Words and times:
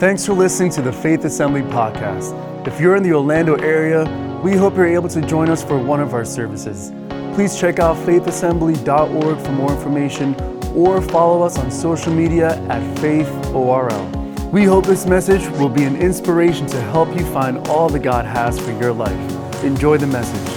Thanks 0.00 0.26
for 0.26 0.32
listening 0.32 0.72
to 0.72 0.82
the 0.82 0.92
Faith 0.92 1.24
Assembly 1.24 1.62
podcast. 1.62 2.66
If 2.66 2.80
you're 2.80 2.96
in 2.96 3.04
the 3.04 3.12
Orlando 3.12 3.54
area, 3.54 4.02
we 4.42 4.56
hope 4.56 4.74
you're 4.74 4.88
able 4.88 5.08
to 5.10 5.20
join 5.20 5.48
us 5.48 5.62
for 5.62 5.78
one 5.78 6.00
of 6.00 6.14
our 6.14 6.24
services. 6.24 6.90
Please 7.36 7.56
check 7.56 7.78
out 7.78 7.96
faithassembly.org 7.98 9.38
for 9.38 9.52
more 9.52 9.70
information 9.70 10.34
or 10.74 11.00
follow 11.00 11.42
us 11.42 11.56
on 11.58 11.70
social 11.70 12.12
media 12.12 12.56
at 12.66 12.82
faithorl. 12.98 14.50
We 14.50 14.64
hope 14.64 14.84
this 14.84 15.06
message 15.06 15.46
will 15.60 15.68
be 15.68 15.84
an 15.84 15.94
inspiration 15.94 16.66
to 16.66 16.80
help 16.80 17.16
you 17.16 17.24
find 17.26 17.68
all 17.68 17.88
that 17.90 18.00
God 18.00 18.24
has 18.24 18.58
for 18.58 18.72
your 18.72 18.92
life. 18.92 19.62
Enjoy 19.62 19.96
the 19.96 20.08
message. 20.08 20.50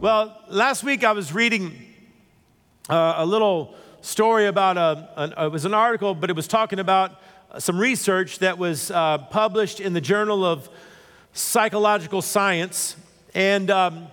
Well, 0.00 0.40
last 0.48 0.84
week 0.84 1.02
I 1.02 1.10
was 1.10 1.34
reading 1.34 1.74
uh, 2.88 3.14
a 3.16 3.26
little 3.26 3.74
story 4.00 4.46
about 4.46 4.76
a, 4.76 5.08
an, 5.16 5.34
it 5.36 5.50
was 5.50 5.64
an 5.64 5.74
article, 5.74 6.14
but 6.14 6.30
it 6.30 6.36
was 6.36 6.46
talking 6.46 6.78
about 6.78 7.20
some 7.58 7.78
research 7.78 8.38
that 8.38 8.58
was 8.58 8.90
uh, 8.90 9.18
published 9.18 9.80
in 9.80 9.92
the 9.92 10.00
Journal 10.00 10.44
of 10.44 10.68
Psychological 11.32 12.22
Science, 12.22 12.96
and 13.34 13.70
um, 13.70 14.06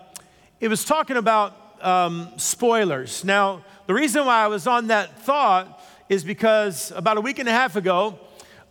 it 0.60 0.70
was 0.70 0.84
talking 0.84 1.18
about 1.18 1.56
um, 1.84 2.30
spoilers. 2.38 3.24
Now, 3.24 3.64
the 3.86 3.94
reason 3.94 4.26
why 4.26 4.44
I 4.44 4.48
was 4.48 4.66
on 4.66 4.88
that 4.88 5.22
thought 5.22 5.84
is 6.10 6.24
because 6.24 6.92
about 6.96 7.18
a 7.18 7.22
week 7.22 7.38
and 7.38 7.48
a 7.48 7.52
half 7.52 7.76
ago, 7.76 8.18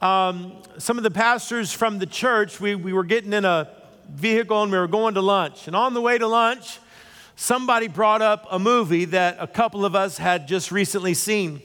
um, 0.02 0.54
some 0.78 0.98
of 0.98 1.04
the 1.04 1.10
pastors 1.10 1.72
from 1.72 1.98
the 1.98 2.06
church, 2.06 2.60
we, 2.60 2.74
we 2.74 2.92
were 2.92 3.04
getting 3.04 3.32
in 3.32 3.44
a 3.44 3.70
vehicle 4.08 4.62
and 4.62 4.72
we 4.72 4.78
were 4.78 4.88
going 4.88 5.14
to 5.14 5.22
lunch. 5.22 5.66
And 5.66 5.76
on 5.76 5.94
the 5.94 6.00
way 6.00 6.18
to 6.18 6.26
lunch, 6.26 6.80
somebody 7.36 7.88
brought 7.88 8.22
up 8.22 8.46
a 8.50 8.58
movie 8.58 9.04
that 9.06 9.36
a 9.38 9.46
couple 9.46 9.84
of 9.84 9.94
us 9.94 10.18
had 10.18 10.48
just 10.48 10.72
recently 10.72 11.14
seen. 11.14 11.62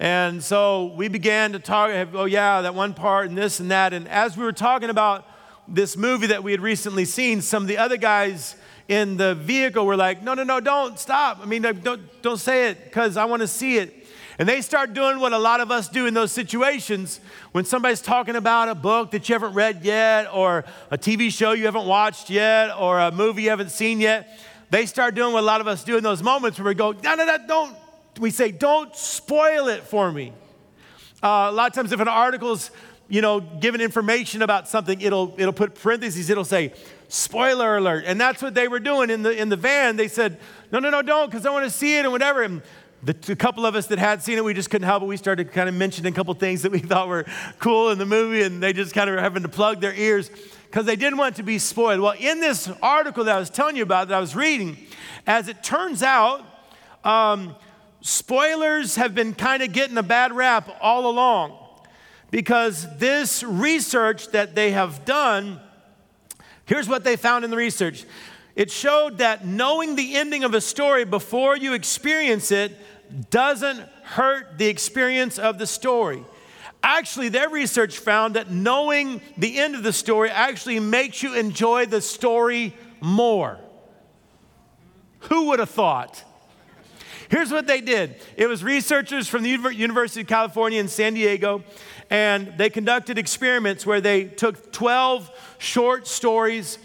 And 0.00 0.42
so 0.42 0.92
we 0.96 1.08
began 1.08 1.52
to 1.52 1.58
talk, 1.58 1.90
oh, 2.14 2.24
yeah, 2.24 2.60
that 2.62 2.74
one 2.74 2.94
part 2.94 3.28
and 3.28 3.36
this 3.36 3.58
and 3.58 3.70
that. 3.70 3.92
And 3.92 4.06
as 4.08 4.36
we 4.36 4.44
were 4.44 4.52
talking 4.52 4.90
about 4.90 5.26
this 5.66 5.96
movie 5.96 6.28
that 6.28 6.44
we 6.44 6.52
had 6.52 6.60
recently 6.60 7.04
seen, 7.04 7.42
some 7.42 7.64
of 7.64 7.68
the 7.68 7.78
other 7.78 7.96
guys 7.96 8.54
in 8.86 9.16
the 9.16 9.34
vehicle 9.34 9.84
were 9.84 9.96
like, 9.96 10.22
no, 10.22 10.34
no, 10.34 10.44
no, 10.44 10.60
don't 10.60 10.98
stop. 10.98 11.40
I 11.42 11.46
mean, 11.46 11.62
don't, 11.62 12.22
don't 12.22 12.38
say 12.38 12.70
it 12.70 12.84
because 12.84 13.16
I 13.16 13.24
want 13.24 13.42
to 13.42 13.48
see 13.48 13.76
it. 13.76 14.06
And 14.38 14.48
they 14.48 14.60
start 14.60 14.94
doing 14.94 15.18
what 15.18 15.32
a 15.32 15.38
lot 15.38 15.60
of 15.60 15.72
us 15.72 15.88
do 15.88 16.06
in 16.06 16.14
those 16.14 16.30
situations 16.30 17.18
when 17.50 17.64
somebody's 17.64 18.00
talking 18.00 18.36
about 18.36 18.68
a 18.68 18.74
book 18.74 19.10
that 19.10 19.28
you 19.28 19.34
haven't 19.34 19.54
read 19.54 19.84
yet, 19.84 20.32
or 20.32 20.64
a 20.92 20.96
TV 20.96 21.32
show 21.32 21.52
you 21.52 21.64
haven't 21.64 21.86
watched 21.86 22.30
yet, 22.30 22.70
or 22.78 23.00
a 23.00 23.10
movie 23.10 23.42
you 23.42 23.50
haven't 23.50 23.72
seen 23.72 24.00
yet. 24.00 24.38
They 24.70 24.86
start 24.86 25.16
doing 25.16 25.32
what 25.32 25.42
a 25.42 25.46
lot 25.46 25.60
of 25.60 25.66
us 25.66 25.82
do 25.82 25.96
in 25.96 26.04
those 26.04 26.22
moments 26.22 26.56
where 26.58 26.68
we 26.68 26.74
go, 26.74 26.92
no, 26.92 27.14
no, 27.16 27.26
no, 27.26 27.36
don't, 27.48 27.76
we 28.18 28.30
say, 28.30 28.50
don't 28.50 28.94
spoil 28.94 29.68
it 29.68 29.82
for 29.82 30.10
me. 30.10 30.32
Uh, 31.22 31.48
a 31.50 31.52
lot 31.52 31.68
of 31.68 31.74
times, 31.74 31.92
if 31.92 32.00
an 32.00 32.08
article's 32.08 32.70
you 33.08 33.22
know, 33.22 33.40
given 33.40 33.80
information 33.80 34.42
about 34.42 34.68
something, 34.68 35.00
it'll, 35.00 35.34
it'll 35.38 35.52
put 35.52 35.74
parentheses, 35.74 36.28
it'll 36.28 36.44
say, 36.44 36.72
spoiler 37.08 37.78
alert. 37.78 38.04
And 38.06 38.20
that's 38.20 38.42
what 38.42 38.54
they 38.54 38.68
were 38.68 38.80
doing 38.80 39.08
in 39.08 39.22
the, 39.22 39.34
in 39.34 39.48
the 39.48 39.56
van. 39.56 39.96
They 39.96 40.08
said, 40.08 40.38
no, 40.70 40.78
no, 40.78 40.90
no, 40.90 41.00
don't, 41.00 41.30
because 41.30 41.46
I 41.46 41.50
want 41.50 41.64
to 41.64 41.70
see 41.70 41.96
it 41.96 42.04
and 42.04 42.12
whatever. 42.12 42.42
And 42.42 42.62
the, 43.02 43.14
couple 43.34 43.64
of 43.64 43.74
us 43.74 43.86
that 43.86 43.98
had 43.98 44.22
seen 44.22 44.36
it, 44.36 44.44
we 44.44 44.52
just 44.52 44.68
couldn't 44.68 44.86
help 44.86 45.02
it. 45.02 45.06
We 45.06 45.16
started 45.16 45.52
kind 45.52 45.68
of 45.68 45.74
mentioning 45.74 46.12
a 46.12 46.14
couple 46.14 46.34
things 46.34 46.62
that 46.62 46.72
we 46.72 46.78
thought 46.80 47.08
were 47.08 47.24
cool 47.58 47.90
in 47.90 47.98
the 47.98 48.06
movie, 48.06 48.42
and 48.42 48.62
they 48.62 48.74
just 48.74 48.92
kind 48.92 49.08
of 49.08 49.16
were 49.16 49.22
having 49.22 49.42
to 49.42 49.48
plug 49.48 49.80
their 49.80 49.94
ears 49.94 50.30
because 50.66 50.84
they 50.84 50.96
didn't 50.96 51.18
want 51.18 51.36
to 51.36 51.42
be 51.42 51.58
spoiled. 51.58 52.00
Well, 52.00 52.14
in 52.18 52.40
this 52.40 52.68
article 52.82 53.24
that 53.24 53.36
I 53.36 53.38
was 53.38 53.48
telling 53.48 53.76
you 53.76 53.82
about, 53.82 54.08
that 54.08 54.16
I 54.16 54.20
was 54.20 54.36
reading, 54.36 54.76
as 55.26 55.48
it 55.48 55.62
turns 55.62 56.02
out, 56.02 56.44
um, 57.04 57.56
spoilers 58.08 58.96
have 58.96 59.14
been 59.14 59.34
kind 59.34 59.62
of 59.62 59.72
getting 59.72 59.98
a 59.98 60.02
bad 60.02 60.32
rap 60.32 60.68
all 60.80 61.10
along 61.10 61.56
because 62.30 62.86
this 62.98 63.42
research 63.42 64.28
that 64.28 64.54
they 64.54 64.70
have 64.70 65.04
done, 65.04 65.60
here's 66.64 66.88
what 66.88 67.04
they 67.04 67.16
found 67.16 67.44
in 67.44 67.50
the 67.50 67.56
research 67.56 68.04
it 68.56 68.72
showed 68.72 69.18
that 69.18 69.46
knowing 69.46 69.94
the 69.94 70.16
ending 70.16 70.42
of 70.42 70.52
a 70.52 70.60
story 70.60 71.04
before 71.04 71.56
you 71.56 71.74
experience 71.74 72.50
it 72.50 72.76
doesn't 73.30 73.80
hurt 74.02 74.58
the 74.58 74.66
experience 74.66 75.38
of 75.38 75.58
the 75.58 75.66
story. 75.66 76.24
Actually, 76.82 77.28
their 77.28 77.48
research 77.48 77.98
found 77.98 78.34
that 78.34 78.50
knowing 78.50 79.20
the 79.36 79.58
end 79.58 79.74
of 79.74 79.82
the 79.82 79.92
story 79.92 80.30
actually 80.30 80.80
makes 80.80 81.22
you 81.22 81.34
enjoy 81.34 81.86
the 81.86 82.00
story 82.00 82.74
more. 83.00 83.58
Who 85.20 85.48
would 85.48 85.58
have 85.60 85.70
thought? 85.70 86.24
Here's 87.28 87.52
what 87.52 87.66
they 87.66 87.80
did 87.80 88.16
it 88.36 88.46
was 88.46 88.64
researchers 88.64 89.28
from 89.28 89.42
the 89.42 89.50
University 89.50 90.22
of 90.22 90.26
California 90.26 90.80
in 90.80 90.88
San 90.88 91.14
Diego, 91.14 91.62
and 92.10 92.54
they 92.56 92.70
conducted 92.70 93.18
experiments 93.18 93.84
where 93.84 94.00
they 94.00 94.24
took 94.24 94.72
12 94.72 95.30
short 95.58 96.06
stories. 96.06 96.78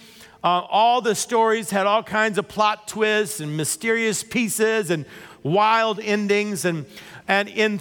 Uh, 0.43 0.59
all 0.69 0.99
the 0.99 1.15
stories 1.15 1.69
had 1.69 1.87
all 1.87 2.03
kinds 2.03 2.37
of 2.37 2.49
plot 2.49 2.87
twists 2.89 3.39
and 3.39 3.55
mysterious 3.55 4.23
pieces 4.23 4.91
and 4.91 5.05
wild 5.41 6.01
endings. 6.01 6.65
And, 6.65 6.85
and 7.29 7.47
in, 7.47 7.79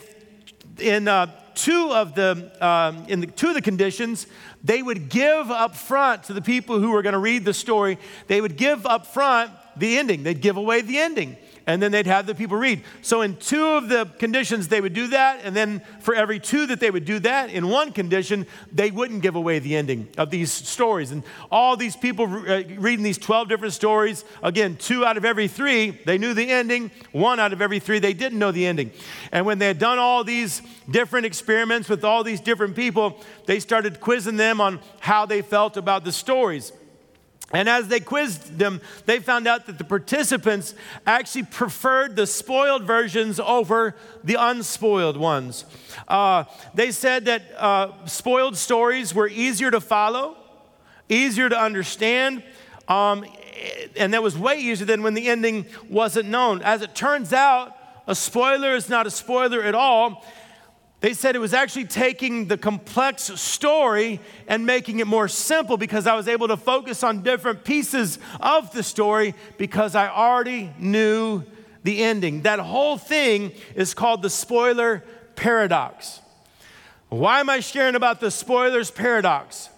in 0.78 1.08
uh, 1.08 1.26
two 1.54 1.90
of 1.92 2.14
the 2.14 2.52
um, 2.64 3.04
in 3.08 3.20
the, 3.20 3.26
two 3.26 3.48
of 3.48 3.54
the 3.54 3.62
conditions 3.62 4.26
they 4.64 4.82
would 4.82 5.08
give 5.08 5.50
up 5.50 5.74
front 5.74 6.24
to 6.24 6.32
the 6.32 6.40
people 6.40 6.78
who 6.78 6.90
were 6.90 7.02
going 7.02 7.12
to 7.12 7.18
read 7.18 7.44
the 7.44 7.52
story 7.52 7.98
they 8.26 8.40
would 8.40 8.56
give 8.56 8.86
up 8.86 9.06
front 9.06 9.50
the 9.76 9.98
ending 9.98 10.22
they'd 10.22 10.40
give 10.40 10.56
away 10.56 10.80
the 10.80 10.96
ending 10.98 11.36
and 11.66 11.82
then 11.82 11.92
they'd 11.92 12.06
have 12.06 12.26
the 12.26 12.34
people 12.34 12.56
read. 12.56 12.82
So, 13.02 13.22
in 13.22 13.36
two 13.36 13.64
of 13.64 13.88
the 13.88 14.06
conditions, 14.18 14.68
they 14.68 14.80
would 14.80 14.92
do 14.92 15.08
that, 15.08 15.40
and 15.44 15.54
then 15.54 15.82
for 16.00 16.14
every 16.14 16.40
two 16.40 16.66
that 16.66 16.80
they 16.80 16.90
would 16.90 17.04
do 17.04 17.18
that, 17.20 17.50
in 17.50 17.68
one 17.68 17.92
condition, 17.92 18.46
they 18.72 18.90
wouldn't 18.90 19.22
give 19.22 19.36
away 19.36 19.58
the 19.58 19.76
ending 19.76 20.08
of 20.18 20.30
these 20.30 20.50
stories. 20.50 21.10
And 21.10 21.22
all 21.50 21.76
these 21.76 21.96
people 21.96 22.24
uh, 22.24 22.62
reading 22.78 23.02
these 23.02 23.18
12 23.18 23.48
different 23.48 23.74
stories, 23.74 24.24
again, 24.42 24.76
two 24.76 25.04
out 25.04 25.16
of 25.16 25.24
every 25.24 25.48
three, 25.48 25.90
they 26.04 26.18
knew 26.18 26.34
the 26.34 26.50
ending, 26.50 26.90
one 27.12 27.40
out 27.40 27.52
of 27.52 27.62
every 27.62 27.78
three, 27.78 27.98
they 27.98 28.14
didn't 28.14 28.38
know 28.38 28.52
the 28.52 28.66
ending. 28.66 28.90
And 29.30 29.46
when 29.46 29.58
they 29.58 29.66
had 29.66 29.78
done 29.78 29.98
all 29.98 30.24
these 30.24 30.62
different 30.90 31.26
experiments 31.26 31.88
with 31.88 32.04
all 32.04 32.24
these 32.24 32.40
different 32.40 32.76
people, 32.76 33.20
they 33.46 33.60
started 33.60 34.00
quizzing 34.00 34.36
them 34.36 34.60
on 34.60 34.80
how 35.00 35.26
they 35.26 35.42
felt 35.42 35.76
about 35.76 36.04
the 36.04 36.12
stories. 36.12 36.72
And 37.52 37.68
as 37.68 37.88
they 37.88 38.00
quizzed 38.00 38.58
them, 38.58 38.80
they 39.04 39.18
found 39.18 39.46
out 39.46 39.66
that 39.66 39.76
the 39.76 39.84
participants 39.84 40.74
actually 41.06 41.44
preferred 41.44 42.16
the 42.16 42.26
spoiled 42.26 42.84
versions 42.84 43.38
over 43.38 43.94
the 44.24 44.36
unspoiled 44.38 45.18
ones. 45.18 45.66
Uh, 46.08 46.44
they 46.74 46.90
said 46.90 47.26
that 47.26 47.42
uh, 47.58 48.06
spoiled 48.06 48.56
stories 48.56 49.14
were 49.14 49.28
easier 49.28 49.70
to 49.70 49.80
follow, 49.80 50.36
easier 51.08 51.48
to 51.48 51.58
understand, 51.58 52.42
um, 52.88 53.24
and 53.96 54.14
that 54.14 54.22
was 54.22 54.36
way 54.36 54.58
easier 54.58 54.86
than 54.86 55.02
when 55.02 55.14
the 55.14 55.28
ending 55.28 55.66
wasn't 55.88 56.28
known. 56.28 56.62
As 56.62 56.80
it 56.80 56.94
turns 56.94 57.32
out, 57.32 57.76
a 58.06 58.14
spoiler 58.14 58.74
is 58.74 58.88
not 58.88 59.06
a 59.06 59.10
spoiler 59.10 59.62
at 59.62 59.74
all. 59.74 60.24
They 61.02 61.14
said 61.14 61.34
it 61.34 61.40
was 61.40 61.52
actually 61.52 61.86
taking 61.86 62.46
the 62.46 62.56
complex 62.56 63.24
story 63.24 64.20
and 64.46 64.64
making 64.64 65.00
it 65.00 65.08
more 65.08 65.26
simple 65.26 65.76
because 65.76 66.06
I 66.06 66.14
was 66.14 66.28
able 66.28 66.46
to 66.46 66.56
focus 66.56 67.02
on 67.02 67.24
different 67.24 67.64
pieces 67.64 68.20
of 68.40 68.72
the 68.72 68.84
story 68.84 69.34
because 69.58 69.96
I 69.96 70.08
already 70.08 70.72
knew 70.78 71.42
the 71.82 72.04
ending. 72.04 72.42
That 72.42 72.60
whole 72.60 72.96
thing 72.96 73.50
is 73.74 73.94
called 73.94 74.22
the 74.22 74.30
spoiler 74.30 75.02
paradox. 75.34 76.20
Why 77.08 77.40
am 77.40 77.50
I 77.50 77.58
sharing 77.58 77.96
about 77.96 78.20
the 78.20 78.30
spoilers 78.30 78.92
paradox? 78.92 79.70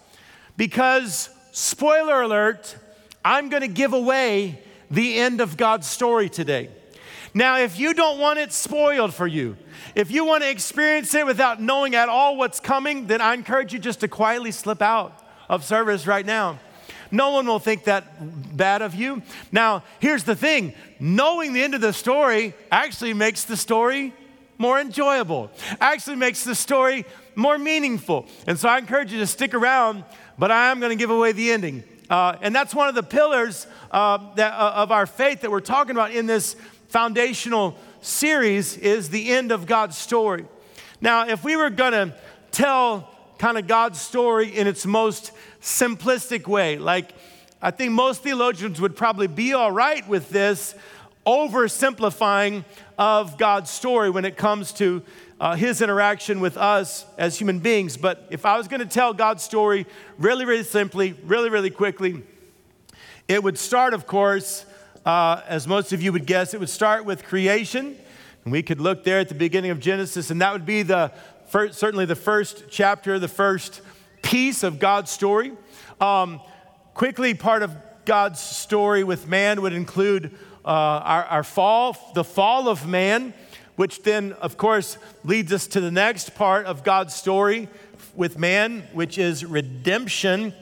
Because, 0.57 1.31
spoiler 1.51 2.21
alert, 2.21 2.77
I'm 3.25 3.49
going 3.49 3.63
to 3.63 3.67
give 3.67 3.93
away 3.93 4.61
the 4.91 5.17
end 5.17 5.41
of 5.41 5.57
God's 5.57 5.87
story 5.87 6.29
today. 6.29 6.69
Now, 7.37 7.59
if 7.59 7.77
you 7.77 7.93
don't 7.93 8.17
want 8.17 8.39
it 8.39 8.53
spoiled 8.53 9.13
for 9.13 9.27
you, 9.27 9.57
if 9.93 10.09
you 10.09 10.23
want 10.23 10.43
to 10.43 10.49
experience 10.49 11.13
it 11.13 11.25
without 11.25 11.61
knowing 11.61 11.93
at 11.93 12.07
all 12.07 12.37
what's 12.37 12.61
coming, 12.61 13.07
then 13.07 13.19
I 13.19 13.33
encourage 13.33 13.73
you 13.73 13.79
just 13.79 13.99
to 13.99 14.07
quietly 14.07 14.51
slip 14.51 14.81
out 14.81 15.21
of 15.49 15.65
service 15.65 16.07
right 16.07 16.25
now. 16.25 16.59
No 17.11 17.31
one 17.31 17.45
will 17.45 17.59
think 17.59 17.83
that 17.83 18.55
bad 18.55 18.81
of 18.81 18.95
you. 18.95 19.21
Now, 19.51 19.83
here's 19.99 20.23
the 20.23 20.35
thing 20.35 20.73
knowing 20.97 21.51
the 21.51 21.61
end 21.61 21.75
of 21.75 21.81
the 21.81 21.91
story 21.91 22.53
actually 22.71 23.13
makes 23.13 23.43
the 23.43 23.57
story 23.57 24.13
more 24.57 24.79
enjoyable, 24.79 25.51
actually 25.81 26.15
makes 26.15 26.45
the 26.45 26.55
story 26.55 27.05
more 27.35 27.57
meaningful. 27.57 28.27
And 28.47 28.57
so 28.57 28.69
I 28.69 28.77
encourage 28.77 29.11
you 29.11 29.19
to 29.19 29.27
stick 29.27 29.53
around, 29.53 30.05
but 30.39 30.51
I 30.51 30.71
am 30.71 30.79
going 30.79 30.91
to 30.91 30.95
give 30.95 31.09
away 31.09 31.33
the 31.33 31.51
ending. 31.51 31.83
Uh, 32.09 32.37
and 32.41 32.55
that's 32.55 32.73
one 32.73 32.87
of 32.87 32.95
the 32.95 33.03
pillars 33.03 33.67
uh, 33.91 34.33
that, 34.35 34.53
uh, 34.53 34.73
of 34.75 34.91
our 34.91 35.05
faith 35.05 35.41
that 35.41 35.51
we're 35.51 35.59
talking 35.59 35.91
about 35.91 36.11
in 36.11 36.27
this 36.27 36.55
foundational 36.87 37.77
series 38.01 38.77
is 38.77 39.09
the 39.09 39.31
end 39.31 39.51
of 39.51 39.65
God's 39.65 39.97
story. 39.97 40.45
Now, 41.01 41.27
if 41.27 41.43
we 41.43 41.55
were 41.55 41.69
going 41.69 41.91
to 41.91 42.13
tell 42.51 43.09
kind 43.37 43.57
of 43.57 43.67
God's 43.67 43.99
story 43.99 44.55
in 44.55 44.67
its 44.67 44.85
most 44.85 45.31
simplistic 45.61 46.47
way, 46.47 46.77
like 46.77 47.11
I 47.61 47.71
think 47.71 47.91
most 47.91 48.23
theologians 48.23 48.79
would 48.79 48.95
probably 48.95 49.27
be 49.27 49.53
all 49.53 49.71
right 49.71 50.07
with 50.07 50.29
this 50.29 50.75
oversimplifying 51.25 52.63
of 52.97 53.37
God's 53.37 53.71
story 53.71 54.09
when 54.09 54.25
it 54.25 54.37
comes 54.37 54.71
to 54.73 55.01
uh, 55.39 55.55
his 55.55 55.81
interaction 55.81 56.39
with 56.39 56.57
us 56.57 57.05
as 57.17 57.37
human 57.37 57.59
beings. 57.59 57.97
But 57.97 58.27
if 58.29 58.45
I 58.45 58.57
was 58.57 58.67
going 58.67 58.79
to 58.79 58.85
tell 58.85 59.13
God's 59.13 59.43
story 59.43 59.85
really, 60.17 60.45
really 60.45 60.63
simply, 60.63 61.13
really, 61.23 61.49
really 61.49 61.71
quickly, 61.71 62.23
it 63.27 63.43
would 63.43 63.57
start, 63.57 63.93
of 63.93 64.05
course, 64.05 64.65
uh, 65.05 65.41
as 65.47 65.67
most 65.67 65.93
of 65.93 66.01
you 66.01 66.11
would 66.11 66.25
guess, 66.25 66.53
it 66.53 66.59
would 66.59 66.69
start 66.69 67.05
with 67.05 67.23
creation. 67.23 67.95
And 68.43 68.51
we 68.51 68.63
could 68.63 68.81
look 68.81 69.03
there 69.03 69.19
at 69.19 69.29
the 69.29 69.35
beginning 69.35 69.71
of 69.71 69.79
Genesis, 69.79 70.31
and 70.31 70.41
that 70.41 70.53
would 70.53 70.65
be 70.65 70.81
the 70.83 71.11
first, 71.47 71.79
certainly 71.79 72.05
the 72.05 72.15
first 72.15 72.65
chapter, 72.69 73.19
the 73.19 73.27
first 73.27 73.81
piece 74.21 74.63
of 74.63 74.79
God's 74.79 75.11
story. 75.11 75.51
Um, 76.01 76.41
quickly, 76.93 77.33
part 77.33 77.63
of 77.63 77.75
God's 78.05 78.39
story 78.39 79.03
with 79.03 79.27
man 79.27 79.61
would 79.61 79.73
include 79.73 80.35
uh, 80.63 80.67
our, 80.67 81.25
our 81.25 81.43
fall, 81.43 81.95
the 82.13 82.23
fall 82.23 82.67
of 82.67 82.87
man 82.87 83.33
which 83.75 84.03
then, 84.03 84.33
of 84.33 84.57
course, 84.57 84.97
leads 85.23 85.51
us 85.51 85.67
to 85.67 85.81
the 85.81 85.91
next 85.91 86.35
part 86.35 86.65
of 86.65 86.83
God's 86.83 87.13
story 87.13 87.67
with 88.15 88.37
man, 88.39 88.87
which 88.93 89.17
is 89.17 89.43
redemption. 89.43 90.53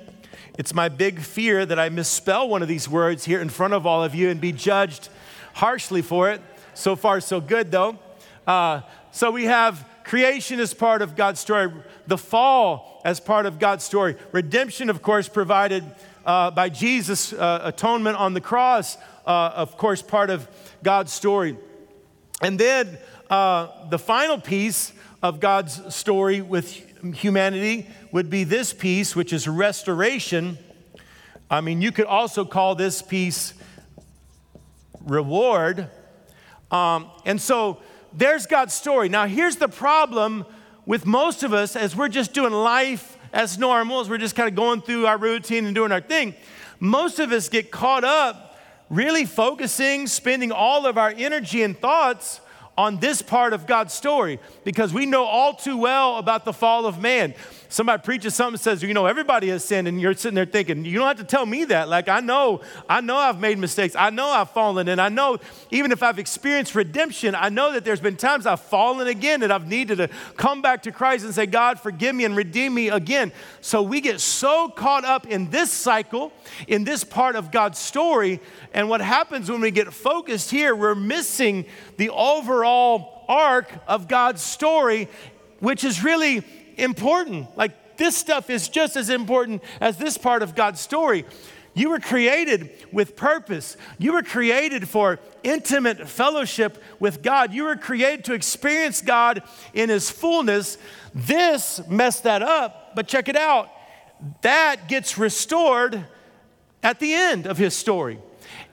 It's 0.56 0.74
my 0.74 0.88
big 0.88 1.20
fear 1.20 1.66
that 1.66 1.80
I 1.80 1.90
misspell 1.90 2.48
one 2.48 2.62
of 2.62 2.68
these 2.68 2.88
words 2.88 3.26
here 3.26 3.42
in 3.42 3.50
front 3.50 3.74
of 3.74 3.88
all 3.88 4.04
of 4.04 4.14
you 4.14 4.30
and 4.30 4.40
be 4.40 4.52
judged 4.52 5.10
harshly 5.54 6.04
for 6.04 6.30
it. 6.30 6.42
So 6.76 6.96
far, 6.96 7.22
so 7.22 7.42
good, 7.42 7.72
though. 7.72 7.98
Uh, 8.46 8.82
so 9.12 9.32
we 9.32 9.46
have 9.46 9.88
creation 10.04 10.60
as 10.60 10.74
part 10.74 11.02
of 11.02 11.16
God's 11.16 11.40
story, 11.40 11.72
the 12.06 12.18
fall 12.18 13.02
as 13.04 13.20
part 13.20 13.48
of 13.48 13.58
God's 13.58 13.84
story, 13.84 14.16
redemption, 14.32 14.90
of 14.90 15.02
course, 15.02 15.28
provided 15.28 15.84
uh, 16.26 16.52
by 16.52 16.70
Jesus' 16.70 17.34
uh, 17.34 17.62
atonement 17.64 18.18
on 18.18 18.34
the 18.34 18.42
cross, 18.42 18.98
uh, 19.26 19.52
of 19.56 19.76
course, 19.78 20.02
part 20.02 20.30
of 20.30 20.48
God's 20.84 21.12
story. 21.12 21.58
And 22.42 22.60
then 22.60 22.98
uh, 23.30 23.88
the 23.90 24.00
final 24.00 24.40
piece 24.40 24.94
of 25.24 25.40
God's 25.40 25.96
story 25.96 26.42
with 26.42 26.93
humanity 27.12 27.88
would 28.12 28.30
be 28.30 28.44
this 28.44 28.72
piece, 28.72 29.16
which 29.16 29.34
is 29.34 29.48
restoration. 29.48 30.58
I 31.50 31.62
mean, 31.62 31.82
you 31.82 31.92
could 31.92 32.06
also 32.06 32.46
call 32.46 32.76
this 32.76 33.02
piece 33.02 33.54
reward. 35.02 35.90
Um, 36.72 37.10
and 37.26 37.42
so 37.42 37.80
there's 38.14 38.46
God's 38.46 38.74
story. 38.74 39.10
Now, 39.10 39.26
here's 39.26 39.58
the 39.58 39.68
problem 39.68 40.46
with 40.86 41.06
most 41.06 41.44
of 41.44 41.54
us 41.54 41.76
as 41.76 41.96
we're 41.96 42.08
just 42.08 42.34
doing 42.34 42.54
life 42.54 43.18
as 43.34 43.58
normal, 43.58 44.00
as 44.00 44.10
we're 44.10 44.18
just 44.18 44.36
kind 44.36 44.48
of 44.48 44.56
going 44.56 44.82
through 44.82 45.06
our 45.06 45.18
routine 45.18 45.66
and 45.66 45.76
doing 45.76 45.92
our 45.92 46.02
thing. 46.02 46.36
Most 46.80 47.20
of 47.20 47.32
us 47.32 47.50
get 47.50 47.72
caught 47.72 48.04
up 48.04 48.58
really 48.90 49.26
focusing, 49.26 50.08
spending 50.08 50.52
all 50.52 50.86
of 50.86 50.98
our 50.98 51.14
energy 51.18 51.64
and 51.64 51.78
thoughts 51.78 52.40
on 52.78 52.98
this 52.98 53.22
part 53.22 53.54
of 53.54 53.68
God's 53.68 53.94
story 53.94 54.40
because 54.64 54.94
we 54.94 55.06
know 55.06 55.26
all 55.26 55.54
too 55.54 55.78
well 55.78 56.18
about 56.18 56.46
the 56.46 56.54
fall 56.54 56.86
of 56.86 57.00
man. 57.00 57.34
Somebody 57.74 58.04
preaches 58.04 58.36
something 58.36 58.60
says, 58.60 58.84
you 58.84 58.94
know, 58.94 59.08
everybody 59.08 59.50
has 59.50 59.66
sinned, 59.66 59.88
and 59.88 60.00
you're 60.00 60.14
sitting 60.14 60.36
there 60.36 60.46
thinking, 60.46 60.86
you 60.86 61.00
don't 61.00 61.08
have 61.08 61.18
to 61.18 61.24
tell 61.24 61.44
me 61.44 61.66
that. 61.66 61.90
Like, 61.90 62.08
I 62.08 62.20
know, 62.20 62.62
I 62.88 63.02
know 63.02 63.18
I've 63.18 63.40
made 63.40 63.58
mistakes. 63.58 63.96
I 63.96 64.12
know 64.12 64.28
I've 64.28 64.52
fallen, 64.52 64.88
and 64.90 65.02
I 65.02 65.10
know 65.10 65.40
even 65.72 65.92
if 65.92 66.04
I've 66.04 66.20
experienced 66.20 66.76
redemption, 66.76 67.34
I 67.34 67.50
know 67.50 67.72
that 67.72 67.84
there's 67.84 68.00
been 68.00 68.16
times 68.16 68.46
I've 68.46 68.60
fallen 68.60 69.08
again 69.08 69.42
and 69.42 69.52
I've 69.52 69.68
needed 69.68 69.96
to 69.98 70.10
come 70.38 70.62
back 70.62 70.84
to 70.84 70.92
Christ 70.92 71.26
and 71.26 71.34
say, 71.34 71.48
God, 71.48 71.80
forgive 71.80 72.14
me 72.14 72.26
and 72.26 72.38
redeem 72.38 72.76
me 72.76 72.90
again. 72.90 73.32
So 73.62 73.82
we 73.82 74.02
get 74.02 74.22
so 74.22 74.70
caught 74.70 75.04
up 75.04 75.26
in 75.26 75.50
this 75.50 75.72
cycle, 75.72 76.32
in 76.68 76.84
this 76.84 77.04
part 77.04 77.36
of 77.36 77.50
God's 77.50 77.80
story, 77.80 78.40
and 78.76 78.88
what 78.88 79.02
happens 79.02 79.50
when 79.50 79.62
we 79.62 79.72
get 79.72 79.92
focused 79.92 80.52
here, 80.52 80.76
we're 80.76 80.94
missing 80.94 81.66
the 81.98 82.12
overall 82.12 83.26
arc 83.28 83.72
of 83.88 84.08
God's 84.08 84.44
story, 84.44 85.10
which 85.58 85.84
is 85.84 86.04
really 86.04 86.44
important. 86.78 87.56
Like 87.58 87.98
this 87.98 88.18
stuff 88.18 88.50
is 88.50 88.70
just 88.70 88.96
as 88.96 89.10
important 89.10 89.64
as 89.80 89.98
this 89.98 90.18
part 90.18 90.42
of 90.42 90.56
God's 90.56 90.80
story. 90.80 91.26
You 91.76 91.90
were 91.90 92.00
created 92.00 92.72
with 92.92 93.16
purpose. 93.16 93.78
You 93.98 94.14
were 94.14 94.22
created 94.22 94.88
for 94.88 95.20
intimate 95.42 96.08
fellowship 96.08 96.82
with 97.00 97.24
God. 97.24 97.52
You 97.54 97.64
were 97.64 97.76
created 97.76 98.26
to 98.26 98.34
experience 98.34 99.02
God 99.02 99.42
in 99.74 99.90
His 99.90 100.10
fullness. 100.10 100.78
This 101.16 101.82
messed 101.90 102.24
that 102.24 102.44
up, 102.44 102.96
but 102.96 103.08
check 103.08 103.28
it 103.28 103.36
out. 103.36 103.70
That 104.42 104.88
gets 104.88 105.18
restored 105.18 106.06
at 106.84 107.00
the 107.00 107.14
end 107.14 107.48
of 107.48 107.58
His 107.58 107.76
story. 107.76 108.20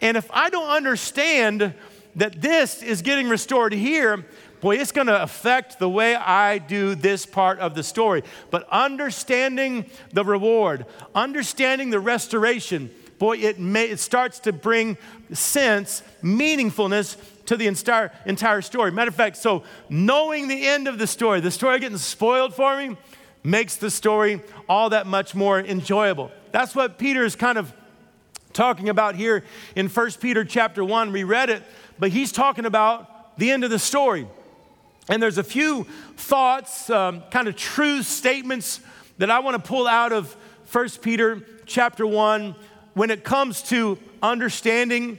And 0.03 0.17
if 0.17 0.31
I 0.31 0.51
don't 0.51 0.69
understand 0.69 1.75
that 2.17 2.41
this 2.43 2.83
is 2.83 3.03
getting 3.03 3.29
restored 3.29 3.73
here, 3.73 4.27
boy, 4.61 4.77
it's 4.77 4.93
going 4.93 5.07
to 5.07 5.23
affect 5.23 5.79
the 5.79 5.89
way 5.89 6.15
I 6.15 6.59
do 6.59 6.95
this 6.95 7.27
part 7.27 7.59
of 7.59 7.75
the 7.75 7.83
story. 7.83 8.23
But 8.51 8.69
understanding 8.71 9.87
the 10.13 10.25
reward, 10.25 10.87
understanding 11.15 11.91
the 11.91 12.01
restoration, 12.01 12.91
boy, 13.19 13.39
it, 13.39 13.59
may, 13.59 13.85
it 13.85 14.01
starts 14.01 14.41
to 14.41 14.53
bring 14.53 14.97
sense, 15.33 16.03
meaningfulness 16.23 17.17
to 17.47 17.57
the 17.57 17.67
entire, 17.67 18.13
entire 18.27 18.63
story. 18.63 18.93
Matter 18.93 19.09
of 19.09 19.15
fact, 19.15 19.37
so 19.37 19.63
knowing 19.89 20.49
the 20.49 20.67
end 20.67 20.89
of 20.89 20.99
the 20.99 21.07
story, 21.07 21.41
the 21.41 21.51
story 21.51 21.79
getting 21.81 21.99
spoiled 21.99 22.55
for 22.55 22.77
me, 22.77 22.97
makes 23.43 23.77
the 23.77 23.91
story 23.91 24.43
all 24.69 24.91
that 24.91 25.07
much 25.07 25.35
more 25.35 25.59
enjoyable. 25.59 26.31
That's 26.53 26.75
what 26.75 26.99
Peter 26.99 27.25
is 27.25 27.37
kind 27.37 27.59
of 27.59 27.73
talking 28.53 28.89
about 28.89 29.15
here 29.15 29.45
in 29.77 29.89
1 29.89 30.11
Peter 30.21 30.45
chapter 30.45 30.85
1. 30.85 31.13
We 31.13 31.25
read 31.25 31.51
it, 31.51 31.63
but 31.99 32.11
he's 32.11 32.33
talking 32.33 32.67
about 32.67 33.39
the 33.39 33.51
end 33.51 33.65
of 33.65 33.71
the 33.71 33.79
story. 33.79 34.29
And 35.11 35.21
there's 35.21 35.39
a 35.39 35.45
few 35.45 35.85
thoughts, 36.17 36.89
um, 36.89 37.23
kind 37.33 37.49
of 37.49 37.57
true 37.57 38.05
statements 38.05 38.79
that 39.19 39.29
I 39.29 39.41
want 39.41 39.63
to 39.63 39.69
pull 39.69 39.89
out 39.89 40.13
of 40.13 40.37
1 40.71 40.89
Peter 41.03 41.45
chapter 41.67 42.07
1 42.07 42.55
when 42.95 43.11
it 43.11 43.25
comes 43.25 43.61
to 43.65 43.99
understanding 44.23 45.19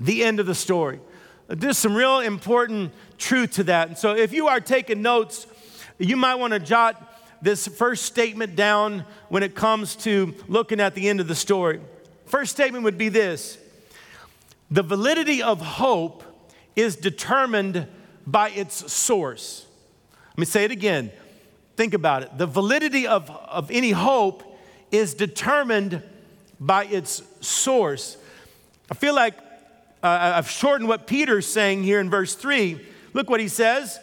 the 0.00 0.24
end 0.24 0.40
of 0.40 0.46
the 0.46 0.56
story. 0.56 0.98
There's 1.46 1.78
some 1.78 1.94
real 1.94 2.18
important 2.18 2.92
truth 3.16 3.52
to 3.52 3.64
that. 3.64 3.86
And 3.86 3.96
so 3.96 4.16
if 4.16 4.32
you 4.32 4.48
are 4.48 4.58
taking 4.58 5.02
notes, 5.02 5.46
you 5.98 6.16
might 6.16 6.34
want 6.34 6.52
to 6.52 6.58
jot 6.58 7.40
this 7.40 7.68
first 7.68 8.06
statement 8.06 8.56
down 8.56 9.04
when 9.28 9.44
it 9.44 9.54
comes 9.54 9.94
to 9.96 10.34
looking 10.48 10.80
at 10.80 10.96
the 10.96 11.08
end 11.08 11.20
of 11.20 11.28
the 11.28 11.36
story. 11.36 11.80
First 12.26 12.50
statement 12.50 12.82
would 12.82 12.98
be 12.98 13.08
this 13.08 13.56
The 14.68 14.82
validity 14.82 15.44
of 15.44 15.60
hope 15.60 16.24
is 16.74 16.96
determined 16.96 17.86
by 18.30 18.50
its 18.50 18.92
source. 18.92 19.66
Let 20.30 20.38
me 20.38 20.44
say 20.44 20.64
it 20.64 20.70
again. 20.70 21.10
Think 21.76 21.94
about 21.94 22.22
it. 22.22 22.38
The 22.38 22.46
validity 22.46 23.06
of, 23.06 23.30
of 23.30 23.70
any 23.70 23.90
hope 23.90 24.42
is 24.92 25.14
determined 25.14 26.02
by 26.58 26.84
its 26.84 27.22
source. 27.40 28.16
I 28.90 28.94
feel 28.94 29.14
like 29.14 29.34
uh, 30.02 30.34
I've 30.36 30.50
shortened 30.50 30.88
what 30.88 31.06
Peter's 31.06 31.46
saying 31.46 31.82
here 31.82 32.00
in 32.00 32.10
verse 32.10 32.34
3. 32.34 32.80
Look 33.12 33.28
what 33.28 33.40
he 33.40 33.48
says 33.48 33.98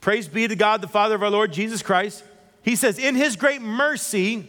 Praise 0.00 0.28
be 0.28 0.48
to 0.48 0.56
God, 0.56 0.80
the 0.80 0.88
Father 0.88 1.14
of 1.14 1.22
our 1.22 1.30
Lord 1.30 1.52
Jesus 1.52 1.82
Christ. 1.82 2.24
He 2.62 2.76
says, 2.76 2.98
In 2.98 3.14
his 3.14 3.36
great 3.36 3.62
mercy, 3.62 4.46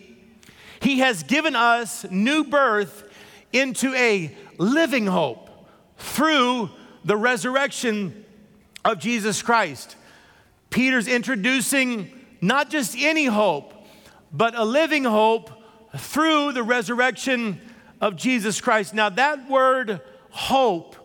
he 0.82 1.00
has 1.00 1.24
given 1.24 1.56
us 1.56 2.06
new 2.10 2.44
birth 2.44 3.04
into 3.52 3.94
a 3.94 4.36
living 4.58 5.08
hope 5.08 5.50
through 5.98 6.70
the 7.04 7.18
resurrection 7.18 8.21
of 8.84 9.00
Jesus 9.00 9.42
Christ. 9.42 9.96
Peter's 10.70 11.08
introducing 11.08 12.12
not 12.42 12.70
just 12.70 12.96
any 12.98 13.26
hope, 13.26 13.74
but 14.32 14.56
a 14.56 14.64
living 14.64 15.04
hope 15.04 15.52
through 15.98 16.54
the 16.54 16.64
resurrection 16.64 17.60
of 18.00 18.16
Jesus 18.16 18.62
Christ. 18.62 18.94
Now, 18.94 19.10
that 19.10 19.50
word 19.50 20.02
hope, 20.30 20.96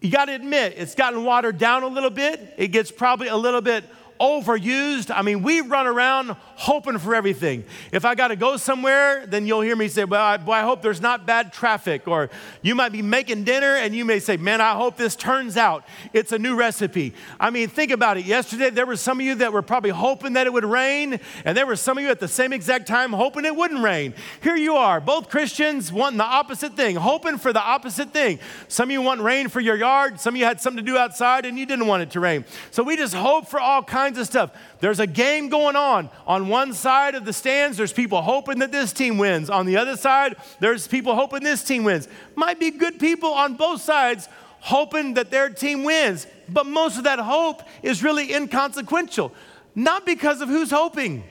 you 0.00 0.10
got 0.10 0.26
to 0.26 0.34
admit, 0.34 0.74
it's 0.76 0.94
gotten 0.94 1.24
watered 1.24 1.58
down 1.58 1.82
a 1.82 1.88
little 1.88 2.10
bit. 2.10 2.54
It 2.56 2.68
gets 2.68 2.92
probably 2.92 3.28
a 3.28 3.36
little 3.36 3.60
bit 3.62 3.84
overused. 4.20 5.10
I 5.14 5.22
mean, 5.22 5.42
we 5.42 5.60
run 5.60 5.86
around 5.86 6.36
hoping 6.56 6.98
for 6.98 7.14
everything. 7.14 7.64
If 7.92 8.04
I 8.04 8.14
got 8.14 8.28
to 8.28 8.36
go 8.36 8.56
somewhere, 8.56 9.26
then 9.26 9.46
you'll 9.46 9.60
hear 9.60 9.76
me 9.76 9.88
say, 9.88 10.04
Well, 10.04 10.24
I, 10.24 10.36
boy, 10.36 10.52
I 10.52 10.62
hope 10.62 10.82
there's 10.82 11.00
not 11.00 11.26
bad 11.26 11.52
traffic. 11.52 12.08
Or 12.08 12.30
you 12.62 12.74
might 12.74 12.92
be 12.92 13.02
making 13.02 13.44
dinner 13.44 13.74
and 13.74 13.94
you 13.94 14.04
may 14.04 14.18
say, 14.18 14.36
Man, 14.36 14.60
I 14.60 14.72
hope 14.72 14.96
this 14.96 15.14
turns 15.16 15.56
out 15.56 15.84
it's 16.12 16.32
a 16.32 16.38
new 16.38 16.56
recipe. 16.56 17.14
I 17.38 17.50
mean, 17.50 17.68
think 17.68 17.90
about 17.90 18.16
it. 18.16 18.24
Yesterday, 18.24 18.70
there 18.70 18.86
were 18.86 18.96
some 18.96 19.20
of 19.20 19.26
you 19.26 19.34
that 19.36 19.52
were 19.52 19.62
probably 19.62 19.90
hoping 19.90 20.34
that 20.34 20.46
it 20.46 20.52
would 20.52 20.64
rain, 20.64 21.20
and 21.44 21.56
there 21.56 21.66
were 21.66 21.76
some 21.76 21.98
of 21.98 22.04
you 22.04 22.10
at 22.10 22.20
the 22.20 22.28
same 22.28 22.52
exact 22.52 22.86
time 22.86 23.12
hoping 23.12 23.44
it 23.44 23.54
wouldn't 23.54 23.82
rain. 23.82 24.14
Here 24.42 24.56
you 24.56 24.76
are, 24.76 25.00
both 25.00 25.28
Christians 25.28 25.92
wanting 25.92 26.18
the 26.18 26.24
opposite 26.24 26.74
thing, 26.74 26.96
hoping 26.96 27.38
for 27.38 27.52
the 27.52 27.62
opposite 27.62 28.12
thing. 28.12 28.38
Some 28.68 28.88
of 28.88 28.92
you 28.92 29.02
want 29.02 29.20
rain 29.20 29.48
for 29.48 29.60
your 29.60 29.76
yard, 29.76 30.20
some 30.20 30.34
of 30.34 30.38
you 30.38 30.44
had 30.44 30.60
something 30.60 30.84
to 30.84 30.90
do 30.90 30.96
outside 30.96 31.44
and 31.44 31.58
you 31.58 31.66
didn't 31.66 31.86
want 31.86 32.02
it 32.02 32.10
to 32.12 32.20
rain. 32.20 32.44
So 32.70 32.82
we 32.82 32.96
just 32.96 33.14
hope 33.14 33.46
for 33.46 33.60
all 33.60 33.82
kinds 33.82 34.07
of 34.16 34.26
stuff. 34.26 34.52
There's 34.80 35.00
a 35.00 35.06
game 35.06 35.48
going 35.48 35.76
on. 35.76 36.08
On 36.26 36.48
one 36.48 36.72
side 36.72 37.14
of 37.14 37.24
the 37.24 37.32
stands, 37.32 37.76
there's 37.76 37.92
people 37.92 38.22
hoping 38.22 38.60
that 38.60 38.72
this 38.72 38.92
team 38.92 39.18
wins. 39.18 39.50
On 39.50 39.66
the 39.66 39.76
other 39.76 39.96
side, 39.96 40.36
there's 40.60 40.88
people 40.88 41.14
hoping 41.14 41.42
this 41.42 41.62
team 41.62 41.84
wins. 41.84 42.08
Might 42.36 42.58
be 42.58 42.70
good 42.70 42.98
people 42.98 43.32
on 43.32 43.56
both 43.56 43.82
sides 43.82 44.28
hoping 44.60 45.14
that 45.14 45.30
their 45.30 45.50
team 45.50 45.84
wins. 45.84 46.26
But 46.48 46.66
most 46.66 46.96
of 46.96 47.04
that 47.04 47.18
hope 47.18 47.62
is 47.82 48.02
really 48.02 48.32
inconsequential, 48.32 49.32
not 49.74 50.06
because 50.06 50.40
of 50.40 50.48
who's 50.48 50.70
hoping. 50.70 51.24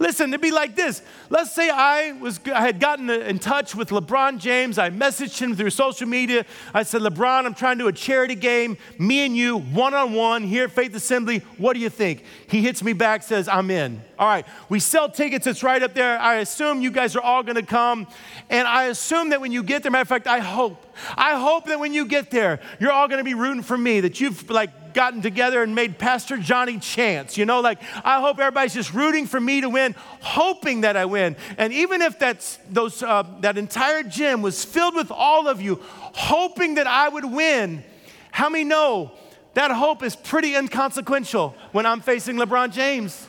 Listen, 0.00 0.30
it'd 0.30 0.40
be 0.40 0.50
like 0.50 0.74
this. 0.74 1.02
Let's 1.28 1.52
say 1.52 1.68
I 1.68 2.12
was 2.12 2.40
I 2.46 2.62
had 2.62 2.80
gotten 2.80 3.10
in 3.10 3.38
touch 3.38 3.74
with 3.74 3.90
LeBron 3.90 4.38
James. 4.38 4.78
I 4.78 4.88
messaged 4.88 5.38
him 5.38 5.54
through 5.54 5.68
social 5.68 6.08
media. 6.08 6.46
I 6.72 6.84
said, 6.84 7.02
"LeBron, 7.02 7.44
I'm 7.44 7.52
trying 7.52 7.76
to 7.76 7.84
do 7.84 7.88
a 7.88 7.92
charity 7.92 8.34
game, 8.34 8.78
me 8.98 9.26
and 9.26 9.36
you, 9.36 9.58
one 9.58 9.92
on 9.92 10.14
one 10.14 10.42
here 10.42 10.64
at 10.64 10.72
Faith 10.72 10.94
Assembly. 10.94 11.40
What 11.58 11.74
do 11.74 11.80
you 11.80 11.90
think?" 11.90 12.24
He 12.48 12.62
hits 12.62 12.82
me 12.82 12.94
back, 12.94 13.22
says, 13.22 13.46
"I'm 13.46 13.70
in." 13.70 14.00
All 14.20 14.26
right, 14.26 14.44
we 14.68 14.80
sell 14.80 15.08
tickets. 15.08 15.46
It's 15.46 15.62
right 15.62 15.82
up 15.82 15.94
there. 15.94 16.18
I 16.18 16.36
assume 16.36 16.82
you 16.82 16.90
guys 16.90 17.16
are 17.16 17.22
all 17.22 17.42
going 17.42 17.56
to 17.56 17.62
come, 17.62 18.06
and 18.50 18.68
I 18.68 18.88
assume 18.88 19.30
that 19.30 19.40
when 19.40 19.50
you 19.50 19.62
get 19.62 19.82
there, 19.82 19.90
matter 19.90 20.02
of 20.02 20.08
fact, 20.08 20.26
I 20.26 20.40
hope, 20.40 20.94
I 21.16 21.40
hope 21.40 21.68
that 21.68 21.80
when 21.80 21.94
you 21.94 22.04
get 22.04 22.30
there, 22.30 22.60
you're 22.78 22.92
all 22.92 23.08
going 23.08 23.16
to 23.16 23.24
be 23.24 23.32
rooting 23.32 23.62
for 23.62 23.78
me. 23.78 24.00
That 24.00 24.20
you've 24.20 24.50
like 24.50 24.92
gotten 24.92 25.22
together 25.22 25.62
and 25.62 25.74
made 25.74 25.98
Pastor 25.98 26.36
Johnny 26.36 26.78
chance. 26.78 27.38
You 27.38 27.46
know, 27.46 27.62
like 27.62 27.80
I 28.04 28.20
hope 28.20 28.38
everybody's 28.38 28.74
just 28.74 28.92
rooting 28.92 29.26
for 29.26 29.40
me 29.40 29.62
to 29.62 29.70
win, 29.70 29.94
hoping 30.20 30.82
that 30.82 30.98
I 30.98 31.06
win. 31.06 31.34
And 31.56 31.72
even 31.72 32.02
if 32.02 32.18
that's 32.18 32.58
those 32.68 33.02
uh, 33.02 33.22
that 33.40 33.56
entire 33.56 34.02
gym 34.02 34.42
was 34.42 34.62
filled 34.62 34.96
with 34.96 35.10
all 35.10 35.48
of 35.48 35.62
you 35.62 35.80
hoping 35.82 36.74
that 36.74 36.86
I 36.86 37.08
would 37.08 37.24
win, 37.24 37.84
how 38.32 38.50
many 38.50 38.64
know 38.64 39.12
that 39.54 39.70
hope 39.70 40.02
is 40.02 40.14
pretty 40.14 40.56
inconsequential 40.56 41.54
when 41.72 41.86
I'm 41.86 42.02
facing 42.02 42.36
LeBron 42.36 42.70
James? 42.70 43.28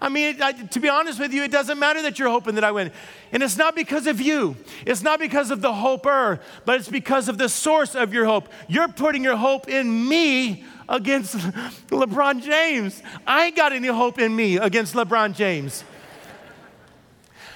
I 0.00 0.08
mean, 0.08 0.40
I, 0.42 0.52
to 0.52 0.80
be 0.80 0.88
honest 0.88 1.18
with 1.20 1.32
you, 1.32 1.42
it 1.42 1.50
doesn't 1.50 1.78
matter 1.78 2.02
that 2.02 2.18
you're 2.18 2.30
hoping 2.30 2.56
that 2.56 2.64
I 2.64 2.72
win. 2.72 2.90
And 3.32 3.42
it's 3.42 3.56
not 3.56 3.74
because 3.74 4.06
of 4.06 4.20
you, 4.20 4.56
it's 4.86 5.02
not 5.02 5.18
because 5.18 5.50
of 5.50 5.60
the 5.60 5.72
hoper, 5.72 6.40
but 6.64 6.80
it's 6.80 6.88
because 6.88 7.28
of 7.28 7.38
the 7.38 7.48
source 7.48 7.94
of 7.94 8.12
your 8.12 8.24
hope. 8.24 8.48
You're 8.68 8.88
putting 8.88 9.24
your 9.24 9.36
hope 9.36 9.68
in 9.68 10.08
me 10.08 10.64
against 10.88 11.36
LeBron 11.88 12.42
James. 12.42 13.02
I 13.26 13.46
ain't 13.46 13.56
got 13.56 13.72
any 13.72 13.88
hope 13.88 14.18
in 14.18 14.34
me 14.34 14.56
against 14.56 14.94
LeBron 14.94 15.34
James. 15.34 15.84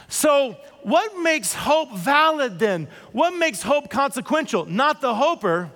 So, 0.08 0.56
what 0.82 1.18
makes 1.18 1.52
hope 1.52 1.92
valid 1.92 2.58
then? 2.58 2.88
What 3.12 3.32
makes 3.32 3.62
hope 3.62 3.90
consequential? 3.90 4.64
Not 4.64 5.02
the 5.02 5.14
hoper, 5.14 5.70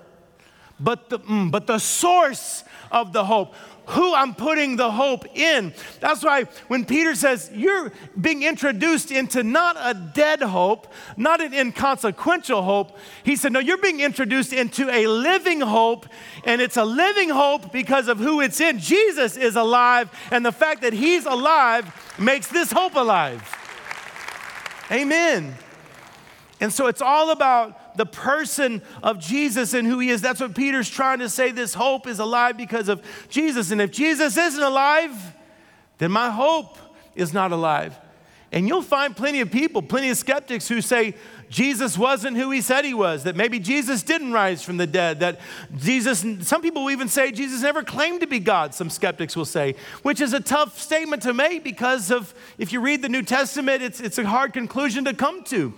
but 0.80 1.10
the, 1.10 1.18
mm, 1.18 1.50
but 1.50 1.66
the 1.66 1.78
source 1.78 2.64
of 2.90 3.12
the 3.12 3.24
hope 3.24 3.54
who 3.86 4.14
I'm 4.14 4.34
putting 4.34 4.76
the 4.76 4.90
hope 4.90 5.26
in. 5.36 5.74
That's 6.00 6.22
why 6.22 6.44
when 6.68 6.84
Peter 6.84 7.14
says 7.14 7.50
you're 7.52 7.92
being 8.20 8.42
introduced 8.42 9.10
into 9.10 9.42
not 9.42 9.76
a 9.78 9.94
dead 9.94 10.40
hope, 10.42 10.86
not 11.16 11.40
an 11.40 11.52
inconsequential 11.52 12.62
hope, 12.62 12.96
he 13.24 13.36
said, 13.36 13.52
No, 13.52 13.58
you're 13.60 13.78
being 13.78 14.00
introduced 14.00 14.52
into 14.52 14.88
a 14.90 15.06
living 15.06 15.60
hope, 15.60 16.06
and 16.44 16.60
it's 16.60 16.76
a 16.76 16.84
living 16.84 17.30
hope 17.30 17.72
because 17.72 18.08
of 18.08 18.18
who 18.18 18.40
it's 18.40 18.60
in. 18.60 18.78
Jesus 18.78 19.36
is 19.36 19.56
alive, 19.56 20.10
and 20.30 20.46
the 20.46 20.52
fact 20.52 20.82
that 20.82 20.92
he's 20.92 21.26
alive 21.26 21.92
makes 22.18 22.46
this 22.46 22.70
hope 22.70 22.94
alive. 22.94 23.42
Amen. 24.90 25.56
And 26.60 26.72
so 26.72 26.86
it's 26.86 27.02
all 27.02 27.30
about 27.30 27.81
the 27.96 28.06
person 28.06 28.82
of 29.02 29.18
Jesus 29.18 29.74
and 29.74 29.86
who 29.86 29.98
he 29.98 30.10
is. 30.10 30.22
That's 30.22 30.40
what 30.40 30.54
Peter's 30.54 30.88
trying 30.88 31.18
to 31.20 31.28
say. 31.28 31.50
This 31.50 31.74
hope 31.74 32.06
is 32.06 32.18
alive 32.18 32.56
because 32.56 32.88
of 32.88 33.02
Jesus. 33.28 33.70
And 33.70 33.80
if 33.80 33.90
Jesus 33.90 34.36
isn't 34.36 34.62
alive, 34.62 35.12
then 35.98 36.10
my 36.10 36.30
hope 36.30 36.78
is 37.14 37.32
not 37.32 37.52
alive. 37.52 37.98
And 38.50 38.68
you'll 38.68 38.82
find 38.82 39.16
plenty 39.16 39.40
of 39.40 39.50
people, 39.50 39.80
plenty 39.80 40.10
of 40.10 40.18
skeptics 40.18 40.68
who 40.68 40.82
say 40.82 41.14
Jesus 41.48 41.96
wasn't 41.96 42.36
who 42.36 42.50
he 42.50 42.60
said 42.60 42.84
he 42.84 42.92
was, 42.92 43.24
that 43.24 43.34
maybe 43.34 43.58
Jesus 43.58 44.02
didn't 44.02 44.32
rise 44.32 44.62
from 44.62 44.76
the 44.76 44.86
dead, 44.86 45.20
that 45.20 45.40
Jesus, 45.76 46.24
some 46.46 46.60
people 46.60 46.84
will 46.84 46.90
even 46.90 47.08
say 47.08 47.30
Jesus 47.30 47.62
never 47.62 47.82
claimed 47.82 48.20
to 48.20 48.26
be 48.26 48.38
God, 48.38 48.74
some 48.74 48.90
skeptics 48.90 49.36
will 49.36 49.46
say, 49.46 49.74
which 50.02 50.20
is 50.20 50.34
a 50.34 50.40
tough 50.40 50.78
statement 50.78 51.22
to 51.22 51.32
make 51.32 51.64
because 51.64 52.10
of, 52.10 52.34
if 52.58 52.72
you 52.72 52.80
read 52.80 53.00
the 53.00 53.08
New 53.08 53.22
Testament, 53.22 53.82
it's, 53.82 54.00
it's 54.00 54.18
a 54.18 54.26
hard 54.26 54.52
conclusion 54.52 55.04
to 55.06 55.14
come 55.14 55.44
to. 55.44 55.72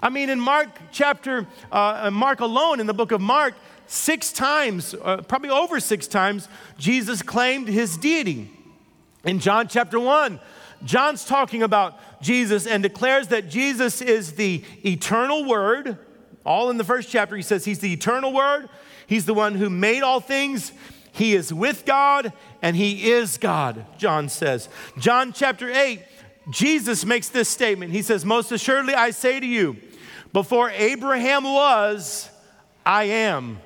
I 0.00 0.08
mean, 0.10 0.30
in 0.30 0.38
Mark 0.38 0.68
chapter, 0.92 1.46
uh, 1.70 2.10
Mark 2.12 2.40
alone, 2.40 2.80
in 2.80 2.86
the 2.86 2.94
book 2.94 3.12
of 3.12 3.20
Mark, 3.20 3.54
six 3.86 4.32
times, 4.32 4.94
uh, 5.02 5.18
probably 5.22 5.50
over 5.50 5.80
six 5.80 6.06
times, 6.06 6.48
Jesus 6.78 7.22
claimed 7.22 7.68
his 7.68 7.96
deity. 7.96 8.50
In 9.24 9.38
John 9.38 9.68
chapter 9.68 10.00
1, 10.00 10.40
John's 10.84 11.24
talking 11.24 11.62
about 11.62 11.98
Jesus 12.22 12.66
and 12.66 12.82
declares 12.82 13.28
that 13.28 13.48
Jesus 13.48 14.00
is 14.00 14.32
the 14.32 14.64
eternal 14.84 15.44
Word. 15.44 15.98
All 16.44 16.70
in 16.70 16.76
the 16.76 16.84
first 16.84 17.08
chapter, 17.08 17.36
he 17.36 17.42
says 17.42 17.64
he's 17.64 17.78
the 17.78 17.92
eternal 17.92 18.32
Word. 18.32 18.68
He's 19.06 19.26
the 19.26 19.34
one 19.34 19.54
who 19.54 19.70
made 19.70 20.02
all 20.02 20.20
things. 20.20 20.72
He 21.12 21.34
is 21.34 21.52
with 21.52 21.84
God 21.84 22.32
and 22.62 22.74
he 22.74 23.10
is 23.10 23.36
God, 23.36 23.84
John 23.98 24.28
says. 24.28 24.68
John 24.98 25.32
chapter 25.32 25.70
8, 25.70 26.00
Jesus 26.50 27.04
makes 27.04 27.28
this 27.28 27.48
statement. 27.48 27.92
He 27.92 28.02
says, 28.02 28.24
Most 28.24 28.52
assuredly, 28.52 28.94
I 28.94 29.10
say 29.10 29.40
to 29.40 29.46
you, 29.46 29.76
before 30.32 30.70
Abraham 30.70 31.44
was, 31.44 32.28
I 32.84 33.04
am. 33.04 33.60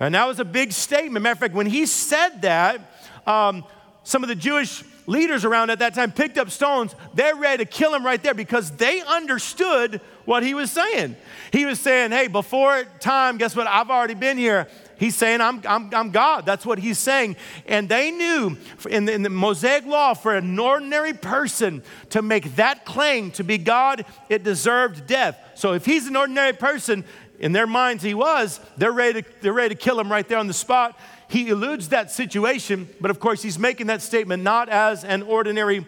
And 0.00 0.14
that 0.14 0.26
was 0.26 0.38
a 0.38 0.44
big 0.44 0.72
statement. 0.72 1.22
Matter 1.22 1.32
of 1.32 1.38
fact, 1.38 1.54
when 1.54 1.66
he 1.66 1.86
said 1.86 2.42
that, 2.42 2.80
um, 3.26 3.64
some 4.04 4.22
of 4.22 4.28
the 4.28 4.34
Jewish 4.34 4.84
leaders 5.08 5.46
around 5.46 5.70
at 5.70 5.78
that 5.78 5.94
time 5.94 6.12
picked 6.12 6.36
up 6.36 6.50
stones. 6.50 6.94
They're 7.14 7.34
ready 7.34 7.64
to 7.64 7.70
kill 7.70 7.94
him 7.94 8.04
right 8.04 8.22
there 8.22 8.34
because 8.34 8.70
they 8.72 9.00
understood 9.00 10.00
what 10.26 10.42
he 10.42 10.52
was 10.52 10.70
saying. 10.70 11.16
He 11.50 11.64
was 11.64 11.80
saying, 11.80 12.12
Hey, 12.12 12.28
before 12.28 12.84
time, 13.00 13.38
guess 13.38 13.56
what? 13.56 13.66
I've 13.66 13.90
already 13.90 14.14
been 14.14 14.36
here. 14.36 14.68
He's 14.98 15.14
saying, 15.14 15.40
I'm, 15.40 15.62
I'm, 15.66 15.94
I'm 15.94 16.10
God. 16.10 16.44
That's 16.44 16.66
what 16.66 16.78
he's 16.78 16.98
saying. 16.98 17.36
And 17.66 17.88
they 17.88 18.10
knew 18.10 18.56
in 18.90 19.04
the, 19.04 19.12
in 19.12 19.22
the 19.22 19.30
Mosaic 19.30 19.86
law 19.86 20.14
for 20.14 20.34
an 20.36 20.58
ordinary 20.58 21.12
person 21.12 21.82
to 22.10 22.20
make 22.20 22.56
that 22.56 22.84
claim 22.84 23.30
to 23.32 23.44
be 23.44 23.58
God, 23.58 24.04
it 24.28 24.42
deserved 24.42 25.06
death. 25.06 25.38
So 25.54 25.72
if 25.72 25.86
he's 25.86 26.06
an 26.08 26.16
ordinary 26.16 26.52
person, 26.52 27.04
in 27.38 27.52
their 27.52 27.66
minds 27.66 28.02
he 28.02 28.14
was, 28.14 28.60
they're 28.76 28.92
ready 28.92 29.22
to, 29.22 29.28
they're 29.40 29.52
ready 29.52 29.74
to 29.74 29.80
kill 29.80 29.98
him 30.00 30.10
right 30.10 30.26
there 30.26 30.38
on 30.38 30.48
the 30.48 30.54
spot. 30.54 30.98
He 31.28 31.48
eludes 31.48 31.90
that 31.90 32.10
situation, 32.10 32.88
but 33.00 33.10
of 33.10 33.20
course 33.20 33.42
he's 33.42 33.58
making 33.58 33.86
that 33.86 34.02
statement 34.02 34.42
not 34.42 34.68
as 34.68 35.04
an 35.04 35.22
ordinary 35.22 35.86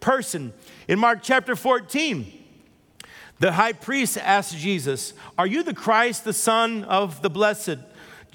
person. 0.00 0.52
In 0.88 0.98
Mark 0.98 1.18
chapter 1.22 1.56
14, 1.56 2.32
the 3.38 3.52
high 3.52 3.74
priest 3.74 4.16
asked 4.16 4.56
Jesus, 4.56 5.12
Are 5.36 5.46
you 5.46 5.62
the 5.62 5.74
Christ, 5.74 6.24
the 6.24 6.32
Son 6.32 6.84
of 6.84 7.20
the 7.20 7.28
Blessed? 7.28 7.78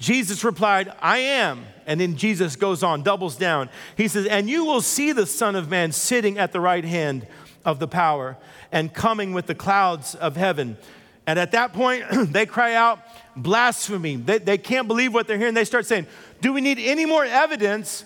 Jesus 0.02 0.42
replied, 0.42 0.92
I 1.00 1.18
am. 1.18 1.64
And 1.86 2.00
then 2.00 2.16
Jesus 2.16 2.56
goes 2.56 2.82
on, 2.82 3.04
doubles 3.04 3.36
down. 3.36 3.70
He 3.96 4.08
says, 4.08 4.26
And 4.26 4.50
you 4.50 4.64
will 4.64 4.80
see 4.80 5.12
the 5.12 5.26
Son 5.26 5.54
of 5.54 5.70
Man 5.70 5.92
sitting 5.92 6.38
at 6.38 6.50
the 6.50 6.60
right 6.60 6.84
hand 6.84 7.24
of 7.64 7.78
the 7.78 7.86
power 7.86 8.36
and 8.72 8.92
coming 8.92 9.32
with 9.32 9.46
the 9.46 9.54
clouds 9.54 10.16
of 10.16 10.36
heaven. 10.36 10.76
And 11.24 11.38
at 11.38 11.52
that 11.52 11.72
point, 11.72 12.04
they 12.32 12.46
cry 12.46 12.74
out, 12.74 12.98
blasphemy. 13.36 14.16
They, 14.16 14.38
they 14.38 14.58
can't 14.58 14.88
believe 14.88 15.14
what 15.14 15.28
they're 15.28 15.38
hearing. 15.38 15.54
They 15.54 15.64
start 15.64 15.86
saying, 15.86 16.08
Do 16.40 16.52
we 16.52 16.60
need 16.60 16.80
any 16.80 17.06
more 17.06 17.24
evidence 17.24 18.04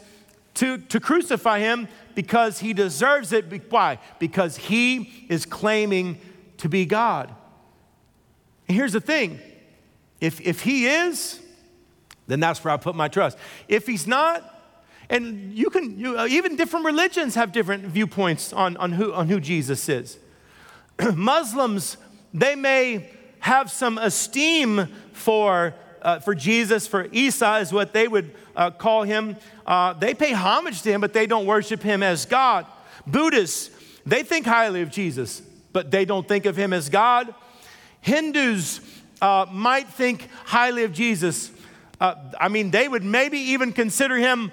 to, 0.56 0.76
to 0.76 1.00
crucify 1.00 1.60
him? 1.60 1.88
Because 2.14 2.58
he 2.58 2.74
deserves 2.74 3.32
it. 3.32 3.70
Why? 3.70 4.00
Because 4.18 4.58
he 4.58 5.26
is 5.30 5.46
claiming 5.46 6.20
to 6.58 6.68
be 6.68 6.84
God. 6.84 7.34
And 8.68 8.76
here's 8.76 8.92
the 8.92 9.00
thing 9.00 9.40
if, 10.20 10.42
if 10.42 10.60
he 10.60 10.88
is, 10.88 11.40
then 12.26 12.40
that's 12.40 12.62
where 12.64 12.74
I 12.74 12.76
put 12.76 12.94
my 12.94 13.08
trust. 13.08 13.38
If 13.68 13.86
he's 13.86 14.06
not, 14.06 14.52
and 15.08 15.52
you 15.52 15.70
can, 15.70 15.98
you, 15.98 16.18
uh, 16.18 16.26
even 16.26 16.56
different 16.56 16.84
religions 16.84 17.34
have 17.36 17.52
different 17.52 17.84
viewpoints 17.84 18.52
on, 18.52 18.76
on, 18.76 18.92
who, 18.92 19.12
on 19.12 19.28
who 19.28 19.38
Jesus 19.40 19.88
is. 19.88 20.18
Muslims, 21.14 21.96
they 22.34 22.56
may 22.56 23.10
have 23.40 23.70
some 23.70 23.98
esteem 23.98 24.88
for, 25.12 25.74
uh, 26.02 26.18
for 26.18 26.34
Jesus, 26.34 26.86
for 26.86 27.06
Isa 27.12 27.58
is 27.58 27.72
what 27.72 27.92
they 27.92 28.08
would 28.08 28.32
uh, 28.56 28.70
call 28.70 29.04
him. 29.04 29.36
Uh, 29.64 29.92
they 29.92 30.14
pay 30.14 30.32
homage 30.32 30.82
to 30.82 30.90
him, 30.90 31.00
but 31.00 31.12
they 31.12 31.26
don't 31.26 31.46
worship 31.46 31.82
him 31.82 32.02
as 32.02 32.26
God. 32.26 32.66
Buddhists, 33.06 33.70
they 34.04 34.22
think 34.22 34.46
highly 34.46 34.82
of 34.82 34.90
Jesus, 34.90 35.42
but 35.72 35.90
they 35.90 36.04
don't 36.04 36.26
think 36.26 36.46
of 36.46 36.56
him 36.56 36.72
as 36.72 36.88
God. 36.88 37.32
Hindus 38.00 38.80
uh, 39.20 39.46
might 39.50 39.88
think 39.88 40.28
highly 40.44 40.84
of 40.84 40.92
Jesus, 40.92 41.50
uh, 42.00 42.14
I 42.40 42.48
mean, 42.48 42.70
they 42.70 42.88
would 42.88 43.04
maybe 43.04 43.38
even 43.38 43.72
consider 43.72 44.16
him 44.16 44.52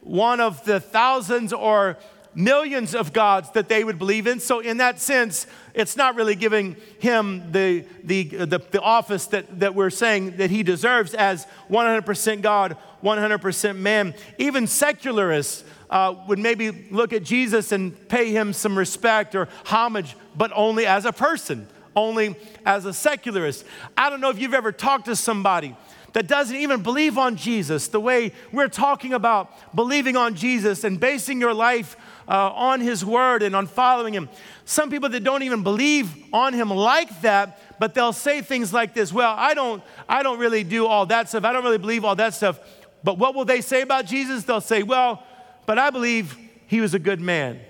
one 0.00 0.40
of 0.40 0.64
the 0.64 0.80
thousands 0.80 1.52
or 1.52 1.96
millions 2.34 2.94
of 2.94 3.12
gods 3.12 3.50
that 3.52 3.68
they 3.68 3.84
would 3.84 3.98
believe 3.98 4.26
in. 4.26 4.40
So, 4.40 4.60
in 4.60 4.78
that 4.78 5.00
sense, 5.00 5.46
it's 5.72 5.96
not 5.96 6.16
really 6.16 6.34
giving 6.34 6.76
him 6.98 7.52
the, 7.52 7.84
the, 8.02 8.24
the, 8.24 8.58
the, 8.70 8.80
office 8.80 9.26
that, 9.26 9.60
that 9.60 9.74
we're 9.74 9.90
saying 9.90 10.36
that 10.38 10.50
he 10.50 10.62
deserves 10.62 11.14
as 11.14 11.46
100% 11.70 12.42
God, 12.42 12.76
100% 13.02 13.76
man. 13.76 14.14
Even 14.38 14.66
secularists 14.66 15.64
uh, 15.90 16.14
would 16.26 16.38
maybe 16.38 16.88
look 16.90 17.12
at 17.12 17.22
Jesus 17.22 17.72
and 17.72 18.08
pay 18.08 18.30
him 18.30 18.52
some 18.52 18.76
respect 18.76 19.34
or 19.34 19.48
homage, 19.66 20.16
but 20.36 20.50
only 20.54 20.86
as 20.86 21.04
a 21.04 21.12
person 21.12 21.68
only 21.96 22.36
as 22.64 22.84
a 22.84 22.92
secularist. 22.92 23.64
I 23.96 24.10
don't 24.10 24.20
know 24.20 24.30
if 24.30 24.38
you've 24.38 24.54
ever 24.54 24.72
talked 24.72 25.06
to 25.06 25.16
somebody 25.16 25.76
that 26.14 26.28
doesn't 26.28 26.56
even 26.56 26.82
believe 26.82 27.18
on 27.18 27.36
Jesus 27.36 27.88
the 27.88 28.00
way 28.00 28.32
we're 28.52 28.68
talking 28.68 29.12
about 29.12 29.50
believing 29.74 30.16
on 30.16 30.34
Jesus 30.34 30.84
and 30.84 30.98
basing 30.98 31.40
your 31.40 31.52
life 31.52 31.96
uh, 32.28 32.50
on 32.50 32.80
His 32.80 33.04
Word 33.04 33.42
and 33.42 33.54
on 33.54 33.66
following 33.66 34.14
Him. 34.14 34.28
Some 34.64 34.90
people 34.90 35.08
that 35.10 35.24
don't 35.24 35.42
even 35.42 35.62
believe 35.62 36.10
on 36.32 36.54
Him 36.54 36.70
like 36.70 37.20
that, 37.22 37.60
but 37.80 37.94
they'll 37.94 38.12
say 38.12 38.40
things 38.40 38.72
like 38.72 38.94
this 38.94 39.12
Well, 39.12 39.34
I 39.36 39.54
don't, 39.54 39.82
I 40.08 40.22
don't 40.22 40.38
really 40.38 40.64
do 40.64 40.86
all 40.86 41.06
that 41.06 41.28
stuff. 41.28 41.44
I 41.44 41.52
don't 41.52 41.64
really 41.64 41.78
believe 41.78 42.04
all 42.04 42.16
that 42.16 42.32
stuff. 42.34 42.60
But 43.02 43.18
what 43.18 43.34
will 43.34 43.44
they 43.44 43.60
say 43.60 43.82
about 43.82 44.06
Jesus? 44.06 44.44
They'll 44.44 44.60
say, 44.60 44.84
Well, 44.84 45.22
but 45.66 45.78
I 45.78 45.90
believe 45.90 46.38
He 46.68 46.80
was 46.80 46.94
a 46.94 46.98
good 47.00 47.20
man. 47.20 47.60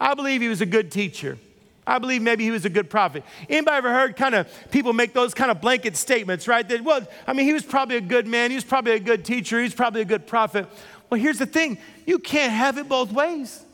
I 0.00 0.14
believe 0.14 0.42
He 0.42 0.48
was 0.48 0.60
a 0.60 0.66
good 0.66 0.90
teacher. 0.90 1.38
I 1.86 1.98
believe 1.98 2.20
maybe 2.20 2.44
he 2.44 2.50
was 2.50 2.64
a 2.64 2.70
good 2.70 2.90
prophet. 2.90 3.22
Anybody 3.48 3.76
ever 3.76 3.92
heard 3.92 4.16
kind 4.16 4.34
of 4.34 4.48
people 4.70 4.92
make 4.92 5.12
those 5.12 5.34
kind 5.34 5.50
of 5.50 5.60
blanket 5.60 5.96
statements, 5.96 6.48
right? 6.48 6.68
That, 6.68 6.82
well, 6.82 7.06
I 7.26 7.32
mean, 7.32 7.46
he 7.46 7.52
was 7.52 7.62
probably 7.62 7.96
a 7.96 8.00
good 8.00 8.26
man. 8.26 8.50
He 8.50 8.56
was 8.56 8.64
probably 8.64 8.92
a 8.92 9.00
good 9.00 9.24
teacher. 9.24 9.58
He 9.58 9.64
was 9.64 9.74
probably 9.74 10.00
a 10.00 10.06
good 10.06 10.26
prophet. 10.26 10.66
Well, 11.08 11.20
here's 11.20 11.38
the 11.38 11.46
thing 11.46 11.78
you 12.04 12.18
can't 12.18 12.52
have 12.52 12.78
it 12.78 12.88
both 12.88 13.12
ways. 13.12 13.64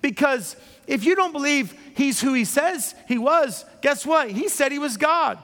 Because 0.00 0.54
if 0.86 1.04
you 1.04 1.16
don't 1.16 1.32
believe 1.32 1.74
he's 1.96 2.20
who 2.20 2.32
he 2.32 2.44
says 2.44 2.94
he 3.08 3.18
was, 3.18 3.64
guess 3.82 4.06
what? 4.06 4.30
He 4.30 4.48
said 4.48 4.70
he 4.70 4.78
was 4.78 4.96
God. 4.96 5.38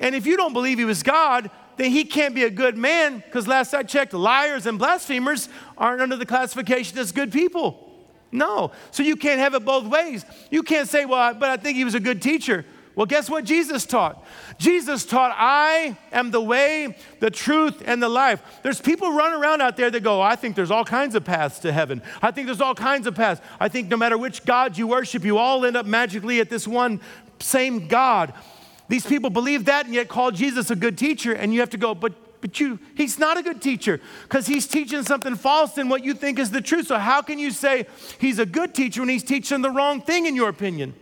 And 0.00 0.16
if 0.16 0.26
you 0.26 0.36
don't 0.36 0.52
believe 0.52 0.78
he 0.78 0.84
was 0.84 1.04
God, 1.04 1.48
then 1.76 1.92
he 1.92 2.04
can't 2.04 2.34
be 2.34 2.42
a 2.42 2.50
good 2.50 2.76
man 2.76 3.22
because 3.24 3.46
last 3.46 3.72
I 3.72 3.84
checked, 3.84 4.12
liars 4.12 4.66
and 4.66 4.78
blasphemers 4.78 5.48
aren't 5.78 6.02
under 6.02 6.16
the 6.16 6.26
classification 6.26 6.98
as 6.98 7.12
good 7.12 7.32
people. 7.32 7.91
No. 8.32 8.72
So 8.90 9.02
you 9.02 9.16
can't 9.16 9.38
have 9.38 9.54
it 9.54 9.64
both 9.64 9.86
ways. 9.86 10.24
You 10.50 10.62
can't 10.62 10.88
say, 10.88 11.04
well, 11.04 11.34
but 11.34 11.50
I 11.50 11.56
think 11.56 11.76
he 11.76 11.84
was 11.84 11.94
a 11.94 12.00
good 12.00 12.22
teacher. 12.22 12.64
Well, 12.94 13.06
guess 13.06 13.30
what 13.30 13.44
Jesus 13.44 13.86
taught? 13.86 14.22
Jesus 14.58 15.06
taught, 15.06 15.34
I 15.34 15.96
am 16.12 16.30
the 16.30 16.42
way, 16.42 16.96
the 17.20 17.30
truth, 17.30 17.82
and 17.86 18.02
the 18.02 18.08
life. 18.08 18.42
There's 18.62 18.82
people 18.82 19.12
running 19.12 19.40
around 19.40 19.62
out 19.62 19.78
there 19.78 19.90
that 19.90 20.02
go, 20.02 20.20
I 20.20 20.36
think 20.36 20.56
there's 20.56 20.70
all 20.70 20.84
kinds 20.84 21.14
of 21.14 21.24
paths 21.24 21.58
to 21.60 21.72
heaven. 21.72 22.02
I 22.20 22.32
think 22.32 22.46
there's 22.46 22.60
all 22.60 22.74
kinds 22.74 23.06
of 23.06 23.14
paths. 23.14 23.40
I 23.58 23.68
think 23.68 23.88
no 23.88 23.96
matter 23.96 24.18
which 24.18 24.44
God 24.44 24.76
you 24.76 24.86
worship, 24.86 25.24
you 25.24 25.38
all 25.38 25.64
end 25.64 25.76
up 25.76 25.86
magically 25.86 26.40
at 26.40 26.50
this 26.50 26.68
one 26.68 27.00
same 27.40 27.88
God. 27.88 28.34
These 28.88 29.06
people 29.06 29.30
believe 29.30 29.64
that 29.66 29.86
and 29.86 29.94
yet 29.94 30.08
call 30.08 30.30
Jesus 30.30 30.70
a 30.70 30.76
good 30.76 30.98
teacher, 30.98 31.32
and 31.32 31.54
you 31.54 31.60
have 31.60 31.70
to 31.70 31.78
go, 31.78 31.94
but 31.94 32.12
but 32.42 32.60
you 32.60 32.78
he's 32.94 33.18
not 33.18 33.38
a 33.38 33.42
good 33.42 33.62
teacher 33.62 34.00
because 34.24 34.46
he's 34.46 34.66
teaching 34.66 35.02
something 35.04 35.36
false 35.36 35.72
than 35.72 35.88
what 35.88 36.04
you 36.04 36.12
think 36.12 36.38
is 36.38 36.50
the 36.50 36.60
truth. 36.60 36.88
So 36.88 36.98
how 36.98 37.22
can 37.22 37.38
you 37.38 37.50
say 37.50 37.86
he's 38.18 38.38
a 38.38 38.44
good 38.44 38.74
teacher 38.74 39.00
when 39.00 39.08
he's 39.08 39.22
teaching 39.22 39.62
the 39.62 39.70
wrong 39.70 40.02
thing 40.02 40.26
in 40.26 40.36
your 40.36 40.50
opinion? 40.50 40.92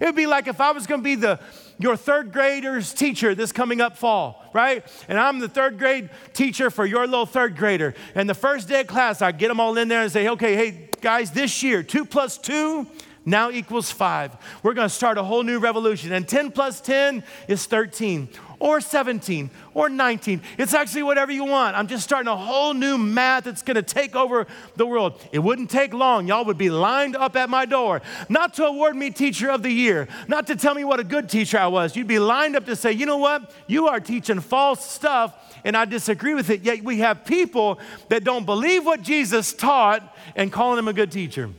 It 0.00 0.04
would 0.04 0.16
be 0.16 0.26
like 0.26 0.46
if 0.46 0.60
I 0.60 0.72
was 0.72 0.86
going 0.86 1.00
to 1.00 1.04
be 1.04 1.14
the 1.14 1.40
your 1.78 1.96
third 1.96 2.30
grader's 2.30 2.92
teacher 2.92 3.34
this 3.34 3.52
coming 3.52 3.80
up 3.80 3.96
fall, 3.96 4.44
right? 4.52 4.84
And 5.08 5.18
I'm 5.18 5.38
the 5.38 5.48
third 5.48 5.78
grade 5.78 6.10
teacher 6.34 6.70
for 6.70 6.84
your 6.84 7.06
little 7.06 7.24
third 7.24 7.56
grader. 7.56 7.94
And 8.14 8.28
the 8.28 8.34
first 8.34 8.68
day 8.68 8.82
of 8.82 8.86
class, 8.86 9.22
I 9.22 9.32
get 9.32 9.48
them 9.48 9.60
all 9.60 9.78
in 9.78 9.88
there 9.88 10.02
and 10.02 10.12
say, 10.12 10.28
okay, 10.28 10.54
hey, 10.54 10.90
guys, 11.00 11.30
this 11.30 11.62
year, 11.62 11.82
two 11.82 12.04
plus 12.04 12.36
two 12.36 12.86
now 13.24 13.50
equals 13.50 13.90
five. 13.90 14.36
We're 14.62 14.74
going 14.74 14.88
to 14.88 14.94
start 14.94 15.16
a 15.16 15.22
whole 15.22 15.42
new 15.42 15.58
revolution. 15.58 16.12
And 16.12 16.28
10 16.28 16.52
plus 16.52 16.80
10 16.82 17.24
is 17.48 17.64
13 17.66 18.28
or 18.60 18.80
17 18.80 19.50
or 19.74 19.88
19. 19.88 20.42
It's 20.58 20.74
actually 20.74 21.02
whatever 21.02 21.32
you 21.32 21.44
want. 21.44 21.76
I'm 21.76 21.88
just 21.88 22.04
starting 22.04 22.28
a 22.28 22.36
whole 22.36 22.74
new 22.74 22.96
math 22.96 23.44
that's 23.44 23.62
going 23.62 23.74
to 23.76 23.82
take 23.82 24.14
over 24.14 24.46
the 24.76 24.86
world. 24.86 25.20
It 25.32 25.40
wouldn't 25.40 25.70
take 25.70 25.92
long. 25.92 26.28
Y'all 26.28 26.44
would 26.44 26.58
be 26.58 26.70
lined 26.70 27.16
up 27.16 27.34
at 27.34 27.50
my 27.50 27.64
door, 27.64 28.02
not 28.28 28.54
to 28.54 28.66
award 28.66 28.94
me 28.94 29.10
teacher 29.10 29.50
of 29.50 29.62
the 29.62 29.70
year, 29.70 30.06
not 30.28 30.46
to 30.46 30.56
tell 30.56 30.74
me 30.74 30.84
what 30.84 31.00
a 31.00 31.04
good 31.04 31.28
teacher 31.28 31.58
I 31.58 31.66
was. 31.66 31.96
You'd 31.96 32.06
be 32.06 32.18
lined 32.20 32.54
up 32.54 32.66
to 32.66 32.76
say, 32.76 32.92
you 32.92 33.06
know 33.06 33.16
what? 33.16 33.52
You 33.66 33.88
are 33.88 33.98
teaching 33.98 34.40
false 34.40 34.88
stuff 34.88 35.34
and 35.64 35.76
I 35.76 35.86
disagree 35.86 36.34
with 36.34 36.50
it. 36.50 36.62
Yet 36.62 36.84
we 36.84 36.98
have 36.98 37.24
people 37.24 37.80
that 38.08 38.24
don't 38.24 38.44
believe 38.44 38.84
what 38.84 39.02
Jesus 39.02 39.52
taught 39.52 40.16
and 40.36 40.52
calling 40.52 40.78
him 40.78 40.88
a 40.88 40.92
good 40.92 41.10
teacher. 41.10 41.50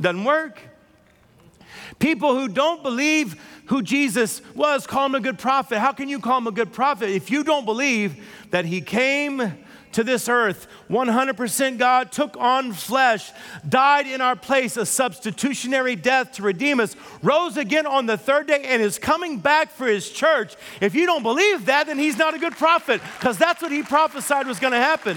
Doesn't 0.00 0.24
work. 0.24 0.60
People 1.98 2.36
who 2.38 2.48
don't 2.48 2.82
believe 2.82 3.40
who 3.66 3.82
Jesus 3.82 4.42
was, 4.54 4.86
call 4.86 5.06
him 5.06 5.14
a 5.14 5.20
good 5.20 5.38
prophet. 5.38 5.78
How 5.78 5.92
can 5.92 6.08
you 6.08 6.20
call 6.20 6.38
him 6.38 6.46
a 6.46 6.52
good 6.52 6.72
prophet 6.72 7.10
if 7.10 7.30
you 7.30 7.44
don't 7.44 7.64
believe 7.64 8.24
that 8.50 8.64
he 8.64 8.80
came 8.80 9.58
to 9.92 10.04
this 10.04 10.28
earth, 10.28 10.66
100% 10.90 11.78
God, 11.78 12.12
took 12.12 12.36
on 12.36 12.74
flesh, 12.74 13.32
died 13.66 14.06
in 14.06 14.20
our 14.20 14.36
place, 14.36 14.76
a 14.76 14.84
substitutionary 14.84 15.96
death 15.96 16.32
to 16.32 16.42
redeem 16.42 16.80
us, 16.80 16.94
rose 17.22 17.56
again 17.56 17.86
on 17.86 18.04
the 18.04 18.18
third 18.18 18.46
day, 18.46 18.62
and 18.64 18.82
is 18.82 18.98
coming 18.98 19.38
back 19.38 19.70
for 19.70 19.86
his 19.86 20.10
church? 20.10 20.54
If 20.82 20.94
you 20.94 21.06
don't 21.06 21.22
believe 21.22 21.64
that, 21.64 21.86
then 21.86 21.98
he's 21.98 22.18
not 22.18 22.34
a 22.34 22.38
good 22.38 22.52
prophet 22.52 23.00
because 23.18 23.38
that's 23.38 23.62
what 23.62 23.72
he 23.72 23.82
prophesied 23.82 24.46
was 24.46 24.58
going 24.58 24.74
to 24.74 24.78
happen. 24.78 25.16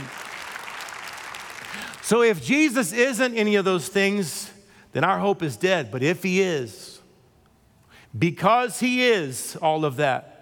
So 2.01 2.21
if 2.21 2.41
Jesus 2.41 2.93
isn't 2.93 3.35
any 3.35 3.57
of 3.57 3.65
those 3.65 3.89
things, 3.89 4.49
then 4.93 5.03
our 5.03 5.19
hope 5.19 5.43
is 5.43 5.57
dead. 5.57 5.91
But 5.91 6.03
if 6.03 6.23
he 6.23 6.41
is, 6.41 6.88
because 8.17 8.80
he 8.80 9.06
is 9.06 9.56
all 9.62 9.86
of 9.86 9.98
that, 9.98 10.39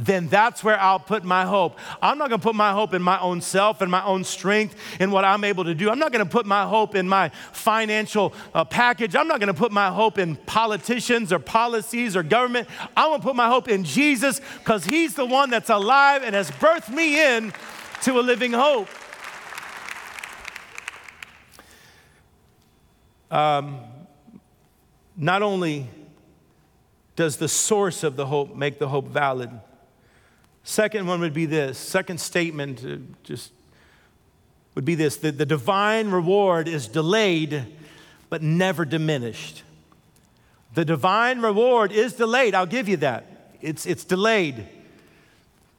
then 0.00 0.28
that's 0.28 0.64
where 0.64 0.80
I'll 0.80 0.98
put 0.98 1.24
my 1.24 1.44
hope. 1.44 1.78
I'm 2.00 2.16
not 2.16 2.30
gonna 2.30 2.40
put 2.40 2.54
my 2.54 2.72
hope 2.72 2.94
in 2.94 3.02
my 3.02 3.20
own 3.20 3.42
self 3.42 3.82
and 3.82 3.90
my 3.90 4.02
own 4.04 4.24
strength 4.24 4.74
and 4.98 5.12
what 5.12 5.26
I'm 5.26 5.44
able 5.44 5.64
to 5.64 5.74
do. 5.74 5.90
I'm 5.90 5.98
not 5.98 6.10
gonna 6.10 6.24
put 6.24 6.46
my 6.46 6.64
hope 6.64 6.94
in 6.94 7.06
my 7.06 7.28
financial 7.52 8.32
uh, 8.54 8.64
package. 8.64 9.14
I'm 9.14 9.28
not 9.28 9.40
gonna 9.40 9.52
put 9.52 9.72
my 9.72 9.90
hope 9.90 10.16
in 10.18 10.36
politicians 10.36 11.32
or 11.32 11.38
policies 11.38 12.16
or 12.16 12.22
government. 12.22 12.66
I'm 12.96 13.10
gonna 13.10 13.22
put 13.22 13.36
my 13.36 13.48
hope 13.48 13.68
in 13.68 13.84
Jesus 13.84 14.40
because 14.58 14.84
he's 14.84 15.14
the 15.14 15.26
one 15.26 15.50
that's 15.50 15.70
alive 15.70 16.22
and 16.22 16.34
has 16.34 16.50
birthed 16.52 16.88
me 16.88 17.36
in 17.36 17.52
to 18.02 18.18
a 18.18 18.22
living 18.22 18.52
hope. 18.52 18.88
Um, 23.30 23.80
not 25.14 25.42
only 25.42 25.88
does 27.20 27.36
the 27.36 27.48
source 27.48 28.02
of 28.02 28.16
the 28.16 28.24
hope 28.24 28.56
make 28.56 28.78
the 28.78 28.88
hope 28.88 29.06
valid, 29.06 29.50
second 30.64 31.06
one 31.06 31.20
would 31.20 31.34
be 31.34 31.44
this 31.44 31.76
second 31.76 32.18
statement 32.18 32.82
uh, 32.82 32.96
just 33.24 33.52
would 34.74 34.86
be 34.86 34.94
this 34.94 35.18
that 35.18 35.36
the 35.36 35.44
divine 35.44 36.10
reward 36.10 36.66
is 36.66 36.88
delayed 36.88 37.66
but 38.30 38.40
never 38.40 38.86
diminished. 38.86 39.64
The 40.72 40.86
divine 40.86 41.42
reward 41.42 41.92
is 41.92 42.14
delayed, 42.14 42.54
I'll 42.54 42.64
give 42.64 42.88
you 42.88 42.96
that. 42.96 43.52
It's, 43.60 43.84
it's 43.84 44.04
delayed 44.04 44.66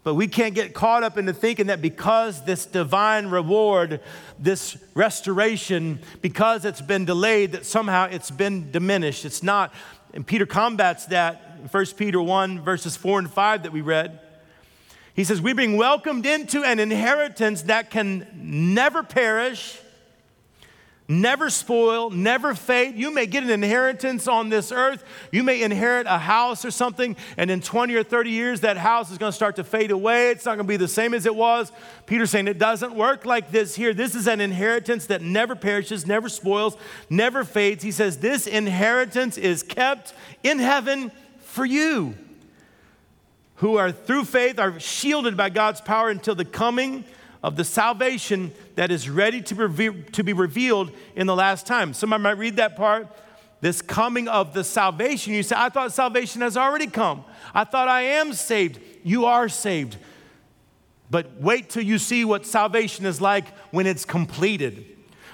but 0.03 0.15
we 0.15 0.27
can't 0.27 0.55
get 0.55 0.73
caught 0.73 1.03
up 1.03 1.17
into 1.17 1.33
thinking 1.33 1.67
that 1.67 1.79
because 1.79 2.43
this 2.43 2.65
divine 2.65 3.27
reward, 3.27 3.99
this 4.39 4.75
restoration, 4.95 5.99
because 6.21 6.65
it's 6.65 6.81
been 6.81 7.05
delayed, 7.05 7.51
that 7.51 7.67
somehow 7.67 8.05
it's 8.05 8.31
been 8.31 8.71
diminished. 8.71 9.25
It's 9.25 9.43
not. 9.43 9.71
And 10.13 10.25
Peter 10.25 10.45
combats 10.45 11.05
that 11.07 11.57
in 11.61 11.67
1 11.67 11.85
Peter 11.97 12.21
1, 12.21 12.61
verses 12.61 12.97
4 12.97 13.19
and 13.19 13.31
5 13.31 13.63
that 13.63 13.71
we 13.71 13.81
read. 13.81 14.19
He 15.13 15.23
says, 15.23 15.41
We're 15.41 15.55
being 15.55 15.77
welcomed 15.77 16.25
into 16.25 16.63
an 16.63 16.79
inheritance 16.79 17.63
that 17.63 17.89
can 17.91 18.27
never 18.33 19.03
perish 19.03 19.77
never 21.11 21.49
spoil, 21.49 22.09
never 22.09 22.55
fade. 22.55 22.95
You 22.95 23.13
may 23.13 23.25
get 23.25 23.43
an 23.43 23.49
inheritance 23.49 24.27
on 24.27 24.49
this 24.49 24.71
earth. 24.71 25.03
You 25.31 25.43
may 25.43 25.61
inherit 25.61 26.07
a 26.07 26.17
house 26.17 26.63
or 26.63 26.71
something, 26.71 27.15
and 27.37 27.51
in 27.51 27.61
20 27.61 27.93
or 27.95 28.03
30 28.03 28.29
years, 28.29 28.61
that 28.61 28.77
house 28.77 29.11
is 29.11 29.17
going 29.17 29.31
to 29.31 29.35
start 29.35 29.57
to 29.57 29.63
fade 29.63 29.91
away. 29.91 30.31
It's 30.31 30.45
not 30.45 30.55
going 30.55 30.65
to 30.65 30.71
be 30.71 30.77
the 30.77 30.87
same 30.87 31.13
as 31.13 31.25
it 31.25 31.35
was. 31.35 31.71
Peter's 32.05 32.31
saying 32.31 32.47
it 32.47 32.57
doesn't 32.57 32.95
work 32.95 33.25
like 33.25 33.51
this 33.51 33.75
here. 33.75 33.93
This 33.93 34.15
is 34.15 34.27
an 34.27 34.39
inheritance 34.39 35.07
that 35.07 35.21
never 35.21 35.55
perishes, 35.55 36.07
never 36.07 36.29
spoils, 36.29 36.77
never 37.09 37.43
fades. 37.43 37.83
He 37.83 37.91
says, 37.91 38.17
This 38.17 38.47
inheritance 38.47 39.37
is 39.37 39.63
kept 39.63 40.13
in 40.43 40.59
heaven 40.59 41.11
for 41.39 41.65
you, 41.65 42.15
who 43.55 43.75
are 43.75 43.91
through 43.91 44.23
faith 44.23 44.57
are 44.57 44.79
shielded 44.79 45.35
by 45.35 45.49
God's 45.49 45.81
power 45.81 46.09
until 46.09 46.33
the 46.33 46.45
coming 46.45 47.03
of 47.43 47.55
the 47.55 47.63
salvation 47.63 48.51
that 48.75 48.91
is 48.91 49.09
ready 49.09 49.41
to, 49.41 49.67
be, 49.67 50.03
to 50.11 50.23
be 50.23 50.33
revealed 50.33 50.91
in 51.15 51.27
the 51.27 51.35
last 51.35 51.65
time. 51.65 51.93
Somebody 51.93 52.23
might 52.23 52.37
read 52.37 52.57
that 52.57 52.75
part. 52.75 53.07
This 53.61 53.81
coming 53.81 54.27
of 54.27 54.53
the 54.53 54.63
salvation. 54.63 55.33
You 55.33 55.43
say, 55.43 55.55
I 55.57 55.69
thought 55.69 55.91
salvation 55.93 56.41
has 56.41 56.57
already 56.57 56.87
come. 56.87 57.23
I 57.53 57.63
thought 57.63 57.87
I 57.87 58.01
am 58.01 58.33
saved. 58.33 58.79
You 59.03 59.25
are 59.25 59.49
saved. 59.49 59.97
But 61.09 61.41
wait 61.41 61.69
till 61.69 61.83
you 61.83 61.97
see 61.97 62.25
what 62.25 62.45
salvation 62.45 63.05
is 63.05 63.19
like 63.19 63.45
when 63.71 63.85
it's 63.85 64.05
completed. 64.05 64.85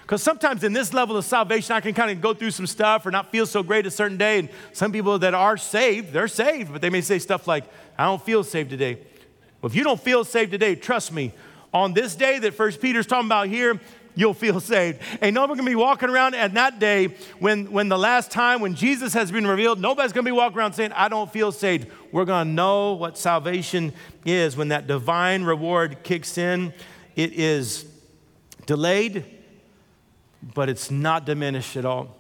Because 0.01 0.23
sometimes 0.23 0.63
in 0.63 0.71
this 0.71 0.93
level 0.93 1.17
of 1.17 1.25
salvation, 1.25 1.75
I 1.75 1.81
can 1.81 1.93
kind 1.93 2.09
of 2.09 2.21
go 2.21 2.33
through 2.33 2.51
some 2.51 2.65
stuff 2.65 3.05
or 3.05 3.11
not 3.11 3.29
feel 3.29 3.45
so 3.45 3.61
great 3.61 3.85
a 3.85 3.91
certain 3.91 4.17
day. 4.17 4.39
And 4.39 4.49
some 4.71 4.93
people 4.93 5.19
that 5.19 5.33
are 5.33 5.57
saved, 5.57 6.13
they're 6.13 6.29
saved, 6.29 6.71
but 6.71 6.81
they 6.81 6.89
may 6.89 7.01
say 7.01 7.19
stuff 7.19 7.45
like, 7.45 7.65
I 7.97 8.05
don't 8.05 8.21
feel 8.21 8.43
saved 8.43 8.69
today. 8.69 8.99
Well, 9.61 9.69
if 9.69 9.75
you 9.75 9.83
don't 9.83 9.99
feel 9.99 10.23
saved 10.23 10.51
today, 10.51 10.75
trust 10.75 11.11
me, 11.11 11.33
on 11.77 11.93
this 11.93 12.15
day 12.15 12.39
that 12.39 12.53
First 12.53 12.81
Peter's 12.81 13.05
talking 13.05 13.27
about 13.27 13.47
here, 13.47 13.79
you'll 14.15 14.33
feel 14.33 14.59
saved. 14.59 14.99
Ain't 15.21 15.35
nobody 15.35 15.59
gonna 15.59 15.69
be 15.69 15.75
walking 15.75 16.09
around 16.09 16.33
at 16.33 16.53
that 16.55 16.79
day 16.79 17.15
when, 17.39 17.71
when 17.71 17.87
the 17.87 17.97
last 17.97 18.31
time 18.31 18.61
when 18.61 18.73
Jesus 18.73 19.13
has 19.13 19.31
been 19.31 19.45
revealed, 19.45 19.79
nobody's 19.79 20.11
gonna 20.11 20.25
be 20.25 20.31
walking 20.31 20.57
around 20.57 20.73
saying, 20.73 20.91
I 20.93 21.07
don't 21.07 21.31
feel 21.31 21.51
saved. 21.51 21.87
We're 22.11 22.25
gonna 22.25 22.51
know 22.51 22.93
what 22.93 23.17
salvation 23.17 23.93
is 24.25 24.57
when 24.57 24.69
that 24.69 24.87
divine 24.87 25.43
reward 25.43 26.03
kicks 26.03 26.37
in. 26.37 26.73
It 27.15 27.33
is 27.33 27.85
delayed, 28.65 29.23
but 30.55 30.69
it's 30.69 30.89
not 30.89 31.25
diminished 31.25 31.77
at 31.77 31.85
all. 31.85 32.17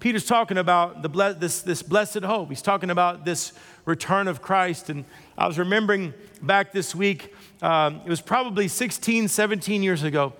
Peter's 0.00 0.24
talking 0.24 0.58
about 0.58 1.02
the 1.02 1.08
ble- 1.08 1.34
this, 1.34 1.60
this 1.60 1.82
blessed 1.82 2.22
hope. 2.22 2.48
He's 2.48 2.62
talking 2.62 2.90
about 2.90 3.24
this 3.24 3.52
return 3.84 4.28
of 4.28 4.40
Christ. 4.40 4.90
And 4.90 5.04
I 5.36 5.46
was 5.46 5.58
remembering 5.58 6.14
back 6.40 6.72
this 6.72 6.94
week, 6.94 7.34
um, 7.62 8.00
it 8.04 8.08
was 8.08 8.20
probably 8.20 8.68
16, 8.68 9.28
17 9.28 9.82
years 9.82 10.02
ago. 10.02 10.32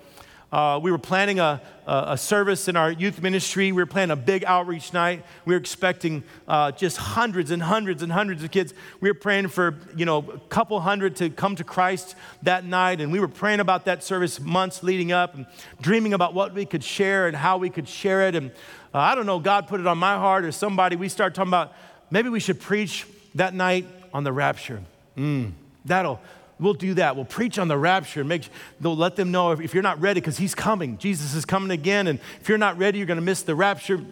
Uh, 0.51 0.81
we 0.83 0.91
were 0.91 0.99
planning 0.99 1.39
a, 1.41 1.61
a, 1.87 2.17
service 2.17 2.69
in 2.69 2.77
our 2.77 2.91
youth 2.91 3.21
ministry. 3.21 3.71
We 3.71 3.83
were 3.83 3.87
planning 3.87 4.13
a 4.13 4.17
big 4.17 4.45
outreach 4.47 4.95
night. 4.95 5.23
We 5.45 5.53
were 5.53 5.61
expecting 5.61 6.23
uh, 6.47 6.73
just 6.73 6.97
hundreds 6.97 7.51
and 7.51 7.63
hundreds 7.63 8.03
and 8.03 8.11
hundreds 8.11 8.43
of 8.43 8.51
kids. 8.51 8.73
We 9.03 9.11
were 9.11 9.15
praying 9.15 9.49
for, 9.49 9.77
you 9.95 10.07
know, 10.07 10.19
a 10.19 10.39
couple 10.49 10.81
hundred 10.81 11.17
to 11.17 11.29
come 11.29 11.55
to 11.57 11.65
Christ 11.65 12.15
that 12.45 12.65
night. 12.65 13.03
And 13.03 13.13
we 13.13 13.21
were 13.21 13.29
praying 13.29 13.61
about 13.61 13.85
that 13.85 14.03
service 14.03 14.41
months 14.41 14.83
leading 14.83 15.13
up 15.13 15.35
and 15.35 15.45
dreaming 15.83 16.15
about 16.15 16.33
what 16.33 16.55
we 16.55 16.65
could 16.65 16.83
share 16.83 17.27
and 17.27 17.37
how 17.37 17.59
we 17.59 17.69
could 17.69 17.87
share 17.87 18.27
it. 18.27 18.35
And 18.35 18.51
uh, 18.95 19.01
I 19.01 19.15
don't 19.15 19.27
know, 19.27 19.41
God 19.41 19.69
put 19.69 19.81
it 19.81 19.87
on 19.87 19.99
my 19.99 20.15
heart 20.15 20.47
or 20.47 20.53
somebody. 20.53 20.97
We 20.97 21.11
started 21.11 21.35
talking 21.35 21.51
about 21.51 21.75
maybe 22.11 22.31
we 22.31 22.41
should 22.41 22.59
preach 22.59 23.07
that 23.35 23.53
night 23.53 23.85
on 24.15 24.25
the 24.25 24.33
rapture. 24.33 24.83
Mm, 25.15 25.53
that'll, 25.85 26.21
we'll 26.61 26.75
do 26.75 26.95
that. 26.95 27.17
We'll 27.17 27.25
preach 27.25 27.59
on 27.59 27.69
the 27.69 27.79
rapture 27.79 28.25
make, 28.25 28.49
they'll 28.81 28.97
let 28.97 29.17
them 29.17 29.31
know 29.31 29.53
if, 29.53 29.61
if 29.61 29.75
you're 29.75 29.83
not 29.83 30.01
ready, 30.01 30.21
because 30.21 30.39
he's 30.39 30.55
coming. 30.55 30.99
Jesus 30.99 31.35
is 31.35 31.45
coming 31.45 31.71
again. 31.71 32.07
And 32.07 32.19
if 32.41 32.49
you're 32.49 32.59
not 32.59 32.79
ready, 32.79 32.99
you're 32.99 33.07
going 33.07 33.19
to 33.19 33.25
miss 33.25 33.43
the 33.43 33.55
rapture. 33.55 34.05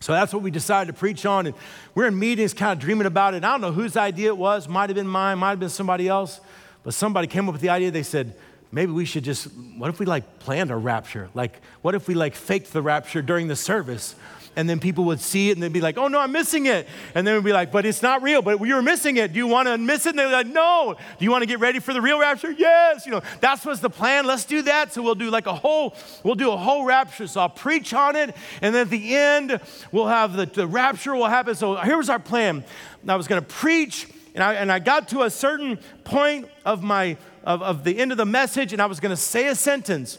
So 0.00 0.12
that's 0.12 0.34
what 0.34 0.42
we 0.42 0.50
decided 0.50 0.92
to 0.92 0.98
preach 0.98 1.24
on. 1.24 1.46
And 1.46 1.56
we're 1.94 2.06
in 2.06 2.18
meetings 2.18 2.52
kind 2.52 2.72
of 2.72 2.78
dreaming 2.78 3.06
about 3.06 3.34
it. 3.34 3.44
I 3.44 3.52
don't 3.52 3.62
know 3.62 3.72
whose 3.72 3.96
idea 3.96 4.28
it 4.28 4.36
was. 4.36 4.68
Might 4.68 4.90
have 4.90 4.96
been 4.96 5.08
mine, 5.08 5.38
might 5.38 5.50
have 5.50 5.60
been 5.60 5.70
somebody 5.70 6.08
else. 6.08 6.40
But 6.82 6.92
somebody 6.92 7.26
came 7.26 7.48
up 7.48 7.52
with 7.54 7.62
the 7.62 7.70
idea. 7.70 7.90
They 7.90 8.02
said, 8.02 8.34
maybe 8.70 8.92
we 8.92 9.06
should 9.06 9.24
just, 9.24 9.46
what 9.78 9.88
if 9.88 9.98
we 9.98 10.04
like 10.04 10.40
planned 10.40 10.70
a 10.70 10.76
rapture? 10.76 11.30
Like, 11.32 11.60
what 11.80 11.94
if 11.94 12.06
we 12.06 12.14
like 12.14 12.34
faked 12.34 12.72
the 12.72 12.82
rapture 12.82 13.22
during 13.22 13.48
the 13.48 13.56
service? 13.56 14.14
And 14.56 14.68
then 14.68 14.78
people 14.78 15.04
would 15.04 15.20
see 15.20 15.50
it 15.50 15.52
and 15.52 15.62
they'd 15.62 15.72
be 15.72 15.80
like, 15.80 15.98
oh 15.98 16.08
no, 16.08 16.20
I'm 16.20 16.32
missing 16.32 16.66
it. 16.66 16.86
And 17.14 17.26
then 17.26 17.34
we'd 17.34 17.44
be 17.44 17.52
like, 17.52 17.72
but 17.72 17.84
it's 17.84 18.02
not 18.02 18.22
real, 18.22 18.42
but 18.42 18.60
you 18.60 18.74
were 18.74 18.82
missing 18.82 19.16
it. 19.16 19.32
Do 19.32 19.38
you 19.38 19.46
want 19.46 19.68
to 19.68 19.78
miss 19.78 20.06
it? 20.06 20.10
And 20.10 20.18
they're 20.18 20.30
like, 20.30 20.46
no. 20.46 20.96
Do 21.18 21.24
you 21.24 21.30
want 21.30 21.42
to 21.42 21.46
get 21.46 21.60
ready 21.60 21.80
for 21.80 21.92
the 21.92 22.00
real 22.00 22.18
rapture? 22.18 22.52
Yes. 22.52 23.06
You 23.06 23.12
know, 23.12 23.22
that's 23.40 23.64
what's 23.64 23.80
the 23.80 23.90
plan. 23.90 24.26
Let's 24.26 24.44
do 24.44 24.62
that. 24.62 24.92
So 24.92 25.02
we'll 25.02 25.14
do 25.14 25.30
like 25.30 25.46
a 25.46 25.54
whole, 25.54 25.94
we'll 26.22 26.34
do 26.34 26.50
a 26.52 26.56
whole 26.56 26.84
rapture. 26.84 27.26
So 27.26 27.40
I'll 27.40 27.48
preach 27.48 27.92
on 27.92 28.16
it. 28.16 28.34
And 28.62 28.74
then 28.74 28.82
at 28.82 28.90
the 28.90 29.16
end, 29.16 29.60
we'll 29.90 30.08
have 30.08 30.34
the, 30.34 30.46
the 30.46 30.66
rapture 30.66 31.14
will 31.14 31.26
happen. 31.26 31.54
So 31.54 31.76
here's 31.76 32.08
our 32.08 32.18
plan. 32.18 32.64
I 33.06 33.16
was 33.16 33.28
going 33.28 33.42
to 33.42 33.46
preach 33.46 34.08
and 34.34 34.42
I, 34.42 34.54
and 34.54 34.70
I 34.72 34.80
got 34.80 35.08
to 35.08 35.22
a 35.22 35.30
certain 35.30 35.78
point 36.02 36.48
of 36.64 36.82
my, 36.82 37.16
of, 37.44 37.62
of 37.62 37.84
the 37.84 37.98
end 37.98 38.10
of 38.10 38.18
the 38.18 38.26
message 38.26 38.72
and 38.72 38.82
I 38.82 38.86
was 38.86 38.98
going 38.98 39.10
to 39.10 39.16
say 39.16 39.46
a 39.46 39.54
sentence 39.54 40.18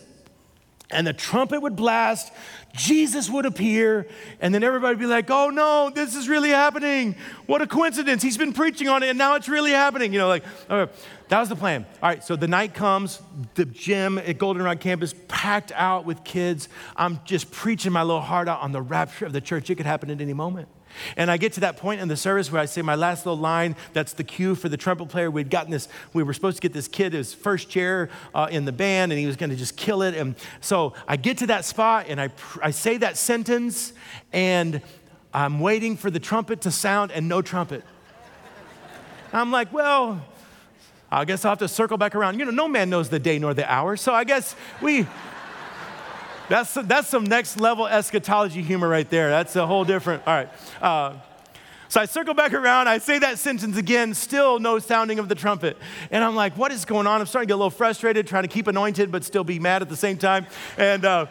and 0.91 1.05
the 1.05 1.13
trumpet 1.13 1.61
would 1.61 1.75
blast, 1.75 2.31
Jesus 2.75 3.29
would 3.29 3.45
appear, 3.45 4.07
and 4.39 4.53
then 4.53 4.63
everybody 4.63 4.95
would 4.95 4.99
be 4.99 5.05
like, 5.05 5.29
oh 5.29 5.49
no, 5.49 5.89
this 5.89 6.15
is 6.15 6.27
really 6.27 6.49
happening. 6.49 7.15
What 7.45 7.61
a 7.61 7.67
coincidence. 7.67 8.21
He's 8.21 8.37
been 8.37 8.53
preaching 8.53 8.89
on 8.89 9.03
it, 9.03 9.09
and 9.09 9.17
now 9.17 9.35
it's 9.35 9.47
really 9.47 9.71
happening. 9.71 10.11
You 10.11 10.19
know, 10.19 10.27
like, 10.27 10.43
that 10.67 11.39
was 11.39 11.49
the 11.49 11.55
plan. 11.55 11.85
All 12.03 12.09
right, 12.09 12.23
so 12.23 12.35
the 12.35 12.47
night 12.47 12.73
comes, 12.73 13.21
the 13.55 13.65
gym 13.65 14.17
at 14.17 14.37
Goldenrod 14.37 14.79
campus 14.79 15.15
packed 15.27 15.71
out 15.71 16.05
with 16.05 16.23
kids. 16.23 16.69
I'm 16.95 17.19
just 17.25 17.51
preaching 17.51 17.91
my 17.91 18.03
little 18.03 18.21
heart 18.21 18.47
out 18.47 18.61
on 18.61 18.71
the 18.71 18.81
rapture 18.81 19.25
of 19.25 19.33
the 19.33 19.41
church. 19.41 19.69
It 19.69 19.75
could 19.75 19.85
happen 19.85 20.09
at 20.09 20.21
any 20.21 20.33
moment. 20.33 20.67
And 21.17 21.31
I 21.31 21.37
get 21.37 21.53
to 21.53 21.59
that 21.61 21.77
point 21.77 22.01
in 22.01 22.07
the 22.07 22.17
service 22.17 22.51
where 22.51 22.61
I 22.61 22.65
say 22.65 22.81
my 22.81 22.95
last 22.95 23.25
little 23.25 23.39
line. 23.39 23.75
That's 23.93 24.13
the 24.13 24.23
cue 24.23 24.55
for 24.55 24.69
the 24.69 24.77
trumpet 24.77 25.09
player. 25.09 25.29
We'd 25.31 25.49
gotten 25.49 25.71
this, 25.71 25.87
we 26.13 26.23
were 26.23 26.33
supposed 26.33 26.57
to 26.57 26.61
get 26.61 26.73
this 26.73 26.87
kid 26.87 27.13
his 27.13 27.33
first 27.33 27.69
chair 27.69 28.09
uh, 28.33 28.47
in 28.51 28.65
the 28.65 28.71
band, 28.71 29.11
and 29.11 29.19
he 29.19 29.25
was 29.27 29.35
going 29.35 29.49
to 29.49 29.55
just 29.55 29.77
kill 29.77 30.01
it. 30.01 30.15
And 30.15 30.35
so 30.61 30.93
I 31.07 31.17
get 31.17 31.37
to 31.39 31.47
that 31.47 31.65
spot, 31.65 32.05
and 32.09 32.19
I, 32.19 32.29
I 32.61 32.71
say 32.71 32.97
that 32.97 33.17
sentence, 33.17 33.93
and 34.33 34.81
I'm 35.33 35.59
waiting 35.59 35.97
for 35.97 36.09
the 36.09 36.19
trumpet 36.19 36.61
to 36.61 36.71
sound, 36.71 37.11
and 37.11 37.27
no 37.27 37.41
trumpet. 37.41 37.83
I'm 39.33 39.51
like, 39.51 39.73
well, 39.73 40.25
I 41.11 41.25
guess 41.25 41.45
I'll 41.45 41.51
have 41.51 41.59
to 41.59 41.67
circle 41.67 41.97
back 41.97 42.15
around. 42.15 42.39
You 42.39 42.45
know, 42.45 42.51
no 42.51 42.67
man 42.67 42.89
knows 42.89 43.09
the 43.09 43.19
day 43.19 43.37
nor 43.39 43.53
the 43.53 43.69
hour, 43.69 43.97
so 43.97 44.13
I 44.13 44.23
guess 44.23 44.55
we. 44.81 45.05
That's, 46.47 46.73
that's 46.73 47.07
some 47.07 47.23
next 47.23 47.59
level 47.59 47.87
eschatology 47.87 48.61
humor 48.61 48.87
right 48.87 49.09
there. 49.09 49.29
That's 49.29 49.55
a 49.55 49.65
whole 49.65 49.83
different, 49.83 50.27
all 50.27 50.33
right. 50.33 50.49
Uh, 50.79 51.13
so 51.87 52.01
I 52.01 52.05
circle 52.05 52.33
back 52.33 52.53
around, 52.53 52.87
I 52.87 52.99
say 52.99 53.19
that 53.19 53.39
sentence 53.39 53.77
again, 53.77 54.13
still 54.13 54.59
no 54.59 54.79
sounding 54.79 55.17
of 55.17 55.27
the 55.27 55.35
trumpet. 55.35 55.77
And 56.11 56.23
I'm 56.23 56.35
like, 56.35 56.55
what 56.57 56.71
is 56.71 56.85
going 56.85 57.07
on? 57.07 57.21
I'm 57.21 57.25
starting 57.25 57.47
to 57.47 57.51
get 57.51 57.55
a 57.55 57.57
little 57.57 57.69
frustrated, 57.69 58.27
trying 58.27 58.43
to 58.43 58.49
keep 58.49 58.67
anointed, 58.67 59.11
but 59.11 59.23
still 59.23 59.43
be 59.43 59.59
mad 59.59 59.81
at 59.81 59.89
the 59.89 59.95
same 59.95 60.17
time. 60.17 60.45
And 60.77 61.05
uh, 61.05 61.27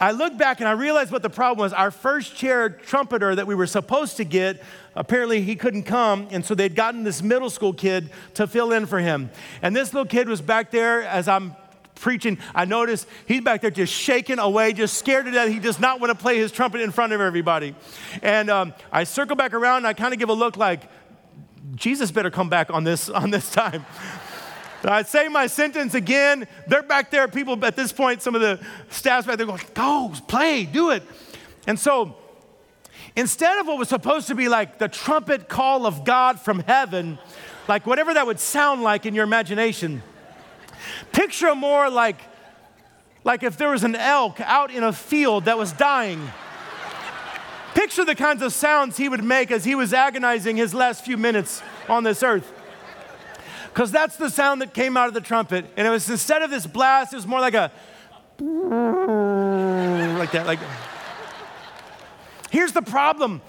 I 0.00 0.10
look 0.10 0.36
back 0.36 0.60
and 0.60 0.68
I 0.68 0.72
realize 0.72 1.10
what 1.10 1.22
the 1.22 1.30
problem 1.30 1.64
was. 1.64 1.72
Our 1.72 1.90
first 1.90 2.36
chair 2.36 2.68
trumpeter 2.68 3.34
that 3.34 3.46
we 3.46 3.54
were 3.54 3.66
supposed 3.66 4.16
to 4.18 4.24
get, 4.24 4.62
apparently 4.94 5.42
he 5.42 5.56
couldn't 5.56 5.84
come. 5.84 6.28
And 6.30 6.44
so 6.44 6.54
they'd 6.54 6.74
gotten 6.74 7.04
this 7.04 7.22
middle 7.22 7.50
school 7.50 7.72
kid 7.72 8.10
to 8.34 8.46
fill 8.46 8.72
in 8.72 8.86
for 8.86 8.98
him. 8.98 9.30
And 9.62 9.74
this 9.74 9.92
little 9.94 10.08
kid 10.08 10.28
was 10.28 10.40
back 10.40 10.70
there 10.70 11.02
as 11.02 11.26
I'm 11.26 11.56
preaching, 11.94 12.38
I 12.54 12.64
notice 12.64 13.06
he's 13.26 13.40
back 13.40 13.60
there 13.60 13.70
just 13.70 13.92
shaking 13.92 14.38
away, 14.38 14.72
just 14.72 14.98
scared 14.98 15.26
to 15.26 15.30
death. 15.30 15.48
He 15.48 15.58
does 15.58 15.78
not 15.78 16.00
want 16.00 16.10
to 16.10 16.20
play 16.20 16.38
his 16.38 16.52
trumpet 16.52 16.80
in 16.80 16.90
front 16.90 17.12
of 17.12 17.20
everybody. 17.20 17.74
And 18.22 18.50
um, 18.50 18.74
I 18.90 19.04
circle 19.04 19.36
back 19.36 19.54
around 19.54 19.78
and 19.78 19.86
I 19.86 19.92
kind 19.92 20.12
of 20.12 20.18
give 20.18 20.28
a 20.28 20.34
look 20.34 20.56
like, 20.56 20.82
Jesus 21.74 22.10
better 22.10 22.30
come 22.30 22.48
back 22.48 22.70
on 22.70 22.84
this, 22.84 23.08
on 23.08 23.30
this 23.30 23.50
time. 23.50 23.84
I 24.84 25.02
say 25.02 25.28
my 25.28 25.46
sentence 25.46 25.94
again. 25.94 26.48
They're 26.66 26.82
back 26.82 27.10
there. 27.10 27.28
People 27.28 27.64
at 27.64 27.76
this 27.76 27.92
point, 27.92 28.20
some 28.20 28.34
of 28.34 28.40
the 28.40 28.60
staff's 28.90 29.26
back 29.26 29.36
there 29.36 29.46
going, 29.46 29.60
go, 29.74 30.12
play, 30.26 30.64
do 30.64 30.90
it. 30.90 31.04
And 31.68 31.78
so 31.78 32.16
instead 33.14 33.58
of 33.58 33.66
what 33.66 33.78
was 33.78 33.88
supposed 33.88 34.26
to 34.28 34.34
be 34.34 34.48
like 34.48 34.78
the 34.78 34.88
trumpet 34.88 35.48
call 35.48 35.86
of 35.86 36.04
God 36.04 36.40
from 36.40 36.60
heaven, 36.60 37.18
like 37.68 37.86
whatever 37.86 38.12
that 38.14 38.26
would 38.26 38.40
sound 38.40 38.82
like 38.82 39.06
in 39.06 39.14
your 39.14 39.24
imagination, 39.24 40.02
Picture 41.12 41.54
more 41.54 41.90
like, 41.90 42.20
like 43.24 43.42
if 43.42 43.56
there 43.56 43.70
was 43.70 43.84
an 43.84 43.94
elk 43.94 44.40
out 44.40 44.70
in 44.70 44.82
a 44.82 44.92
field 44.92 45.44
that 45.46 45.58
was 45.58 45.72
dying. 45.72 46.30
Picture 47.74 48.04
the 48.04 48.14
kinds 48.14 48.42
of 48.42 48.52
sounds 48.52 48.96
he 48.96 49.08
would 49.08 49.24
make 49.24 49.50
as 49.50 49.64
he 49.64 49.74
was 49.74 49.94
agonizing 49.94 50.56
his 50.56 50.74
last 50.74 51.04
few 51.04 51.16
minutes 51.16 51.62
on 51.88 52.04
this 52.04 52.22
earth. 52.22 52.52
Because 53.72 53.90
that's 53.90 54.16
the 54.16 54.28
sound 54.28 54.60
that 54.60 54.74
came 54.74 54.96
out 54.96 55.08
of 55.08 55.14
the 55.14 55.20
trumpet. 55.20 55.64
And 55.76 55.86
it 55.86 55.90
was 55.90 56.08
instead 56.10 56.42
of 56.42 56.50
this 56.50 56.66
blast, 56.66 57.14
it 57.14 57.16
was 57.16 57.26
more 57.26 57.40
like 57.40 57.54
a 57.54 57.72
like 60.18 60.32
that. 60.32 60.46
Like 60.46 60.58
here's 62.50 62.72
the 62.72 62.82
problem 62.82 63.40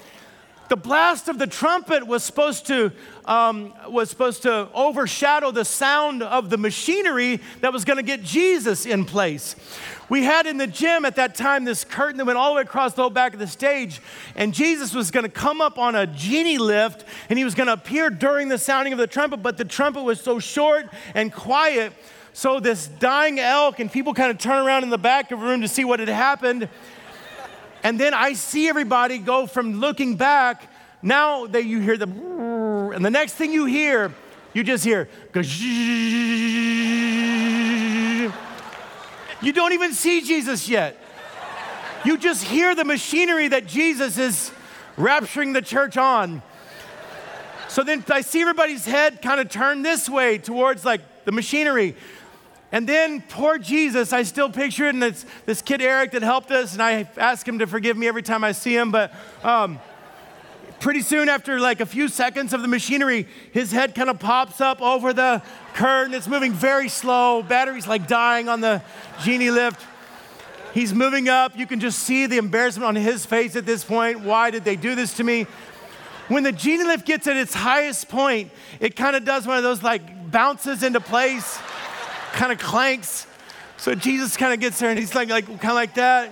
the 0.68 0.76
blast 0.76 1.28
of 1.28 1.38
the 1.38 1.46
trumpet 1.46 2.06
was 2.06 2.24
supposed 2.24 2.66
to 2.66 2.92
um, 3.26 3.72
was 3.88 4.10
supposed 4.10 4.42
to 4.42 4.68
overshadow 4.74 5.50
the 5.50 5.64
sound 5.64 6.22
of 6.22 6.50
the 6.50 6.58
machinery 6.58 7.40
that 7.60 7.72
was 7.72 7.84
going 7.84 7.96
to 7.96 8.02
get 8.02 8.22
jesus 8.22 8.86
in 8.86 9.04
place. 9.04 9.56
We 10.08 10.22
had 10.22 10.46
in 10.46 10.58
the 10.58 10.66
gym 10.66 11.04
at 11.04 11.16
that 11.16 11.34
time 11.34 11.64
this 11.64 11.84
curtain 11.84 12.18
that 12.18 12.26
went 12.26 12.38
all 12.38 12.50
the 12.50 12.56
way 12.56 12.62
across 12.62 12.92
the 12.92 13.02
whole 13.02 13.10
back 13.10 13.32
of 13.32 13.40
the 13.40 13.46
stage 13.46 14.00
and 14.36 14.52
jesus 14.52 14.94
was 14.94 15.10
going 15.10 15.24
to 15.24 15.30
come 15.30 15.60
up 15.60 15.78
on 15.78 15.94
a 15.94 16.06
genie 16.06 16.58
lift 16.58 17.04
and 17.28 17.38
he 17.38 17.44
was 17.44 17.54
going 17.54 17.66
to 17.66 17.72
appear 17.72 18.10
during 18.10 18.48
the 18.48 18.58
sounding 18.58 18.92
of 18.92 18.98
the 18.98 19.06
trumpet 19.06 19.42
but 19.42 19.56
the 19.56 19.64
trumpet 19.64 20.02
was 20.02 20.20
so 20.20 20.38
short 20.38 20.86
and 21.14 21.32
quiet 21.32 21.92
so 22.32 22.58
this 22.60 22.88
dying 22.88 23.38
elk 23.38 23.78
and 23.78 23.90
people 23.90 24.12
kind 24.12 24.30
of 24.30 24.38
turn 24.38 24.66
around 24.66 24.82
in 24.82 24.90
the 24.90 24.98
back 24.98 25.30
of 25.30 25.40
the 25.40 25.46
room 25.46 25.60
to 25.60 25.68
see 25.68 25.84
what 25.84 26.00
had 26.00 26.08
happened 26.08 26.68
and 27.84 28.00
then 28.00 28.14
I 28.14 28.32
see 28.32 28.66
everybody 28.68 29.18
go 29.18 29.46
from 29.46 29.78
looking 29.78 30.16
back. 30.16 30.70
Now 31.02 31.46
that 31.46 31.66
you 31.66 31.80
hear 31.80 31.98
the, 31.98 32.08
and 32.08 33.04
the 33.04 33.10
next 33.10 33.34
thing 33.34 33.52
you 33.52 33.66
hear, 33.66 34.10
you 34.54 34.64
just 34.64 34.84
hear, 34.84 35.06
you 39.42 39.52
don't 39.52 39.72
even 39.74 39.92
see 39.92 40.22
Jesus 40.22 40.66
yet. 40.66 40.96
You 42.06 42.16
just 42.16 42.44
hear 42.44 42.74
the 42.74 42.84
machinery 42.86 43.48
that 43.48 43.66
Jesus 43.66 44.16
is 44.16 44.50
rapturing 44.96 45.52
the 45.52 45.60
church 45.60 45.98
on. 45.98 46.42
So 47.68 47.82
then 47.82 48.02
I 48.08 48.22
see 48.22 48.40
everybody's 48.40 48.86
head 48.86 49.20
kind 49.20 49.40
of 49.40 49.50
turn 49.50 49.82
this 49.82 50.08
way 50.08 50.38
towards 50.38 50.86
like 50.86 51.02
the 51.26 51.32
machinery. 51.32 51.96
And 52.74 52.88
then 52.88 53.22
poor 53.28 53.56
Jesus, 53.56 54.12
I 54.12 54.24
still 54.24 54.50
picture 54.50 54.86
it, 54.86 54.94
and 54.96 55.04
it's 55.04 55.24
this 55.46 55.62
kid 55.62 55.80
Eric 55.80 56.10
that 56.10 56.22
helped 56.22 56.50
us, 56.50 56.72
and 56.72 56.82
I 56.82 57.08
ask 57.16 57.46
him 57.46 57.60
to 57.60 57.68
forgive 57.68 57.96
me 57.96 58.08
every 58.08 58.24
time 58.24 58.42
I 58.42 58.50
see 58.50 58.74
him. 58.74 58.90
But 58.90 59.12
um, 59.44 59.78
pretty 60.80 61.02
soon, 61.02 61.28
after 61.28 61.60
like 61.60 61.78
a 61.78 61.86
few 61.86 62.08
seconds 62.08 62.52
of 62.52 62.62
the 62.62 62.66
machinery, 62.66 63.28
his 63.52 63.70
head 63.70 63.94
kind 63.94 64.10
of 64.10 64.18
pops 64.18 64.60
up 64.60 64.82
over 64.82 65.12
the 65.12 65.40
curtain. 65.74 66.14
It's 66.14 66.26
moving 66.26 66.52
very 66.52 66.88
slow. 66.88 67.44
Battery's 67.44 67.86
like 67.86 68.08
dying 68.08 68.48
on 68.48 68.60
the 68.60 68.82
genie 69.22 69.52
lift. 69.52 69.80
He's 70.72 70.92
moving 70.92 71.28
up. 71.28 71.56
You 71.56 71.68
can 71.68 71.78
just 71.78 72.00
see 72.00 72.26
the 72.26 72.38
embarrassment 72.38 72.88
on 72.88 72.96
his 72.96 73.24
face 73.24 73.54
at 73.54 73.66
this 73.66 73.84
point. 73.84 74.22
Why 74.22 74.50
did 74.50 74.64
they 74.64 74.74
do 74.74 74.96
this 74.96 75.14
to 75.18 75.22
me? 75.22 75.46
When 76.26 76.42
the 76.42 76.50
genie 76.50 76.82
lift 76.82 77.06
gets 77.06 77.28
at 77.28 77.36
its 77.36 77.54
highest 77.54 78.08
point, 78.08 78.50
it 78.80 78.96
kind 78.96 79.14
of 79.14 79.24
does 79.24 79.46
one 79.46 79.58
of 79.58 79.62
those 79.62 79.80
like 79.80 80.32
bounces 80.32 80.82
into 80.82 80.98
place, 80.98 81.60
kind 82.34 82.52
of 82.52 82.58
clanks. 82.58 83.26
So 83.76 83.94
Jesus 83.94 84.36
kind 84.36 84.52
of 84.52 84.60
gets 84.60 84.78
there 84.78 84.90
and 84.90 84.98
he's 84.98 85.14
like, 85.14 85.28
like 85.28 85.46
kind 85.46 85.64
of 85.64 85.74
like 85.74 85.94
that. 85.94 86.30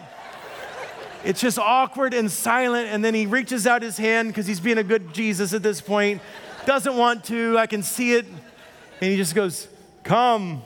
It's 1.24 1.40
just 1.40 1.58
awkward 1.58 2.14
and 2.14 2.30
silent. 2.30 2.88
And 2.88 3.04
then 3.04 3.14
he 3.14 3.26
reaches 3.26 3.66
out 3.66 3.82
his 3.82 3.96
hand 3.96 4.28
because 4.28 4.46
he's 4.46 4.60
being 4.60 4.78
a 4.78 4.84
good 4.84 5.14
Jesus 5.14 5.52
at 5.52 5.62
this 5.62 5.80
point. 5.80 6.20
Doesn't 6.66 6.96
want 6.96 7.24
to, 7.24 7.58
I 7.58 7.66
can 7.66 7.82
see 7.82 8.14
it. 8.14 8.26
And 8.26 9.10
he 9.10 9.16
just 9.16 9.34
goes, 9.34 9.68
Come. 10.02 10.62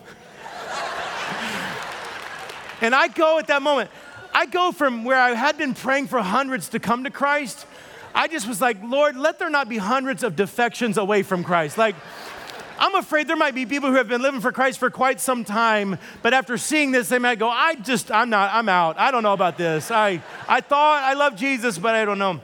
and 2.80 2.94
I 2.94 3.08
go 3.08 3.38
at 3.38 3.48
that 3.48 3.62
moment, 3.62 3.90
I 4.32 4.46
go 4.46 4.72
from 4.72 5.04
where 5.04 5.18
I 5.18 5.34
had 5.34 5.58
been 5.58 5.74
praying 5.74 6.08
for 6.08 6.20
hundreds 6.20 6.70
to 6.70 6.78
come 6.78 7.04
to 7.04 7.10
Christ. 7.10 7.66
I 8.14 8.28
just 8.28 8.48
was 8.48 8.62
like, 8.62 8.78
Lord, 8.82 9.16
let 9.16 9.38
there 9.38 9.50
not 9.50 9.68
be 9.68 9.76
hundreds 9.76 10.22
of 10.22 10.36
defections 10.36 10.96
away 10.96 11.22
from 11.22 11.44
Christ. 11.44 11.76
Like, 11.76 11.96
I'm 12.78 12.94
afraid 12.94 13.26
there 13.26 13.36
might 13.36 13.54
be 13.54 13.64
people 13.64 13.88
who 13.88 13.96
have 13.96 14.08
been 14.08 14.20
living 14.20 14.40
for 14.40 14.52
Christ 14.52 14.78
for 14.78 14.90
quite 14.90 15.18
some 15.20 15.44
time, 15.44 15.98
but 16.22 16.34
after 16.34 16.58
seeing 16.58 16.92
this, 16.92 17.08
they 17.08 17.18
might 17.18 17.38
go, 17.38 17.48
I 17.48 17.74
just, 17.76 18.10
I'm 18.10 18.28
not, 18.28 18.52
I'm 18.52 18.68
out. 18.68 18.98
I 18.98 19.10
don't 19.10 19.22
know 19.22 19.32
about 19.32 19.56
this. 19.56 19.90
I, 19.90 20.22
I 20.46 20.60
thought 20.60 21.02
I 21.02 21.14
love 21.14 21.36
Jesus, 21.36 21.78
but 21.78 21.94
I 21.94 22.04
don't 22.04 22.18
know. 22.18 22.40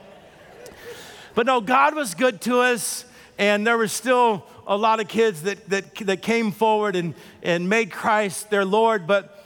But 1.35 1.45
no, 1.45 1.61
God 1.61 1.95
was 1.95 2.15
good 2.15 2.41
to 2.41 2.59
us, 2.61 3.05
and 3.37 3.65
there 3.65 3.77
were 3.77 3.87
still 3.87 4.45
a 4.65 4.75
lot 4.75 4.99
of 4.99 5.07
kids 5.07 5.43
that, 5.43 5.69
that, 5.69 5.95
that 5.95 6.21
came 6.21 6.51
forward 6.51 6.95
and, 6.95 7.13
and 7.43 7.69
made 7.69 7.91
Christ 7.91 8.49
their 8.49 8.65
Lord. 8.65 9.05
But 9.05 9.45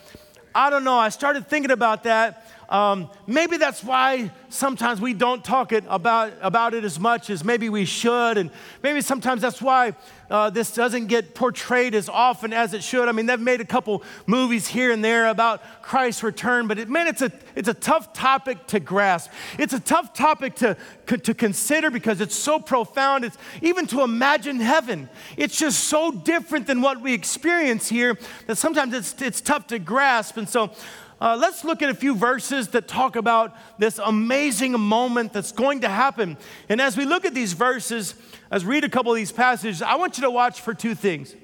I 0.55 0.69
don't 0.69 0.83
know, 0.83 0.97
I 0.97 1.09
started 1.09 1.47
thinking 1.47 1.71
about 1.71 2.03
that. 2.03 2.46
Um, 2.69 3.09
maybe 3.25 3.55
that's 3.55 3.81
why 3.81 4.29
sometimes 4.49 4.99
we 4.99 5.13
don't 5.13 5.43
talk 5.43 5.71
it 5.71 5.85
about, 5.87 6.33
about 6.41 6.73
it 6.73 6.83
as 6.83 6.99
much 6.99 7.29
as 7.29 7.43
maybe 7.43 7.69
we 7.69 7.85
should. 7.85 8.37
And 8.37 8.51
maybe 8.83 8.99
sometimes 8.99 9.41
that's 9.41 9.61
why 9.61 9.93
uh, 10.29 10.49
this 10.49 10.73
doesn't 10.73 11.07
get 11.07 11.33
portrayed 11.33 11.95
as 11.95 12.09
often 12.09 12.51
as 12.51 12.73
it 12.73 12.83
should. 12.83 13.07
I 13.07 13.13
mean, 13.13 13.25
they've 13.25 13.39
made 13.39 13.61
a 13.61 13.65
couple 13.65 14.03
movies 14.25 14.67
here 14.67 14.91
and 14.91 15.03
there 15.03 15.27
about 15.27 15.61
Christ's 15.81 16.23
return, 16.23 16.67
but 16.67 16.77
it, 16.77 16.89
man, 16.89 17.07
it's 17.07 17.21
a, 17.21 17.31
it's 17.55 17.69
a 17.69 17.73
tough 17.73 18.11
topic 18.11 18.67
to 18.67 18.81
grasp. 18.81 19.31
It's 19.57 19.73
a 19.73 19.79
tough 19.79 20.13
topic 20.13 20.55
to, 20.55 20.75
to 21.05 21.33
consider 21.33 21.89
because 21.89 22.19
it's 22.19 22.35
so 22.35 22.59
profound. 22.59 23.23
It's 23.23 23.37
even 23.61 23.87
to 23.87 24.01
imagine 24.01 24.59
heaven. 24.59 25.09
It's 25.37 25.57
just 25.57 25.85
so 25.85 26.11
different 26.11 26.67
than 26.67 26.81
what 26.81 26.99
we 26.99 27.13
experience 27.13 27.87
here 27.87 28.17
that 28.47 28.57
sometimes 28.57 28.93
it's, 28.93 29.21
it's 29.21 29.39
tough 29.39 29.67
to 29.67 29.79
grasp. 29.79 30.35
And 30.35 30.49
so, 30.49 30.71
uh, 31.19 31.37
let's 31.39 31.63
look 31.63 31.81
at 31.81 31.89
a 31.89 31.95
few 31.95 32.15
verses 32.15 32.69
that 32.69 32.87
talk 32.87 33.15
about 33.15 33.55
this 33.79 33.99
amazing 34.03 34.79
moment 34.79 35.33
that's 35.33 35.51
going 35.51 35.81
to 35.81 35.89
happen. 35.89 36.37
And 36.69 36.79
as 36.79 36.95
we 36.95 37.05
look 37.05 37.25
at 37.25 37.33
these 37.33 37.53
verses, 37.53 38.13
as 38.51 38.63
we 38.63 38.75
read 38.75 38.83
a 38.83 38.89
couple 38.89 39.11
of 39.11 39.15
these 39.15 39.31
passages, 39.31 39.81
I 39.81 39.95
want 39.95 40.17
you 40.17 40.23
to 40.23 40.31
watch 40.31 40.61
for 40.61 40.73
two 40.73 40.95
things. 40.95 41.35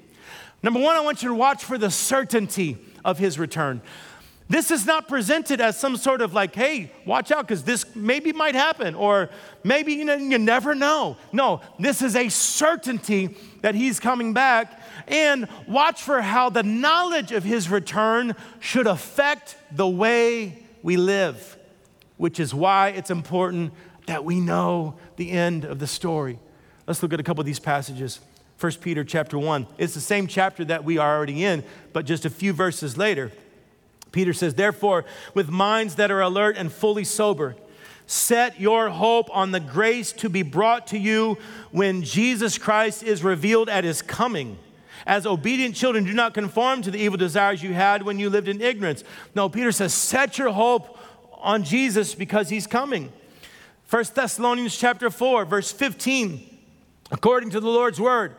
Number 0.62 0.80
one, 0.80 0.96
I 0.96 1.00
want 1.00 1.22
you 1.22 1.28
to 1.28 1.34
watch 1.34 1.64
for 1.64 1.76
the 1.76 1.90
certainty 1.90 2.78
of 3.04 3.18
his 3.18 3.38
return. 3.38 3.82
This 4.48 4.70
is 4.70 4.84
not 4.84 5.08
presented 5.08 5.60
as 5.60 5.78
some 5.78 5.96
sort 5.96 6.20
of 6.20 6.34
like, 6.34 6.54
hey, 6.54 6.92
watch 7.06 7.32
out 7.32 7.48
because 7.48 7.64
this 7.64 7.96
maybe 7.96 8.32
might 8.32 8.54
happen, 8.54 8.94
or 8.94 9.30
maybe 9.62 9.94
you, 9.94 10.04
know, 10.04 10.16
you 10.16 10.38
never 10.38 10.74
know. 10.74 11.16
No, 11.32 11.62
this 11.78 12.02
is 12.02 12.14
a 12.14 12.28
certainty 12.28 13.36
that 13.62 13.74
he's 13.74 13.98
coming 13.98 14.34
back. 14.34 14.80
And 15.08 15.48
watch 15.66 16.02
for 16.02 16.20
how 16.20 16.50
the 16.50 16.62
knowledge 16.62 17.32
of 17.32 17.42
his 17.42 17.70
return 17.70 18.36
should 18.60 18.86
affect 18.86 19.56
the 19.74 19.88
way 19.88 20.64
we 20.82 20.96
live, 20.96 21.58
which 22.16 22.38
is 22.38 22.54
why 22.54 22.88
it's 22.88 23.10
important 23.10 23.72
that 24.06 24.24
we 24.24 24.40
know 24.40 24.94
the 25.16 25.30
end 25.30 25.64
of 25.64 25.78
the 25.78 25.86
story. 25.86 26.38
Let's 26.86 27.02
look 27.02 27.12
at 27.12 27.20
a 27.20 27.22
couple 27.22 27.40
of 27.40 27.46
these 27.46 27.58
passages. 27.58 28.20
1 28.60 28.72
Peter 28.80 29.02
chapter 29.04 29.38
1. 29.38 29.66
It's 29.78 29.94
the 29.94 30.00
same 30.00 30.26
chapter 30.26 30.64
that 30.66 30.84
we 30.84 30.98
are 30.98 31.16
already 31.16 31.44
in, 31.44 31.64
but 31.92 32.06
just 32.06 32.24
a 32.24 32.30
few 32.30 32.52
verses 32.52 32.96
later. 32.96 33.32
Peter 34.12 34.32
says, 34.32 34.54
Therefore, 34.54 35.04
with 35.34 35.48
minds 35.48 35.96
that 35.96 36.10
are 36.10 36.20
alert 36.20 36.56
and 36.56 36.72
fully 36.72 37.04
sober, 37.04 37.56
set 38.06 38.60
your 38.60 38.90
hope 38.90 39.28
on 39.32 39.50
the 39.50 39.60
grace 39.60 40.12
to 40.12 40.28
be 40.28 40.42
brought 40.42 40.86
to 40.88 40.98
you 40.98 41.36
when 41.72 42.02
Jesus 42.02 42.58
Christ 42.58 43.02
is 43.02 43.24
revealed 43.24 43.68
at 43.68 43.82
his 43.82 44.02
coming. 44.02 44.58
As 45.06 45.26
obedient 45.26 45.74
children, 45.74 46.04
do 46.04 46.12
not 46.12 46.34
conform 46.34 46.82
to 46.82 46.90
the 46.90 46.98
evil 46.98 47.18
desires 47.18 47.62
you 47.62 47.74
had 47.74 48.02
when 48.02 48.18
you 48.18 48.30
lived 48.30 48.48
in 48.48 48.60
ignorance. 48.60 49.04
No, 49.34 49.48
Peter 49.48 49.72
says, 49.72 49.92
set 49.92 50.38
your 50.38 50.50
hope 50.50 50.98
on 51.32 51.62
Jesus 51.62 52.14
because 52.14 52.48
he's 52.48 52.66
coming. 52.66 53.12
1 53.90 54.04
Thessalonians 54.14 54.76
chapter 54.76 55.10
4, 55.10 55.44
verse 55.44 55.70
15. 55.70 56.50
According 57.10 57.50
to 57.50 57.60
the 57.60 57.68
Lord's 57.68 58.00
word, 58.00 58.34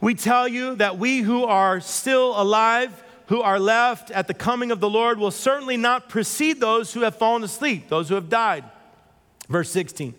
we 0.00 0.14
tell 0.14 0.48
you 0.48 0.74
that 0.76 0.98
we 0.98 1.20
who 1.20 1.44
are 1.44 1.80
still 1.80 2.40
alive, 2.40 3.02
who 3.26 3.40
are 3.40 3.60
left 3.60 4.10
at 4.10 4.26
the 4.26 4.34
coming 4.34 4.72
of 4.72 4.80
the 4.80 4.90
Lord, 4.90 5.18
will 5.18 5.30
certainly 5.30 5.76
not 5.76 6.08
precede 6.08 6.58
those 6.58 6.92
who 6.92 7.02
have 7.02 7.16
fallen 7.16 7.44
asleep, 7.44 7.88
those 7.88 8.08
who 8.08 8.16
have 8.16 8.28
died. 8.28 8.64
Verse 9.48 9.70
16. 9.70 10.14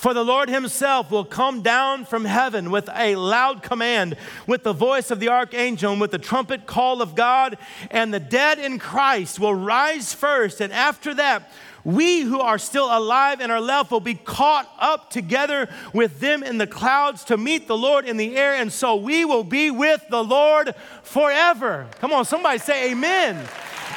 For 0.00 0.14
the 0.14 0.24
Lord 0.24 0.48
himself 0.48 1.10
will 1.10 1.26
come 1.26 1.60
down 1.60 2.06
from 2.06 2.24
heaven 2.24 2.70
with 2.70 2.88
a 2.94 3.16
loud 3.16 3.62
command, 3.62 4.16
with 4.46 4.62
the 4.62 4.72
voice 4.72 5.10
of 5.10 5.20
the 5.20 5.28
archangel, 5.28 5.92
and 5.92 6.00
with 6.00 6.10
the 6.10 6.16
trumpet 6.16 6.64
call 6.64 7.02
of 7.02 7.14
God, 7.14 7.58
and 7.90 8.12
the 8.12 8.18
dead 8.18 8.58
in 8.58 8.78
Christ 8.78 9.38
will 9.38 9.54
rise 9.54 10.14
first, 10.14 10.62
and 10.62 10.72
after 10.72 11.12
that, 11.12 11.52
we 11.84 12.22
who 12.22 12.40
are 12.40 12.56
still 12.56 12.86
alive 12.86 13.42
and 13.42 13.52
are 13.52 13.60
left 13.60 13.90
will 13.90 14.00
be 14.00 14.14
caught 14.14 14.74
up 14.78 15.10
together 15.10 15.68
with 15.92 16.18
them 16.18 16.42
in 16.42 16.56
the 16.56 16.66
clouds 16.66 17.24
to 17.24 17.36
meet 17.36 17.68
the 17.68 17.76
Lord 17.76 18.06
in 18.06 18.16
the 18.16 18.38
air, 18.38 18.54
and 18.54 18.72
so 18.72 18.96
we 18.96 19.26
will 19.26 19.44
be 19.44 19.70
with 19.70 20.02
the 20.08 20.24
Lord 20.24 20.74
forever. 21.02 21.86
Come 22.00 22.14
on, 22.14 22.24
somebody 22.24 22.58
say 22.58 22.92
amen. 22.92 23.46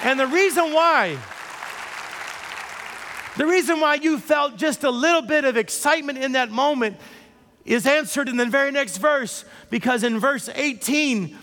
And 0.03 0.19
the 0.19 0.27
reason 0.27 0.73
why, 0.73 1.17
the 3.37 3.45
reason 3.45 3.79
why 3.79 3.95
you 3.95 4.19
felt 4.19 4.57
just 4.57 4.83
a 4.83 4.89
little 4.89 5.21
bit 5.21 5.45
of 5.45 5.57
excitement 5.57 6.19
in 6.19 6.33
that 6.33 6.51
moment 6.51 6.97
is 7.65 7.87
answered 7.87 8.29
in 8.29 8.37
the 8.37 8.45
very 8.45 8.71
next 8.71 8.97
verse, 8.97 9.45
because 9.69 10.03
in 10.03 10.19
verse 10.19 10.49
18, 10.53 11.37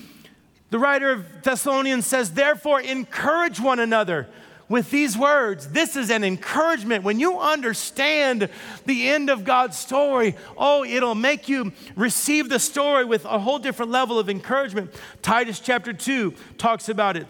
the 0.70 0.78
writer 0.78 1.10
of 1.10 1.42
Thessalonians 1.42 2.06
says, 2.06 2.32
Therefore, 2.32 2.80
encourage 2.80 3.58
one 3.58 3.80
another 3.80 4.28
with 4.68 4.90
these 4.92 5.18
words. 5.18 5.68
This 5.68 5.96
is 5.96 6.10
an 6.10 6.22
encouragement. 6.22 7.02
When 7.02 7.18
you 7.18 7.38
understand 7.40 8.48
the 8.86 9.08
end 9.08 9.28
of 9.28 9.44
God's 9.44 9.76
story, 9.76 10.36
oh, 10.56 10.84
it'll 10.84 11.16
make 11.16 11.48
you 11.48 11.72
receive 11.96 12.48
the 12.48 12.60
story 12.60 13.04
with 13.04 13.24
a 13.24 13.40
whole 13.40 13.58
different 13.58 13.90
level 13.90 14.18
of 14.18 14.30
encouragement. 14.30 14.94
Titus 15.22 15.58
chapter 15.58 15.92
2 15.92 16.34
talks 16.56 16.88
about 16.88 17.16
it. 17.16 17.26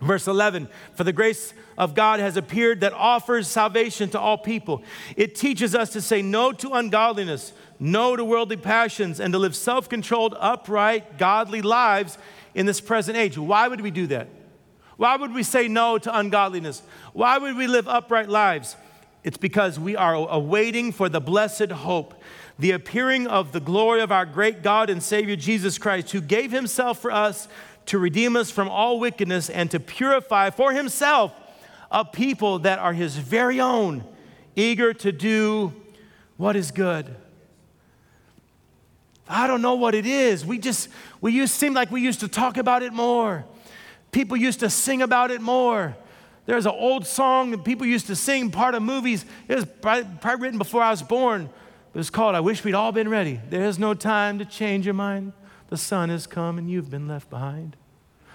Verse 0.00 0.28
11, 0.28 0.68
for 0.94 1.04
the 1.04 1.12
grace 1.12 1.54
of 1.78 1.94
God 1.94 2.20
has 2.20 2.36
appeared 2.36 2.80
that 2.80 2.92
offers 2.92 3.48
salvation 3.48 4.10
to 4.10 4.20
all 4.20 4.36
people. 4.36 4.82
It 5.16 5.34
teaches 5.34 5.74
us 5.74 5.90
to 5.90 6.02
say 6.02 6.20
no 6.20 6.52
to 6.52 6.72
ungodliness, 6.72 7.54
no 7.78 8.14
to 8.14 8.24
worldly 8.24 8.58
passions, 8.58 9.20
and 9.20 9.32
to 9.32 9.38
live 9.38 9.56
self 9.56 9.88
controlled, 9.88 10.34
upright, 10.38 11.16
godly 11.18 11.62
lives 11.62 12.18
in 12.54 12.66
this 12.66 12.80
present 12.80 13.16
age. 13.16 13.38
Why 13.38 13.68
would 13.68 13.80
we 13.80 13.90
do 13.90 14.06
that? 14.08 14.28
Why 14.98 15.16
would 15.16 15.32
we 15.32 15.42
say 15.42 15.68
no 15.68 15.98
to 15.98 16.18
ungodliness? 16.18 16.82
Why 17.12 17.38
would 17.38 17.56
we 17.56 17.66
live 17.66 17.88
upright 17.88 18.28
lives? 18.28 18.76
It's 19.24 19.36
because 19.36 19.78
we 19.78 19.96
are 19.96 20.14
awaiting 20.14 20.92
for 20.92 21.08
the 21.08 21.20
blessed 21.20 21.70
hope, 21.70 22.14
the 22.58 22.70
appearing 22.70 23.26
of 23.26 23.52
the 23.52 23.60
glory 23.60 24.00
of 24.00 24.12
our 24.12 24.24
great 24.24 24.62
God 24.62 24.88
and 24.88 25.02
Savior 25.02 25.36
Jesus 25.36 25.78
Christ, 25.78 26.12
who 26.12 26.20
gave 26.20 26.52
himself 26.52 27.00
for 27.00 27.10
us 27.10 27.48
to 27.86 27.98
redeem 27.98 28.36
us 28.36 28.50
from 28.50 28.68
all 28.68 28.98
wickedness 28.98 29.48
and 29.48 29.70
to 29.70 29.80
purify 29.80 30.50
for 30.50 30.72
himself 30.72 31.32
a 31.90 32.04
people 32.04 32.60
that 32.60 32.78
are 32.78 32.92
his 32.92 33.16
very 33.16 33.60
own, 33.60 34.04
eager 34.54 34.92
to 34.92 35.12
do 35.12 35.72
what 36.36 36.56
is 36.56 36.70
good. 36.70 37.14
I 39.28 39.46
don't 39.46 39.62
know 39.62 39.74
what 39.74 39.94
it 39.94 40.06
is. 40.06 40.44
We 40.44 40.58
just, 40.58 40.88
we 41.20 41.32
used, 41.32 41.52
seem 41.52 41.74
like 41.74 41.90
we 41.90 42.00
used 42.00 42.20
to 42.20 42.28
talk 42.28 42.56
about 42.56 42.82
it 42.82 42.92
more. 42.92 43.44
People 44.12 44.36
used 44.36 44.60
to 44.60 44.70
sing 44.70 45.02
about 45.02 45.30
it 45.30 45.40
more. 45.40 45.96
There's 46.46 46.66
an 46.66 46.72
old 46.72 47.06
song 47.06 47.50
that 47.50 47.64
people 47.64 47.86
used 47.86 48.06
to 48.06 48.14
sing, 48.14 48.50
part 48.50 48.74
of 48.76 48.82
movies. 48.82 49.24
It 49.48 49.56
was 49.56 49.66
probably, 49.80 50.06
written 50.38 50.58
before 50.58 50.82
I 50.82 50.90
was 50.90 51.02
born. 51.02 51.42
It 51.92 51.98
was 51.98 52.08
called 52.08 52.36
I 52.36 52.40
Wish 52.40 52.62
We'd 52.62 52.74
All 52.74 52.92
Been 52.92 53.08
Ready. 53.08 53.40
There's 53.50 53.78
no 53.78 53.94
time 53.94 54.38
to 54.38 54.44
change 54.44 54.86
your 54.86 54.94
mind. 54.94 55.32
The 55.68 55.76
sun 55.76 56.08
has 56.10 56.26
come 56.26 56.58
and 56.58 56.70
you've 56.70 56.90
been 56.90 57.08
left 57.08 57.30
behind. 57.30 57.76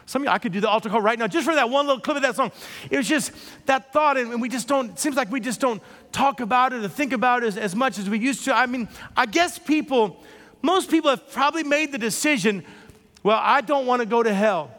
Some 0.05 0.23
of 0.23 0.25
you, 0.25 0.31
I 0.31 0.39
could 0.39 0.51
do 0.51 0.59
the 0.59 0.69
altar 0.69 0.89
call 0.89 1.01
right 1.01 1.17
now 1.17 1.27
just 1.27 1.45
for 1.45 1.55
that 1.55 1.69
one 1.69 1.87
little 1.87 2.01
clip 2.01 2.17
of 2.17 2.23
that 2.23 2.35
song. 2.35 2.51
It 2.89 2.97
was 2.97 3.07
just 3.07 3.31
that 3.67 3.93
thought, 3.93 4.17
and 4.17 4.41
we 4.41 4.49
just 4.49 4.67
don't, 4.67 4.91
it 4.91 4.99
seems 4.99 5.15
like 5.15 5.31
we 5.31 5.39
just 5.39 5.61
don't 5.61 5.81
talk 6.11 6.41
about 6.41 6.73
it 6.73 6.83
or 6.83 6.87
think 6.89 7.13
about 7.13 7.43
it 7.43 7.47
as, 7.47 7.57
as 7.57 7.75
much 7.75 7.97
as 7.97 8.09
we 8.09 8.19
used 8.19 8.43
to. 8.45 8.55
I 8.55 8.65
mean, 8.65 8.89
I 9.15 9.25
guess 9.25 9.57
people, 9.57 10.21
most 10.61 10.89
people 10.89 11.09
have 11.09 11.31
probably 11.31 11.63
made 11.63 11.93
the 11.93 11.97
decision, 11.97 12.65
well, 13.23 13.39
I 13.41 13.61
don't 13.61 13.85
want 13.85 14.01
to 14.01 14.05
go 14.05 14.21
to 14.21 14.33
hell. 14.33 14.71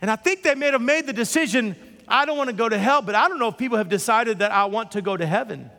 And 0.00 0.10
I 0.10 0.16
think 0.16 0.42
they 0.42 0.54
may 0.54 0.70
have 0.70 0.80
made 0.80 1.06
the 1.06 1.12
decision 1.12 1.76
I 2.08 2.24
don't 2.24 2.36
want 2.36 2.50
to 2.50 2.56
go 2.56 2.68
to 2.68 2.78
hell, 2.78 3.02
but 3.02 3.14
I 3.14 3.28
don't 3.28 3.38
know 3.38 3.48
if 3.48 3.56
people 3.56 3.78
have 3.78 3.88
decided 3.88 4.40
that 4.40 4.52
I 4.52 4.64
want 4.66 4.92
to 4.92 5.02
go 5.02 5.16
to 5.16 5.26
heaven. 5.26 5.70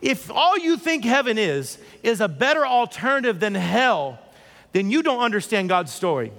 If 0.00 0.30
all 0.30 0.58
you 0.58 0.76
think 0.76 1.04
heaven 1.04 1.38
is, 1.38 1.78
is 2.02 2.20
a 2.20 2.28
better 2.28 2.66
alternative 2.66 3.40
than 3.40 3.54
hell, 3.54 4.18
then 4.78 4.92
you 4.92 5.02
don't 5.02 5.18
understand 5.18 5.68
God's 5.68 5.92
story. 5.92 6.30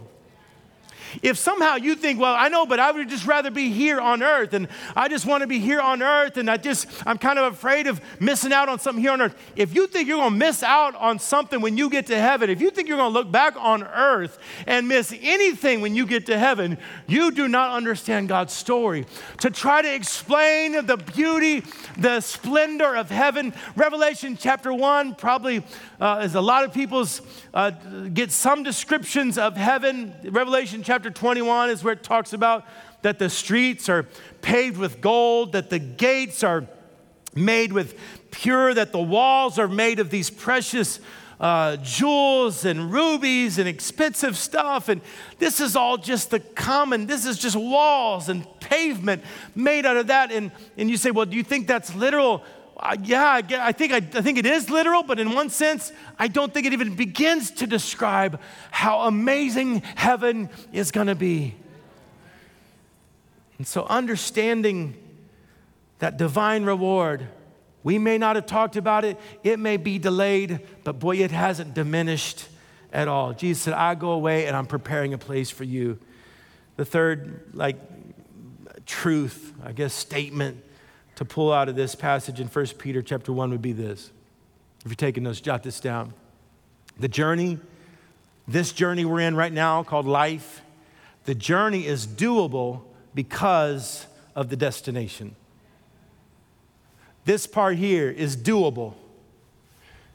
If 1.22 1.38
somehow 1.38 1.76
you 1.76 1.96
think, 1.96 2.20
well, 2.20 2.36
I 2.36 2.50
know, 2.50 2.66
but 2.66 2.80
I 2.80 2.92
would 2.92 3.10
just 3.10 3.26
rather 3.26 3.52
be 3.52 3.72
here 3.72 4.00
on 4.00 4.22
earth, 4.24 4.54
and 4.54 4.68
I 4.96 5.08
just 5.08 5.26
want 5.26 5.42
to 5.42 5.48
be 5.48 5.60
here 5.60 5.80
on 5.80 6.02
earth, 6.02 6.38
and 6.38 6.50
I 6.50 6.58
just, 6.58 6.88
I'm 7.06 7.18
kind 7.18 7.40
of 7.40 7.54
afraid 7.54 7.88
of 7.88 8.02
missing 8.20 8.54
out 8.54 8.70
on 8.70 8.80
something 8.80 9.02
here 9.02 9.12
on 9.12 9.22
earth. 9.22 9.36
If 9.56 9.74
you 9.74 9.88
think 9.88 10.08
you're 10.08 10.18
going 10.18 10.34
to 10.34 10.38
miss 10.38 10.64
out 10.64 10.96
on 10.96 11.20
something 11.20 11.62
when 11.62 11.78
you 11.78 11.90
get 11.90 12.08
to 12.08 12.20
heaven, 12.20 12.50
if 12.50 12.62
you 12.62 12.72
think 12.72 12.88
you're 12.88 12.98
going 12.98 13.14
to 13.14 13.20
look 13.20 13.32
back 13.32 13.56
on 13.58 13.84
earth 13.84 14.38
and 14.68 14.88
miss 14.88 15.14
anything 15.22 15.82
when 15.82 15.96
you 15.96 16.06
get 16.06 16.26
to 16.28 16.38
heaven, 16.38 16.78
you 17.08 17.32
do 17.32 17.48
not 17.48 17.72
understand 17.72 18.28
God's 18.28 18.54
story. 18.54 19.06
To 19.40 19.50
try 19.50 19.82
to 19.82 19.94
explain 19.94 20.86
the 20.86 20.98
beauty, 20.98 21.64
the 21.98 22.22
splendor 22.22 22.96
of 22.96 23.10
heaven, 23.10 23.54
Revelation 23.76 24.38
chapter 24.38 24.74
1 24.74 25.16
probably 25.16 25.64
uh, 26.00 26.22
is 26.24 26.36
a 26.36 26.42
lot 26.42 26.64
of 26.64 26.74
people's 26.74 27.22
uh, 27.54 27.72
get 28.14 28.32
some 28.32 28.64
descriptions 28.64 29.38
of 29.38 29.56
heaven. 29.56 30.14
Revelation 30.24 30.84
chapter 30.84 30.99
21 31.08 31.70
is 31.70 31.84
where 31.84 31.94
it 31.94 32.04
talks 32.04 32.34
about 32.34 32.66
that 33.02 33.20
the 33.20 33.30
streets 33.30 33.88
are 33.88 34.06
paved 34.42 34.78
with 34.78 35.02
gold, 35.02 35.54
that 35.54 35.70
the 35.70 35.80
gates 35.80 36.44
are 36.44 36.66
made 37.36 37.72
with 37.72 37.98
pure, 38.32 38.74
that 38.74 38.92
the 38.92 39.02
walls 39.02 39.58
are 39.58 39.68
made 39.68 40.00
of 40.00 40.10
these 40.10 40.30
precious 40.30 41.00
uh, 41.40 41.78
jewels 41.78 42.66
and 42.66 42.92
rubies 42.92 43.58
and 43.58 43.68
expensive 43.68 44.38
stuff. 44.38 44.90
And 44.90 45.02
this 45.38 45.62
is 45.62 45.76
all 45.76 45.98
just 45.98 46.32
the 46.32 46.40
common, 46.40 47.08
this 47.08 47.26
is 47.26 47.38
just 47.38 47.56
walls 47.56 48.30
and 48.30 48.46
pavement 48.60 49.24
made 49.56 49.86
out 49.86 49.98
of 49.98 50.08
that. 50.08 50.32
And, 50.32 50.52
and 50.78 50.90
you 50.90 50.98
say, 50.98 51.12
well, 51.12 51.26
do 51.26 51.38
you 51.38 51.44
think 51.44 51.68
that's 51.68 51.96
literal? 51.96 52.44
Uh, 52.82 52.96
yeah, 53.04 53.26
I, 53.26 53.44
I, 53.68 53.72
think 53.74 53.92
I, 53.92 53.98
I 53.98 54.22
think 54.22 54.38
it 54.38 54.46
is 54.46 54.70
literal, 54.70 55.04
but 55.04 55.20
in 55.20 55.34
one 55.34 55.50
sense, 55.50 55.92
I 56.18 56.30
don't 56.30 56.54
think 56.54 56.66
it 56.66 56.72
even 56.72 56.96
begins 56.96 57.52
to 57.52 57.68
describe 57.68 58.40
how 58.72 59.02
amazing 59.02 59.82
heaven 59.96 60.50
is 60.72 60.92
going 60.92 61.08
to 61.08 61.16
be. 61.16 61.56
And 63.58 63.68
so, 63.68 63.86
understanding 63.86 64.96
that 66.00 66.16
divine 66.16 66.64
reward, 66.64 67.28
we 67.84 67.98
may 67.98 68.18
not 68.18 68.38
have 68.38 68.46
talked 68.46 68.78
about 68.78 69.04
it, 69.04 69.20
it 69.44 69.60
may 69.60 69.76
be 69.76 70.00
delayed, 70.00 70.66
but 70.86 71.00
boy, 71.00 71.18
it 71.18 71.32
hasn't 71.32 71.74
diminished 71.74 72.48
at 72.94 73.10
all. 73.10 73.34
Jesus 73.34 73.64
said, 73.64 73.74
I 73.74 73.96
go 73.96 74.12
away 74.12 74.48
and 74.48 74.56
I'm 74.56 74.66
preparing 74.66 75.14
a 75.14 75.18
place 75.18 75.50
for 75.50 75.66
you. 75.66 76.00
The 76.78 76.86
third, 76.86 77.50
like, 77.54 77.76
truth, 78.86 79.54
I 79.62 79.74
guess, 79.74 79.94
statement 79.94 80.64
to 81.20 81.26
pull 81.26 81.52
out 81.52 81.68
of 81.68 81.76
this 81.76 81.96
passage 81.96 82.40
in 82.40 82.48
1 82.48 82.66
Peter 82.78 83.02
chapter 83.02 83.34
1 83.34 83.52
would 83.52 83.62
be 83.62 83.74
this. 83.74 84.10
If 84.86 84.86
you're 84.86 84.96
taking 84.96 85.24
notes, 85.24 85.42
jot 85.42 85.64
this 85.64 85.82
down. 85.82 86.14
The 86.98 87.10
journey, 87.10 87.60
this 88.48 88.72
journey 88.72 89.04
we're 89.04 89.20
in 89.20 89.36
right 89.36 89.52
now 89.52 89.84
called 89.84 90.06
life, 90.06 90.62
the 91.26 91.36
journey 91.36 91.86
is 91.86 92.08
doable 92.08 92.84
because 93.14 94.06
of 94.34 94.48
the 94.48 94.56
destination. 94.56 95.36
This 97.26 97.46
part 97.46 97.76
here 97.76 98.10
is 98.10 98.38
doable 98.38 98.94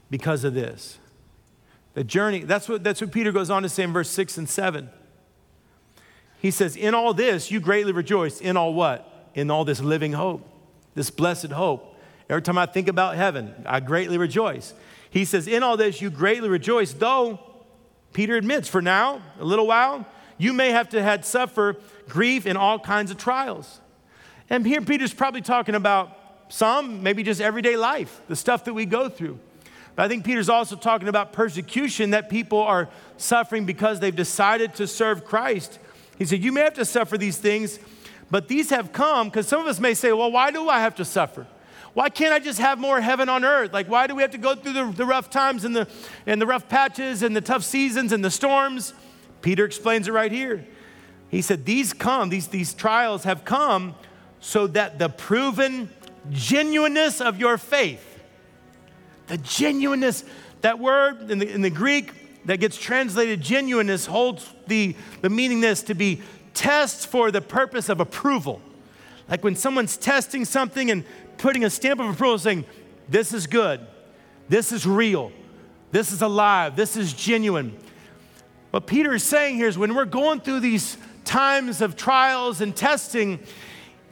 because 0.09 0.43
of 0.43 0.55
this. 0.55 0.97
The 1.93 2.03
journey, 2.03 2.45
that's 2.45 2.67
what, 2.67 2.83
that's 2.83 3.03
what 3.03 3.13
Peter 3.13 3.31
goes 3.31 3.51
on 3.51 3.63
to 3.63 3.69
say 3.69 3.83
in 3.83 3.93
verse 3.93 4.09
6 4.09 4.39
and 4.39 4.49
7. 4.49 4.89
He 6.41 6.51
says, 6.51 6.77
In 6.77 6.95
all 6.95 7.13
this, 7.13 7.51
you 7.51 7.61
greatly 7.61 7.93
rejoice. 7.93 8.41
In 8.41 8.57
all 8.57 8.73
what? 8.73 9.29
In 9.35 9.51
all 9.51 9.67
this 9.67 9.81
living 9.81 10.15
hope 10.15 10.53
this 10.95 11.11
blessed 11.11 11.53
hope. 11.53 11.97
Every 12.29 12.43
time 12.43 12.59
I 12.59 12.67
think 12.67 12.89
about 12.89 13.17
heaven, 13.17 13.55
I 13.67 13.81
greatly 13.81 14.19
rejoice. 14.19 14.75
He 15.11 15.25
says, 15.25 15.47
In 15.47 15.63
all 15.63 15.77
this, 15.77 16.01
you 16.01 16.11
greatly 16.11 16.49
rejoice, 16.49 16.93
though, 16.93 17.39
Peter 18.13 18.37
admits, 18.37 18.69
for 18.69 18.81
now, 18.81 19.21
a 19.39 19.45
little 19.45 19.67
while, 19.67 20.07
you 20.39 20.53
may 20.53 20.71
have 20.71 20.89
to 20.91 21.03
had 21.03 21.25
suffer 21.25 21.77
grief 22.09 22.47
in 22.47 22.57
all 22.57 22.79
kinds 22.79 23.11
of 23.11 23.17
trials. 23.17 23.81
And 24.51 24.67
here 24.67 24.81
Peter's 24.81 25.15
probably 25.15 25.41
talking 25.41 25.75
about 25.75 26.19
some, 26.49 27.03
maybe 27.03 27.23
just 27.23 27.41
everyday 27.41 27.77
life, 27.77 28.21
the 28.29 28.37
stuff 28.37 28.65
that 28.65 28.75
we 28.75 28.87
go 28.87 29.09
through. 29.09 29.39
But 29.97 30.05
I 30.05 30.09
think 30.09 30.25
Peter's 30.25 30.49
also 30.49 30.77
talking 30.77 31.09
about 31.09 31.33
persecution 31.33 32.11
that 32.11 32.29
people 32.29 32.59
are 32.59 32.89
suffering 33.17 33.65
because 33.65 34.01
they've 34.01 34.15
decided 34.15 34.75
to 34.75 34.87
serve 34.87 35.25
Christ. 35.25 35.79
He 36.19 36.25
said, 36.25 36.43
You 36.43 36.53
may 36.53 36.63
have 36.63 36.75
to 36.75 36.85
suffer 36.85 37.17
these 37.17 37.39
things 37.39 37.79
but 38.31 38.49
these 38.49 38.71
have 38.71 38.93
come 38.93 39.29
because 39.29 39.47
some 39.47 39.61
of 39.61 39.67
us 39.67 39.81
may 39.81 39.95
say, 39.95 40.13
well, 40.13 40.31
why 40.31 40.51
do 40.51 40.69
I 40.69 40.81
have 40.81 40.95
to 40.97 41.05
suffer? 41.05 41.47
Why 41.95 42.09
can't 42.09 42.35
I 42.35 42.41
just 42.41 42.59
have 42.59 42.79
more 42.79 43.01
heaven 43.01 43.29
on 43.29 43.45
earth? 43.45 43.73
Like, 43.73 43.89
why 43.89 44.09
do 44.09 44.17
we 44.17 44.23
have 44.23 44.33
to 44.33 44.39
go 44.39 44.57
through 44.57 44.73
the, 44.73 44.85
the 44.91 45.07
rough 45.07 45.31
times 45.31 45.65
and 45.65 45.75
the, 45.75 45.89
and 46.27 46.41
the 46.41 46.47
rough 46.47 46.69
patches 46.69 47.23
and 47.23 47.37
the 47.37 47.41
tough 47.41 47.63
seasons 47.63 48.11
and 48.13 48.25
the 48.25 48.31
storms? 48.31 48.93
Peter 49.43 49.65
explains 49.65 50.09
it 50.09 50.13
right 50.13 50.33
here. 50.33 50.67
He 51.29 51.41
said, 51.41 51.65
These 51.65 51.93
come, 51.93 52.31
these, 52.31 52.49
these 52.49 52.75
trials 52.75 53.25
have 53.25 53.45
come 53.45 53.95
so 54.41 54.67
that 54.69 54.99
the 54.99 55.09
proven 55.09 55.89
genuineness 56.31 57.21
of 57.21 57.39
your 57.39 57.59
faith, 57.59 58.23
the 59.29 59.39
genuineness, 59.39 60.25
that 60.63 60.79
word 60.79 61.31
in 61.31 61.39
the, 61.39 61.49
in 61.49 61.63
the 61.63 61.71
Greek 61.71 62.13
that 62.45 62.59
gets 62.59 62.77
translated 62.77 63.41
genuineness 63.41 64.07
holds 64.07 64.53
the, 64.67 64.95
the 65.23 65.31
meaning 65.31 65.61
this 65.61 65.83
to 65.85 65.95
be 65.95 66.21
tests 66.55 67.05
for 67.05 67.31
the 67.31 67.41
purpose 67.41 67.89
of 67.89 68.01
approval. 68.01 68.63
Like 69.29 69.45
when 69.45 69.57
someone's 69.57 69.97
testing 69.97 70.45
something 70.45 70.91
and 70.91 71.05
putting 71.39 71.65
a 71.65 71.71
stamp 71.71 72.01
of 72.01 72.09
approval 72.09 72.39
saying, 72.39 72.65
this 73.09 73.33
is 73.33 73.47
good, 73.47 73.81
this 74.49 74.73
is 74.73 74.87
real, 74.87 75.33
this 75.91 76.13
is 76.13 76.23
alive, 76.23 76.77
this 76.77 76.97
is 76.97 77.13
genuine. 77.13 77.77
What 78.71 78.87
Peter 78.87 79.15
is 79.15 79.23
saying 79.23 79.57
here 79.57 79.69
is 79.69 79.79
when 79.79 79.95
we're 79.95 80.05
going 80.05 80.41
through 80.41 80.61
these 80.61 80.97
times 81.25 81.81
of 81.81 81.97
trials 81.97 82.61
and 82.61 82.75
testing, 82.75 83.41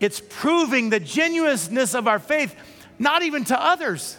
it's 0.00 0.20
proving 0.28 0.90
the 0.90 1.00
genuineness 1.00 1.94
of 1.94 2.06
our 2.08 2.18
faith, 2.18 2.54
not 2.98 3.22
even 3.22 3.44
to 3.44 3.60
others, 3.60 4.16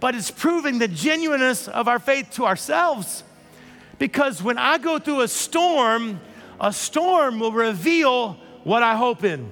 but 0.00 0.14
it's 0.14 0.30
proving 0.30 0.78
the 0.78 0.88
genuineness 0.88 1.68
of 1.68 1.88
our 1.88 1.98
faith 1.98 2.30
to 2.32 2.46
ourselves. 2.46 3.24
Because 3.98 4.42
when 4.42 4.58
I 4.58 4.78
go 4.78 4.98
through 4.98 5.22
a 5.22 5.28
storm, 5.28 6.20
a 6.60 6.72
storm 6.72 7.38
will 7.38 7.52
reveal 7.52 8.34
what 8.64 8.82
I 8.82 8.96
hope 8.96 9.24
in. 9.24 9.50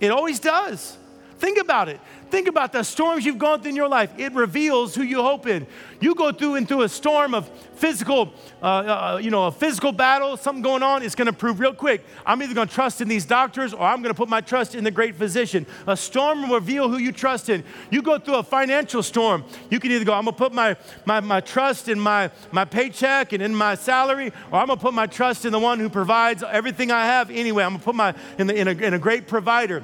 It 0.00 0.10
always 0.10 0.40
does. 0.40 0.96
Think 1.38 1.58
about 1.58 1.88
it. 1.88 2.00
Think 2.36 2.48
about 2.48 2.70
the 2.70 2.82
storms 2.82 3.24
you've 3.24 3.38
gone 3.38 3.62
through 3.62 3.70
in 3.70 3.76
your 3.76 3.88
life. 3.88 4.12
It 4.18 4.34
reveals 4.34 4.94
who 4.94 5.02
you 5.02 5.22
hope 5.22 5.46
in. 5.46 5.66
You 6.02 6.14
go 6.14 6.32
through 6.32 6.56
into 6.56 6.82
a 6.82 6.88
storm 6.90 7.32
of 7.32 7.48
physical, 7.76 8.30
uh, 8.62 8.66
uh, 8.66 9.20
you 9.22 9.30
know, 9.30 9.46
a 9.46 9.50
physical 9.50 9.90
battle, 9.90 10.36
something 10.36 10.60
going 10.60 10.82
on. 10.82 11.02
It's 11.02 11.14
going 11.14 11.28
to 11.28 11.32
prove 11.32 11.60
real 11.60 11.72
quick. 11.72 12.04
I'm 12.26 12.42
either 12.42 12.52
going 12.52 12.68
to 12.68 12.74
trust 12.74 13.00
in 13.00 13.08
these 13.08 13.24
doctors 13.24 13.72
or 13.72 13.80
I'm 13.80 14.02
going 14.02 14.14
to 14.14 14.16
put 14.16 14.28
my 14.28 14.42
trust 14.42 14.74
in 14.74 14.84
the 14.84 14.90
great 14.90 15.14
physician. 15.14 15.64
A 15.86 15.96
storm 15.96 16.42
will 16.42 16.56
reveal 16.56 16.90
who 16.90 16.98
you 16.98 17.10
trust 17.10 17.48
in. 17.48 17.64
You 17.90 18.02
go 18.02 18.18
through 18.18 18.34
a 18.34 18.42
financial 18.42 19.02
storm. 19.02 19.42
You 19.70 19.80
can 19.80 19.90
either 19.90 20.04
go, 20.04 20.12
I'm 20.12 20.24
going 20.24 20.34
to 20.34 20.38
put 20.38 20.52
my, 20.52 20.76
my, 21.06 21.20
my 21.20 21.40
trust 21.40 21.88
in 21.88 21.98
my, 21.98 22.30
my 22.52 22.66
paycheck 22.66 23.32
and 23.32 23.42
in 23.42 23.54
my 23.54 23.76
salary, 23.76 24.30
or 24.52 24.58
I'm 24.58 24.66
going 24.66 24.78
to 24.78 24.82
put 24.82 24.92
my 24.92 25.06
trust 25.06 25.46
in 25.46 25.52
the 25.52 25.58
one 25.58 25.80
who 25.80 25.88
provides 25.88 26.42
everything 26.42 26.90
I 26.90 27.06
have 27.06 27.30
anyway. 27.30 27.64
I'm 27.64 27.70
going 27.70 27.80
to 27.80 27.84
put 27.86 27.94
my 27.94 28.14
in, 28.36 28.46
the, 28.46 28.54
in, 28.54 28.68
a, 28.68 28.72
in 28.72 28.92
a 28.92 28.98
great 28.98 29.26
provider. 29.26 29.82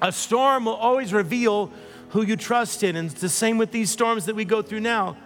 A 0.00 0.12
storm 0.12 0.66
will 0.66 0.74
always 0.74 1.12
reveal 1.12 1.72
who 2.10 2.22
you 2.22 2.36
trust 2.36 2.82
in. 2.82 2.96
And 2.96 3.10
it's 3.10 3.20
the 3.20 3.28
same 3.28 3.58
with 3.58 3.72
these 3.72 3.90
storms 3.90 4.26
that 4.26 4.34
we 4.34 4.44
go 4.44 4.62
through 4.62 4.80
now. 4.80 5.16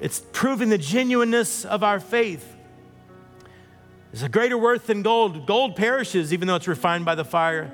It's 0.00 0.22
proving 0.32 0.68
the 0.68 0.78
genuineness 0.78 1.64
of 1.64 1.82
our 1.82 2.00
faith. 2.00 2.54
There's 4.10 4.22
a 4.22 4.28
greater 4.28 4.58
worth 4.58 4.86
than 4.86 5.02
gold. 5.02 5.46
Gold 5.46 5.76
perishes 5.76 6.32
even 6.32 6.48
though 6.48 6.56
it's 6.56 6.68
refined 6.68 7.04
by 7.04 7.14
the 7.14 7.24
fire. 7.24 7.72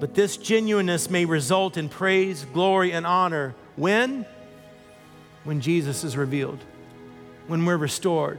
But 0.00 0.14
this 0.14 0.36
genuineness 0.36 1.08
may 1.10 1.24
result 1.24 1.76
in 1.76 1.88
praise, 1.88 2.44
glory, 2.52 2.92
and 2.92 3.06
honor. 3.06 3.54
When? 3.76 4.26
When 5.44 5.60
Jesus 5.60 6.02
is 6.02 6.16
revealed, 6.16 6.58
when 7.46 7.64
we're 7.64 7.76
restored. 7.76 8.38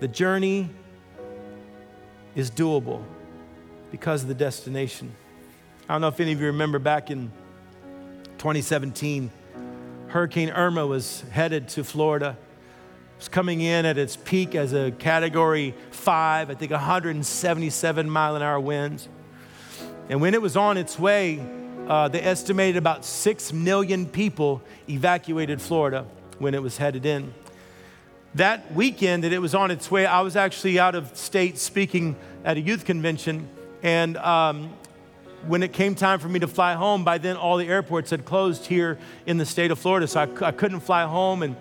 The 0.00 0.08
journey 0.08 0.70
is 2.34 2.50
doable 2.50 3.02
because 3.90 4.22
of 4.22 4.28
the 4.28 4.34
destination. 4.34 5.14
I 5.90 5.94
don't 5.94 6.02
know 6.02 6.08
if 6.08 6.20
any 6.20 6.32
of 6.32 6.40
you 6.42 6.48
remember 6.48 6.78
back 6.78 7.10
in 7.10 7.32
2017, 8.36 9.30
Hurricane 10.08 10.50
Irma 10.50 10.86
was 10.86 11.22
headed 11.30 11.68
to 11.68 11.82
Florida. 11.82 12.36
It 13.14 13.18
was 13.18 13.28
coming 13.30 13.62
in 13.62 13.86
at 13.86 13.96
its 13.96 14.14
peak 14.14 14.54
as 14.54 14.74
a 14.74 14.90
category 14.90 15.74
five, 15.90 16.50
I 16.50 16.54
think 16.54 16.72
177 16.72 18.10
mile 18.10 18.36
an 18.36 18.42
hour 18.42 18.60
winds. 18.60 19.08
And 20.10 20.20
when 20.20 20.34
it 20.34 20.42
was 20.42 20.58
on 20.58 20.76
its 20.76 20.98
way, 20.98 21.40
uh, 21.88 22.08
they 22.08 22.20
estimated 22.20 22.76
about 22.76 23.06
6 23.06 23.54
million 23.54 24.04
people 24.04 24.60
evacuated 24.90 25.58
Florida 25.58 26.04
when 26.38 26.52
it 26.52 26.62
was 26.62 26.76
headed 26.76 27.06
in. 27.06 27.32
that 28.34 28.74
weekend 28.74 29.24
that 29.24 29.32
it 29.32 29.38
was 29.38 29.54
on 29.54 29.70
its 29.70 29.90
way, 29.90 30.04
I 30.04 30.20
was 30.20 30.36
actually 30.36 30.78
out 30.78 30.94
of 30.94 31.16
state 31.16 31.56
speaking 31.56 32.14
at 32.44 32.58
a 32.58 32.60
youth 32.60 32.84
convention. 32.84 33.48
And 33.82 34.18
um, 34.18 34.74
when 35.46 35.62
it 35.62 35.72
came 35.72 35.94
time 35.94 36.18
for 36.18 36.28
me 36.28 36.38
to 36.40 36.48
fly 36.48 36.74
home, 36.74 37.04
by 37.04 37.18
then 37.18 37.36
all 37.36 37.56
the 37.56 37.68
airports 37.68 38.10
had 38.10 38.24
closed 38.24 38.66
here 38.66 38.98
in 39.26 39.38
the 39.38 39.46
state 39.46 39.70
of 39.70 39.78
Florida. 39.78 40.06
So 40.08 40.20
I, 40.20 40.46
I 40.46 40.52
couldn't 40.52 40.80
fly 40.80 41.04
home. 41.04 41.42
And 41.42 41.56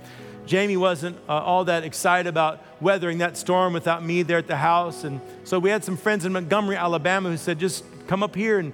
Jamie 0.46 0.78
wasn't 0.78 1.18
uh, 1.28 1.34
all 1.34 1.66
that 1.66 1.84
excited 1.84 2.28
about 2.28 2.64
weathering 2.82 3.18
that 3.20 3.38
storm 3.38 3.74
without 3.74 4.04
me 4.04 4.24
there 4.24 4.38
at 4.38 4.48
the 4.48 4.58
house. 4.58 5.04
And 5.04 5.22
so 5.44 5.60
we 5.60 5.70
had 5.70 5.84
some 5.84 5.98
friends 5.98 6.26
in 6.26 6.34
Montgomery, 6.34 6.76
Alabama 6.76 7.30
who 7.30 7.38
said, 7.38 7.60
just 7.60 7.84
come 8.08 8.24
up 8.24 8.36
here 8.36 8.60
and, 8.60 8.74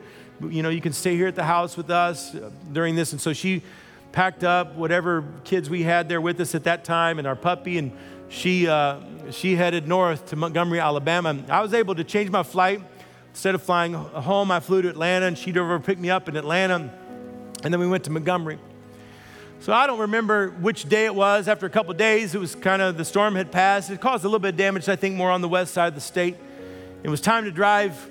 you 0.50 0.62
know, 0.62 0.70
you 0.70 0.82
can 0.82 0.94
stay 0.94 1.16
here 1.16 1.28
at 1.28 1.36
the 1.36 1.44
house 1.44 1.76
with 1.76 1.90
us 1.90 2.36
uh, 2.36 2.50
during 2.72 2.96
this. 2.96 3.12
And 3.12 3.20
so 3.20 3.34
she 3.34 3.62
packed 4.12 4.44
up 4.44 4.76
whatever 4.76 5.24
kids 5.44 5.70
we 5.70 5.82
had 5.82 6.08
there 6.08 6.22
with 6.22 6.40
us 6.40 6.54
at 6.54 6.64
that 6.66 6.86
time 6.86 7.18
and 7.18 7.28
our 7.28 7.36
puppy, 7.36 7.80
and 7.80 7.92
she, 8.30 8.68
uh, 8.68 9.00
she 9.32 9.56
headed 9.56 9.88
north 9.88 10.28
to 10.28 10.36
Montgomery, 10.36 10.80
Alabama. 10.80 11.36
I 11.50 11.62
was 11.62 11.74
able 11.74 11.96
to 11.96 12.04
change 12.04 12.30
my 12.30 12.44
flight. 12.44 12.82
Instead 13.34 13.56
of 13.56 13.64
flying 13.64 13.94
home, 13.96 14.52
I 14.52 14.60
flew 14.60 14.84
to 14.84 14.90
Atlanta, 14.90 15.26
and 15.26 15.36
she 15.36 15.52
drove 15.52 15.66
over 15.66 15.80
to 15.80 15.84
pick 15.84 15.98
me 15.98 16.12
up 16.12 16.30
in 16.30 16.38
Atlanta, 16.38 16.94
and 17.64 17.74
then 17.74 17.80
we 17.80 17.88
went 17.88 18.04
to 18.04 18.12
Montgomery. 18.12 18.60
So 19.60 19.74
I 19.74 19.88
don't 19.88 20.02
remember 20.02 20.50
which 20.50 20.88
day 20.88 21.06
it 21.06 21.16
was. 21.16 21.48
After 21.48 21.66
a 21.66 21.70
couple 21.70 21.96
days, 21.96 22.36
it 22.36 22.38
was 22.38 22.54
kind 22.54 22.80
of 22.80 22.96
the 22.96 23.04
storm 23.04 23.34
had 23.34 23.52
passed. 23.52 23.90
It 23.90 24.00
caused 24.00 24.24
a 24.24 24.28
little 24.28 24.40
bit 24.40 24.50
of 24.50 24.58
damage, 24.58 24.88
I 24.88 24.96
think, 24.96 25.16
more 25.16 25.32
on 25.32 25.42
the 25.42 25.50
west 25.50 25.74
side 25.74 25.88
of 25.88 25.96
the 25.96 26.02
state. 26.02 26.38
It 27.02 27.10
was 27.10 27.22
time 27.22 27.46
to 27.46 27.52
drive 27.52 28.10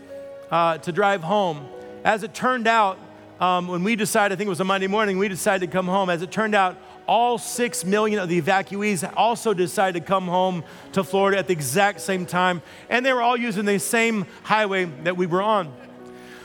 uh, 0.51 0.79
to 0.79 0.91
drive 0.91 1.23
home. 1.23 1.69
As 2.05 2.25
it 2.25 2.35
turned 2.35 2.67
out, 2.67 2.99
um, 3.41 3.69
when 3.69 3.85
we 3.85 3.95
decided, 3.95 4.35
I 4.35 4.37
think 4.37 4.47
it 4.47 4.51
was 4.51 4.61
a 4.61 4.65
Monday 4.65 4.89
morning, 4.89 5.19
we 5.19 5.29
decided 5.29 5.67
to 5.67 5.73
come 5.73 5.87
home. 5.87 6.11
As 6.11 6.23
it 6.23 6.33
turned 6.33 6.57
out, 6.57 6.77
all 7.07 7.39
six 7.39 7.85
million 7.85 8.19
of 8.19 8.29
the 8.29 8.41
evacuees 8.41 9.11
also 9.17 9.55
decided 9.55 10.01
to 10.01 10.07
come 10.07 10.27
home 10.27 10.65
to 10.93 11.05
Florida 11.05 11.39
at 11.39 11.47
the 11.47 11.53
exact 11.53 12.01
same 12.01 12.27
time, 12.27 12.63
and 12.89 13.05
they 13.05 13.13
were 13.13 13.23
all 13.23 13.37
using 13.37 13.65
the 13.65 13.79
same 13.79 14.27
highway 14.43 14.85
that 15.05 15.17
we 15.17 15.27
were 15.27 15.43
on. 15.43 15.73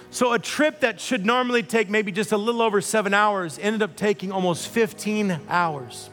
So, 0.10 0.34
a 0.34 0.40
trip 0.40 0.80
that 0.80 1.02
should 1.02 1.26
normally 1.26 1.64
take 1.64 1.90
maybe 1.90 2.12
just 2.12 2.32
a 2.32 2.38
little 2.38 2.62
over 2.62 2.80
seven 2.82 3.14
hours 3.14 3.60
ended 3.60 3.82
up 3.82 3.96
taking 3.96 4.32
almost 4.32 4.70
15 4.70 5.40
hours. 5.50 6.10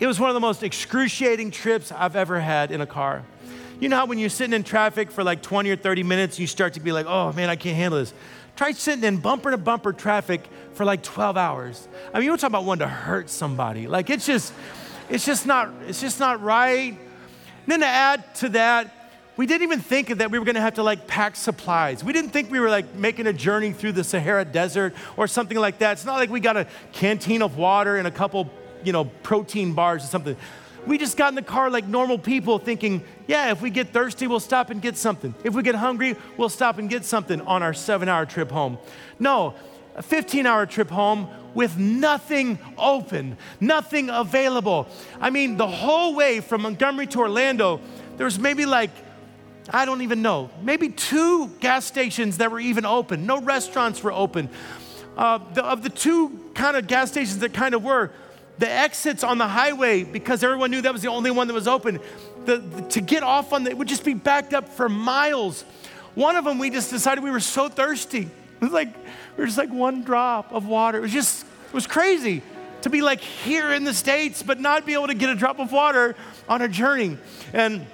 It 0.00 0.06
was 0.06 0.18
one 0.18 0.28
of 0.28 0.34
the 0.34 0.40
most 0.40 0.62
excruciating 0.62 1.52
trips 1.52 1.92
I've 1.92 2.16
ever 2.16 2.40
had 2.40 2.72
in 2.72 2.80
a 2.80 2.86
car. 2.86 3.24
You 3.80 3.88
know 3.88 3.96
how 3.96 4.06
when 4.06 4.18
you're 4.18 4.30
sitting 4.30 4.52
in 4.52 4.64
traffic 4.64 5.10
for 5.10 5.22
like 5.22 5.42
20 5.42 5.70
or 5.70 5.76
30 5.76 6.02
minutes, 6.02 6.38
you 6.38 6.46
start 6.46 6.74
to 6.74 6.80
be 6.80 6.92
like, 6.92 7.06
oh 7.06 7.32
man, 7.32 7.50
I 7.50 7.56
can't 7.56 7.76
handle 7.76 8.00
this. 8.00 8.12
Try 8.56 8.72
sitting 8.72 9.04
in 9.04 9.18
bumper 9.18 9.50
to 9.50 9.58
bumper 9.58 9.92
traffic 9.92 10.42
for 10.74 10.84
like 10.84 11.02
12 11.02 11.36
hours. 11.36 11.88
I 12.12 12.18
mean, 12.18 12.26
you're 12.26 12.36
talking 12.36 12.52
about 12.52 12.64
wanting 12.64 12.86
to 12.86 12.92
hurt 12.92 13.28
somebody. 13.28 13.88
Like 13.88 14.10
it's 14.10 14.26
just, 14.26 14.52
it's 15.08 15.24
just 15.24 15.46
not, 15.46 15.70
it's 15.88 16.00
just 16.00 16.20
not 16.20 16.40
right. 16.42 16.92
And 16.92 16.98
then 17.66 17.80
to 17.80 17.86
add 17.86 18.34
to 18.36 18.48
that, 18.50 19.04
we 19.36 19.46
didn't 19.46 19.64
even 19.64 19.80
think 19.80 20.08
that 20.08 20.30
we 20.30 20.38
were 20.38 20.44
gonna 20.44 20.60
have 20.60 20.74
to 20.74 20.84
like 20.84 21.08
pack 21.08 21.34
supplies. 21.34 22.04
We 22.04 22.12
didn't 22.12 22.30
think 22.30 22.50
we 22.52 22.60
were 22.60 22.70
like 22.70 22.94
making 22.94 23.26
a 23.26 23.32
journey 23.32 23.72
through 23.72 23.92
the 23.92 24.04
Sahara 24.04 24.44
Desert 24.44 24.94
or 25.16 25.26
something 25.26 25.58
like 25.58 25.78
that. 25.78 25.92
It's 25.92 26.04
not 26.04 26.16
like 26.16 26.30
we 26.30 26.38
got 26.38 26.56
a 26.56 26.68
canteen 26.92 27.42
of 27.42 27.56
water 27.56 27.96
and 27.96 28.06
a 28.06 28.12
couple, 28.12 28.48
you 28.84 28.92
know, 28.92 29.06
protein 29.24 29.72
bars 29.72 30.04
or 30.04 30.06
something. 30.06 30.36
We 30.86 30.98
just 30.98 31.16
got 31.16 31.30
in 31.30 31.34
the 31.34 31.42
car 31.42 31.70
like 31.70 31.86
normal 31.86 32.18
people 32.18 32.58
thinking, 32.58 33.02
yeah, 33.26 33.50
if 33.50 33.62
we 33.62 33.70
get 33.70 33.88
thirsty, 33.92 34.26
we'll 34.26 34.40
stop 34.40 34.68
and 34.70 34.82
get 34.82 34.96
something. 34.96 35.34
If 35.42 35.54
we 35.54 35.62
get 35.62 35.74
hungry, 35.74 36.16
we'll 36.36 36.50
stop 36.50 36.78
and 36.78 36.90
get 36.90 37.04
something 37.04 37.40
on 37.40 37.62
our 37.62 37.72
seven 37.72 38.08
hour 38.08 38.26
trip 38.26 38.50
home. 38.50 38.78
No, 39.18 39.54
a 39.94 40.02
15 40.02 40.46
hour 40.46 40.66
trip 40.66 40.90
home 40.90 41.28
with 41.54 41.78
nothing 41.78 42.58
open, 42.76 43.38
nothing 43.60 44.10
available. 44.10 44.88
I 45.20 45.30
mean, 45.30 45.56
the 45.56 45.66
whole 45.66 46.14
way 46.14 46.40
from 46.40 46.62
Montgomery 46.62 47.06
to 47.08 47.20
Orlando, 47.20 47.80
there 48.16 48.24
was 48.24 48.38
maybe 48.38 48.66
like, 48.66 48.90
I 49.70 49.86
don't 49.86 50.02
even 50.02 50.20
know, 50.20 50.50
maybe 50.62 50.90
two 50.90 51.48
gas 51.60 51.86
stations 51.86 52.38
that 52.38 52.50
were 52.50 52.60
even 52.60 52.84
open. 52.84 53.24
No 53.24 53.40
restaurants 53.40 54.02
were 54.02 54.12
open. 54.12 54.50
Uh, 55.16 55.38
the, 55.54 55.64
of 55.64 55.82
the 55.82 55.90
two 55.90 56.50
kind 56.54 56.76
of 56.76 56.86
gas 56.86 57.10
stations 57.12 57.38
that 57.38 57.54
kind 57.54 57.74
of 57.74 57.82
were, 57.84 58.10
the 58.58 58.70
exits 58.70 59.24
on 59.24 59.38
the 59.38 59.48
highway, 59.48 60.04
because 60.04 60.44
everyone 60.44 60.70
knew 60.70 60.80
that 60.80 60.92
was 60.92 61.02
the 61.02 61.08
only 61.08 61.30
one 61.30 61.48
that 61.48 61.54
was 61.54 61.68
open, 61.68 62.00
the, 62.44 62.58
the, 62.58 62.82
to 62.82 63.00
get 63.00 63.22
off 63.22 63.52
on 63.52 63.66
it 63.66 63.76
would 63.76 63.88
just 63.88 64.04
be 64.04 64.14
backed 64.14 64.54
up 64.54 64.68
for 64.68 64.88
miles. 64.88 65.62
One 66.14 66.36
of 66.36 66.44
them, 66.44 66.58
we 66.58 66.70
just 66.70 66.90
decided 66.90 67.24
we 67.24 67.30
were 67.30 67.40
so 67.40 67.68
thirsty. 67.68 68.30
It 68.60 68.68
was 68.68 68.72
like, 68.72 68.94
we 69.36 69.42
were 69.42 69.46
just 69.46 69.58
like 69.58 69.70
one 69.70 70.04
drop 70.04 70.52
of 70.52 70.66
water. 70.66 70.98
It 70.98 71.02
was 71.02 71.12
just, 71.12 71.44
it 71.66 71.74
was 71.74 71.86
crazy 71.86 72.40
to 72.82 72.88
be 72.88 73.02
like 73.02 73.20
here 73.20 73.72
in 73.72 73.84
the 73.84 73.92
States, 73.92 74.42
but 74.42 74.58
not 74.58 74.86
be 74.86 74.94
able 74.94 75.08
to 75.08 75.14
get 75.14 75.28
a 75.28 75.34
drop 75.34 75.58
of 75.58 75.70
water 75.70 76.14
on 76.48 76.62
a 76.62 76.68
journey. 76.68 77.18
And 77.52 77.86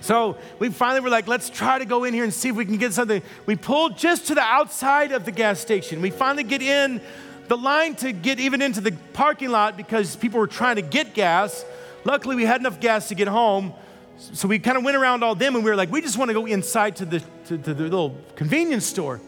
so 0.00 0.38
we 0.58 0.70
finally 0.70 1.00
were 1.00 1.10
like, 1.10 1.26
let's 1.26 1.50
try 1.50 1.78
to 1.78 1.84
go 1.84 2.04
in 2.04 2.14
here 2.14 2.24
and 2.24 2.32
see 2.32 2.48
if 2.48 2.56
we 2.56 2.64
can 2.64 2.76
get 2.76 2.92
something. 2.92 3.22
We 3.44 3.56
pulled 3.56 3.98
just 3.98 4.28
to 4.28 4.34
the 4.34 4.40
outside 4.40 5.12
of 5.12 5.24
the 5.24 5.32
gas 5.32 5.60
station. 5.60 6.00
We 6.00 6.10
finally 6.10 6.44
get 6.44 6.62
in 6.62 7.00
the 7.48 7.56
line 7.56 7.94
to 7.96 8.12
get 8.12 8.38
even 8.38 8.62
into 8.62 8.80
the 8.80 8.92
parking 9.12 9.50
lot 9.50 9.76
because 9.76 10.16
people 10.16 10.38
were 10.38 10.46
trying 10.46 10.76
to 10.76 10.82
get 10.82 11.14
gas. 11.14 11.64
Luckily, 12.04 12.36
we 12.36 12.44
had 12.44 12.60
enough 12.60 12.78
gas 12.78 13.08
to 13.08 13.14
get 13.14 13.28
home. 13.28 13.72
So 14.18 14.48
we 14.48 14.58
kind 14.58 14.76
of 14.76 14.84
went 14.84 14.96
around 14.96 15.22
all 15.22 15.34
them 15.34 15.54
and 15.54 15.64
we 15.64 15.70
were 15.70 15.76
like, 15.76 15.90
we 15.90 16.00
just 16.00 16.18
want 16.18 16.28
to 16.28 16.34
go 16.34 16.46
inside 16.46 16.96
to 16.96 17.04
the, 17.04 17.20
to, 17.46 17.58
to 17.58 17.74
the 17.74 17.84
little 17.84 18.16
convenience 18.36 18.86
store. 18.86 19.20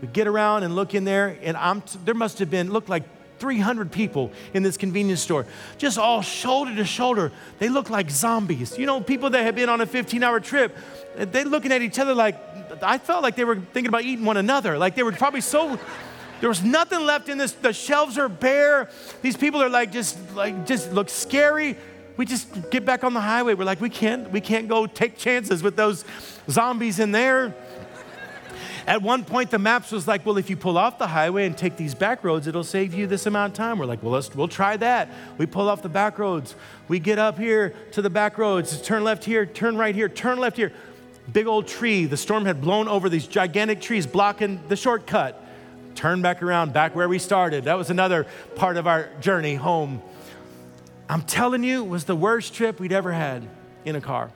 We 0.00 0.08
get 0.08 0.26
around 0.26 0.62
and 0.62 0.74
look 0.76 0.94
in 0.94 1.04
there, 1.04 1.38
and 1.42 1.56
I'm 1.56 1.80
t- 1.80 1.98
there 2.04 2.14
must 2.14 2.38
have 2.40 2.50
been, 2.50 2.70
looked 2.70 2.90
like 2.90 3.04
300 3.38 3.90
people 3.90 4.30
in 4.54 4.62
this 4.62 4.76
convenience 4.76 5.20
store, 5.20 5.46
just 5.78 5.98
all 5.98 6.22
shoulder 6.22 6.74
to 6.76 6.84
shoulder. 6.84 7.32
They 7.58 7.68
look 7.68 7.90
like 7.90 8.10
zombies. 8.10 8.78
You 8.78 8.86
know, 8.86 9.00
people 9.00 9.30
that 9.30 9.42
have 9.42 9.54
been 9.54 9.68
on 9.68 9.80
a 9.80 9.86
15 9.86 10.22
hour 10.22 10.40
trip, 10.40 10.76
they're 11.16 11.44
looking 11.44 11.72
at 11.72 11.82
each 11.82 11.98
other 11.98 12.14
like, 12.14 12.38
I 12.82 12.98
felt 12.98 13.22
like 13.22 13.36
they 13.36 13.44
were 13.44 13.56
thinking 13.56 13.88
about 13.88 14.02
eating 14.02 14.24
one 14.24 14.36
another. 14.36 14.78
Like 14.78 14.94
they 14.94 15.02
were 15.02 15.12
probably 15.12 15.40
so 15.40 15.78
there 16.40 16.48
was 16.48 16.62
nothing 16.62 17.00
left 17.00 17.28
in 17.28 17.38
this. 17.38 17.52
The 17.52 17.72
shelves 17.72 18.18
are 18.18 18.28
bare. 18.28 18.90
These 19.22 19.36
people 19.36 19.62
are 19.62 19.68
like 19.68 19.92
just 19.92 20.18
like 20.34 20.66
just 20.66 20.92
look 20.92 21.08
scary. 21.08 21.76
We 22.16 22.24
just 22.24 22.70
get 22.70 22.84
back 22.84 23.04
on 23.04 23.12
the 23.12 23.20
highway. 23.20 23.54
We're 23.54 23.64
like, 23.64 23.80
we 23.80 23.90
can't, 23.90 24.30
we 24.30 24.40
can't 24.40 24.68
go 24.68 24.86
take 24.86 25.18
chances 25.18 25.62
with 25.62 25.76
those 25.76 26.04
zombies 26.48 26.98
in 26.98 27.12
there. 27.12 27.54
At 28.86 29.02
one 29.02 29.24
point, 29.24 29.50
the 29.50 29.58
maps 29.58 29.90
was 29.90 30.06
like, 30.06 30.24
well, 30.24 30.38
if 30.38 30.48
you 30.48 30.56
pull 30.56 30.78
off 30.78 30.96
the 30.96 31.08
highway 31.08 31.44
and 31.44 31.58
take 31.58 31.76
these 31.76 31.94
back 31.94 32.22
roads, 32.22 32.46
it'll 32.46 32.64
save 32.64 32.94
you 32.94 33.08
this 33.08 33.26
amount 33.26 33.52
of 33.52 33.56
time. 33.56 33.78
We're 33.78 33.86
like, 33.86 34.02
well, 34.02 34.12
let's, 34.12 34.32
we'll 34.34 34.46
try 34.46 34.76
that. 34.76 35.10
We 35.38 35.46
pull 35.46 35.68
off 35.68 35.82
the 35.82 35.88
back 35.88 36.18
roads. 36.18 36.54
We 36.86 37.00
get 37.00 37.18
up 37.18 37.36
here 37.36 37.74
to 37.92 38.00
the 38.00 38.10
back 38.10 38.38
roads, 38.38 38.80
turn 38.80 39.02
left 39.02 39.24
here, 39.24 39.44
turn 39.44 39.76
right 39.76 39.94
here, 39.94 40.08
turn 40.08 40.38
left 40.38 40.56
here. 40.56 40.72
Big 41.32 41.48
old 41.48 41.66
tree. 41.66 42.06
The 42.06 42.16
storm 42.16 42.44
had 42.46 42.60
blown 42.60 42.86
over 42.86 43.08
these 43.08 43.26
gigantic 43.26 43.80
trees, 43.80 44.06
blocking 44.06 44.60
the 44.68 44.76
shortcut 44.76 45.45
turn 45.96 46.22
back 46.22 46.42
around, 46.42 46.72
back 46.72 46.94
where 46.94 47.08
we 47.08 47.18
started. 47.18 47.64
That 47.64 47.78
was 47.78 47.90
another 47.90 48.26
part 48.54 48.76
of 48.76 48.86
our 48.86 49.08
journey 49.20 49.54
home. 49.54 50.02
I'm 51.08 51.22
telling 51.22 51.64
you, 51.64 51.84
it 51.84 51.88
was 51.88 52.04
the 52.04 52.16
worst 52.16 52.54
trip 52.54 52.78
we'd 52.78 52.92
ever 52.92 53.12
had 53.12 53.48
in 53.84 53.96
a 53.96 54.00
car. 54.00 54.30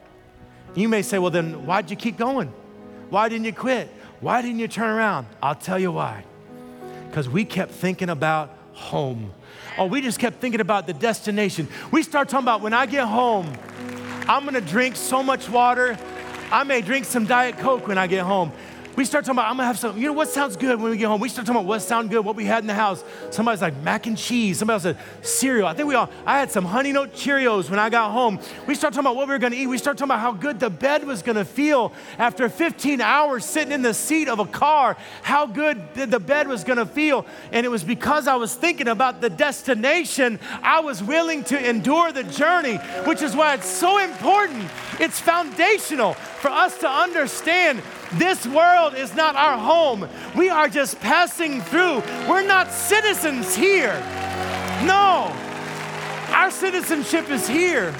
You 0.74 0.88
may 0.88 1.02
say, 1.02 1.18
well, 1.18 1.30
then 1.30 1.66
why'd 1.66 1.90
you 1.90 1.96
keep 1.96 2.16
going? 2.16 2.52
Why 3.10 3.28
didn't 3.28 3.44
you 3.44 3.52
quit? 3.52 3.88
Why 4.20 4.40
didn't 4.42 4.58
you 4.58 4.68
turn 4.68 4.90
around? 4.90 5.26
I'll 5.42 5.54
tell 5.54 5.78
you 5.78 5.92
why. 5.92 6.24
Because 7.08 7.28
we 7.28 7.44
kept 7.44 7.72
thinking 7.72 8.08
about 8.08 8.56
home. 8.72 9.32
Oh, 9.76 9.86
we 9.86 10.00
just 10.00 10.18
kept 10.18 10.40
thinking 10.40 10.60
about 10.60 10.86
the 10.86 10.92
destination. 10.92 11.68
We 11.90 12.02
start 12.02 12.28
talking 12.28 12.44
about 12.44 12.60
when 12.60 12.72
I 12.72 12.86
get 12.86 13.06
home, 13.06 13.52
I'm 14.28 14.44
gonna 14.44 14.60
drink 14.60 14.94
so 14.96 15.22
much 15.22 15.48
water. 15.48 15.98
I 16.52 16.64
may 16.64 16.80
drink 16.82 17.04
some 17.04 17.26
Diet 17.26 17.58
Coke 17.58 17.88
when 17.88 17.98
I 17.98 18.06
get 18.06 18.24
home. 18.24 18.52
We 18.96 19.04
start 19.04 19.24
talking 19.24 19.38
about, 19.38 19.50
I'm 19.50 19.56
gonna 19.56 19.66
have 19.66 19.78
some, 19.78 19.96
you 19.96 20.06
know 20.06 20.12
what 20.12 20.28
sounds 20.28 20.56
good 20.56 20.80
when 20.80 20.90
we 20.90 20.96
get 20.96 21.06
home? 21.06 21.20
We 21.20 21.28
start 21.28 21.46
talking 21.46 21.60
about 21.60 21.68
what 21.68 21.80
sound 21.80 22.10
good, 22.10 22.24
what 22.24 22.34
we 22.34 22.44
had 22.44 22.64
in 22.64 22.66
the 22.66 22.74
house. 22.74 23.04
Somebody's 23.30 23.62
like 23.62 23.76
mac 23.78 24.06
and 24.06 24.18
cheese. 24.18 24.58
Somebody 24.58 24.74
else 24.74 24.82
said 24.82 24.98
cereal. 25.22 25.68
I 25.68 25.74
think 25.74 25.88
we 25.88 25.94
all, 25.94 26.10
I 26.26 26.38
had 26.38 26.50
some 26.50 26.64
honey 26.64 26.92
nut 26.92 27.14
Cheerios 27.14 27.70
when 27.70 27.78
I 27.78 27.88
got 27.88 28.10
home. 28.10 28.40
We 28.66 28.74
start 28.74 28.92
talking 28.92 29.06
about 29.06 29.16
what 29.16 29.28
we 29.28 29.34
were 29.34 29.38
gonna 29.38 29.54
eat. 29.54 29.68
We 29.68 29.78
start 29.78 29.96
talking 29.96 30.10
about 30.10 30.20
how 30.20 30.32
good 30.32 30.58
the 30.58 30.70
bed 30.70 31.06
was 31.06 31.22
gonna 31.22 31.44
feel 31.44 31.92
after 32.18 32.48
15 32.48 33.00
hours 33.00 33.44
sitting 33.44 33.72
in 33.72 33.82
the 33.82 33.94
seat 33.94 34.28
of 34.28 34.40
a 34.40 34.44
car, 34.44 34.96
how 35.22 35.46
good 35.46 35.94
the 35.94 36.20
bed 36.20 36.48
was 36.48 36.64
gonna 36.64 36.86
feel. 36.86 37.24
And 37.52 37.64
it 37.64 37.68
was 37.68 37.84
because 37.84 38.26
I 38.26 38.34
was 38.34 38.54
thinking 38.54 38.88
about 38.88 39.20
the 39.20 39.30
destination, 39.30 40.40
I 40.62 40.80
was 40.80 41.02
willing 41.02 41.44
to 41.44 41.68
endure 41.68 42.10
the 42.10 42.24
journey, 42.24 42.76
which 43.06 43.22
is 43.22 43.36
why 43.36 43.54
it's 43.54 43.68
so 43.68 43.98
important. 43.98 44.68
It's 44.98 45.20
foundational 45.20 46.14
for 46.14 46.50
us 46.50 46.76
to 46.78 46.90
understand 46.90 47.82
this 48.14 48.46
world 48.46 48.94
is 48.94 49.14
not 49.14 49.36
our 49.36 49.56
home. 49.58 50.08
We 50.36 50.48
are 50.48 50.68
just 50.68 51.00
passing 51.00 51.60
through. 51.60 52.02
We're 52.28 52.46
not 52.46 52.72
citizens 52.72 53.54
here. 53.54 53.98
No, 54.84 55.32
our 56.30 56.50
citizenship 56.50 57.30
is 57.30 57.46
here. 57.46 57.94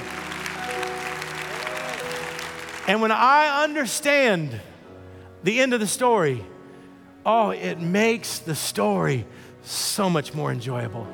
And 2.87 3.01
when 3.01 3.11
I 3.11 3.63
understand 3.63 4.59
the 5.43 5.61
end 5.61 5.73
of 5.73 5.79
the 5.79 5.87
story, 5.87 6.43
oh, 7.25 7.51
it 7.51 7.79
makes 7.79 8.39
the 8.39 8.55
story 8.55 9.25
so 9.63 10.09
much 10.09 10.33
more 10.33 10.51
enjoyable. 10.51 11.07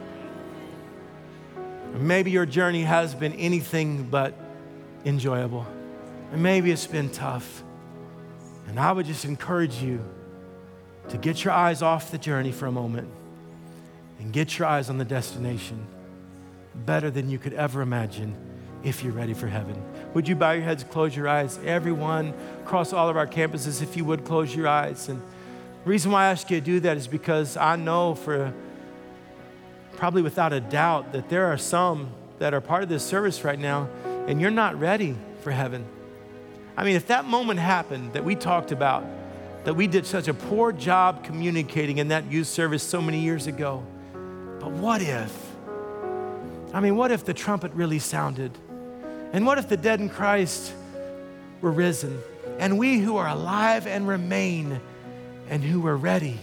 Maybe 1.93 2.31
your 2.31 2.45
journey 2.45 2.83
has 2.83 3.13
been 3.13 3.33
anything 3.33 4.03
but 4.03 4.33
enjoyable. 5.05 5.65
And 6.31 6.41
maybe 6.41 6.71
it's 6.71 6.87
been 6.87 7.09
tough. 7.09 7.63
And 8.67 8.79
I 8.79 8.91
would 8.91 9.05
just 9.05 9.25
encourage 9.25 9.81
you 9.81 10.03
to 11.09 11.17
get 11.17 11.43
your 11.43 11.53
eyes 11.53 11.81
off 11.81 12.11
the 12.11 12.17
journey 12.17 12.51
for 12.51 12.65
a 12.65 12.71
moment 12.71 13.09
and 14.19 14.33
get 14.33 14.59
your 14.59 14.67
eyes 14.67 14.89
on 14.89 14.97
the 14.97 15.05
destination 15.05 15.85
better 16.85 17.09
than 17.09 17.29
you 17.29 17.39
could 17.39 17.53
ever 17.53 17.81
imagine 17.81 18.35
if 18.83 19.03
you're 19.03 19.13
ready 19.13 19.33
for 19.33 19.47
heaven. 19.47 19.81
Would 20.13 20.27
you 20.27 20.35
bow 20.35 20.51
your 20.51 20.63
heads, 20.63 20.83
close 20.83 21.15
your 21.15 21.27
eyes? 21.27 21.59
Everyone 21.65 22.33
across 22.61 22.93
all 22.93 23.09
of 23.09 23.17
our 23.17 23.27
campuses, 23.27 23.81
if 23.81 23.97
you 23.97 24.05
would 24.05 24.25
close 24.25 24.55
your 24.55 24.67
eyes. 24.67 25.09
And 25.09 25.19
the 25.83 25.89
reason 25.89 26.11
why 26.11 26.25
I 26.25 26.31
ask 26.31 26.49
you 26.51 26.59
to 26.59 26.65
do 26.65 26.79
that 26.81 26.97
is 26.97 27.07
because 27.07 27.57
I 27.57 27.75
know 27.75 28.15
for 28.15 28.53
probably 29.95 30.21
without 30.21 30.53
a 30.53 30.59
doubt 30.59 31.11
that 31.13 31.29
there 31.29 31.45
are 31.47 31.57
some 31.57 32.11
that 32.39 32.53
are 32.53 32.61
part 32.61 32.83
of 32.83 32.89
this 32.89 33.03
service 33.03 33.43
right 33.43 33.57
now 33.57 33.89
and 34.27 34.39
you're 34.39 34.51
not 34.51 34.79
ready 34.79 35.15
for 35.41 35.51
heaven. 35.51 35.85
I 36.77 36.83
mean, 36.83 36.95
if 36.95 37.07
that 37.07 37.25
moment 37.25 37.59
happened 37.59 38.13
that 38.13 38.23
we 38.23 38.35
talked 38.35 38.71
about, 38.71 39.03
that 39.63 39.73
we 39.73 39.87
did 39.87 40.05
such 40.05 40.27
a 40.27 40.33
poor 40.33 40.71
job 40.71 41.23
communicating 41.23 41.97
in 41.97 42.09
that 42.09 42.31
youth 42.31 42.47
service 42.47 42.83
so 42.83 43.01
many 43.01 43.19
years 43.19 43.47
ago, 43.47 43.83
but 44.59 44.69
what 44.71 45.01
if? 45.01 45.35
I 46.73 46.79
mean, 46.79 46.95
what 46.95 47.11
if 47.11 47.25
the 47.25 47.33
trumpet 47.33 47.73
really 47.73 47.97
sounded? 47.97 48.55
And 49.33 49.45
what 49.45 49.57
if 49.57 49.67
the 49.67 49.75
dead 49.75 49.99
in 49.99 50.07
Christ 50.07 50.71
were 51.61 51.71
risen? 51.71 52.21
And 52.59 52.77
we 52.77 52.99
who 52.99 53.17
are 53.17 53.27
alive 53.27 53.87
and 53.87 54.07
remain 54.07 54.79
and 55.49 55.63
who 55.63 55.85
are 55.87 55.97
ready, 55.97 56.39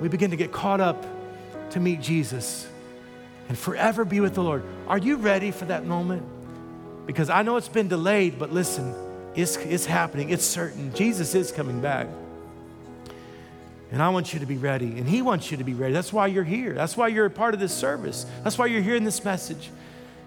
we 0.00 0.08
begin 0.08 0.30
to 0.30 0.36
get 0.36 0.52
caught 0.52 0.80
up 0.80 1.06
to 1.70 1.80
meet 1.80 2.02
Jesus 2.02 2.68
and 3.48 3.56
forever 3.56 4.04
be 4.04 4.20
with 4.20 4.34
the 4.34 4.42
Lord. 4.42 4.62
Are 4.88 4.98
you 4.98 5.16
ready 5.16 5.50
for 5.50 5.64
that 5.66 5.86
moment? 5.86 6.33
Because 7.06 7.30
I 7.30 7.42
know 7.42 7.56
it's 7.56 7.68
been 7.68 7.88
delayed, 7.88 8.38
but 8.38 8.52
listen, 8.52 8.94
it's, 9.34 9.56
it's 9.56 9.86
happening. 9.86 10.30
It's 10.30 10.44
certain. 10.44 10.94
Jesus 10.94 11.34
is 11.34 11.52
coming 11.52 11.80
back. 11.80 12.08
And 13.90 14.02
I 14.02 14.08
want 14.08 14.32
you 14.32 14.40
to 14.40 14.46
be 14.46 14.56
ready, 14.56 14.98
and 14.98 15.08
He 15.08 15.22
wants 15.22 15.50
you 15.50 15.56
to 15.56 15.64
be 15.64 15.74
ready. 15.74 15.92
That's 15.92 16.12
why 16.12 16.26
you're 16.26 16.42
here. 16.42 16.72
That's 16.72 16.96
why 16.96 17.08
you're 17.08 17.26
a 17.26 17.30
part 17.30 17.54
of 17.54 17.60
this 17.60 17.72
service. 17.72 18.26
That's 18.42 18.58
why 18.58 18.66
you're 18.66 18.82
hearing 18.82 19.04
this 19.04 19.24
message. 19.24 19.70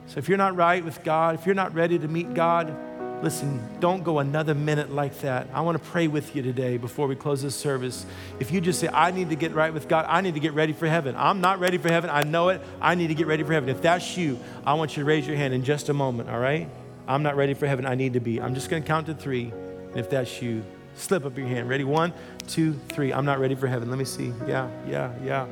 So 0.08 0.20
if 0.20 0.30
you're 0.30 0.38
not 0.38 0.56
right 0.56 0.86
with 0.86 1.04
God, 1.04 1.36
if 1.36 1.46
you're 1.46 1.56
not 1.56 1.74
ready 1.74 2.00
to 2.00 2.08
meet 2.08 2.34
God, 2.34 2.74
listen, 3.22 3.60
don't 3.80 4.04
go 4.04 4.20
another 4.20 4.54
minute 4.54 4.92
like 4.92 5.20
that. 5.22 5.48
I 5.54 5.62
want 5.62 5.82
to 5.82 5.90
pray 5.90 6.08
with 6.08 6.36
you 6.36 6.42
today 6.42 6.78
before 6.78 7.08
we 7.08 7.16
close 7.16 7.42
this 7.42 7.56
service. 7.56 8.06
If 8.40 8.52
you 8.52 8.62
just 8.62 8.80
say, 8.80 8.90
I 8.90 9.12
need 9.12 9.30
to 9.30 9.36
get 9.36 9.54
right 9.54 9.74
with 9.74 9.88
God, 9.88 10.06
I 10.08 10.22
need 10.22 10.36
to 10.36 10.40
get 10.40 10.54
ready 10.54 10.74
for 10.74 10.88
heaven. 10.88 11.16
I'm 11.18 11.42
not 11.42 11.60
ready 11.60 11.78
for 11.78 11.90
heaven. 11.90 12.10
I 12.10 12.24
know 12.24 12.50
it. 12.50 12.62
I 12.82 12.96
need 12.96 13.08
to 13.08 13.16
get 13.16 13.28
ready 13.28 13.44
for 13.44 13.54
heaven. 13.54 13.70
If 13.70 13.82
that's 13.82 14.18
you, 14.18 14.40
I 14.66 14.74
want 14.76 14.96
you 14.96 15.04
to 15.04 15.08
raise 15.08 15.28
your 15.28 15.36
hand 15.36 15.54
in 15.54 15.64
just 15.64 15.90
a 15.90 15.94
moment, 15.94 16.30
all 16.30 16.40
right? 16.40 16.70
I'm 17.08 17.24
not 17.24 17.36
ready 17.36 17.54
for 17.54 17.68
heaven. 17.68 17.86
I 17.86 17.96
need 17.96 18.14
to 18.14 18.20
be. 18.20 18.42
I'm 18.42 18.54
just 18.54 18.70
going 18.70 18.84
to 18.84 18.88
count 18.88 19.08
to 19.08 19.14
three. 19.14 19.52
And 19.52 19.98
if 19.98 20.10
that's 20.10 20.42
you, 20.42 20.64
slip 20.96 21.26
up 21.26 21.38
your 21.38 21.48
hand. 21.48 21.70
Ready? 21.70 21.84
One, 21.86 22.14
two, 22.48 22.74
three. 22.90 23.14
I'm 23.14 23.26
not 23.26 23.40
ready 23.40 23.56
for 23.56 23.68
heaven. 23.68 23.90
Let 23.90 23.98
me 23.98 24.06
see. 24.06 24.34
Yeah, 24.46 24.70
yeah, 24.88 25.14
yeah. 25.24 25.48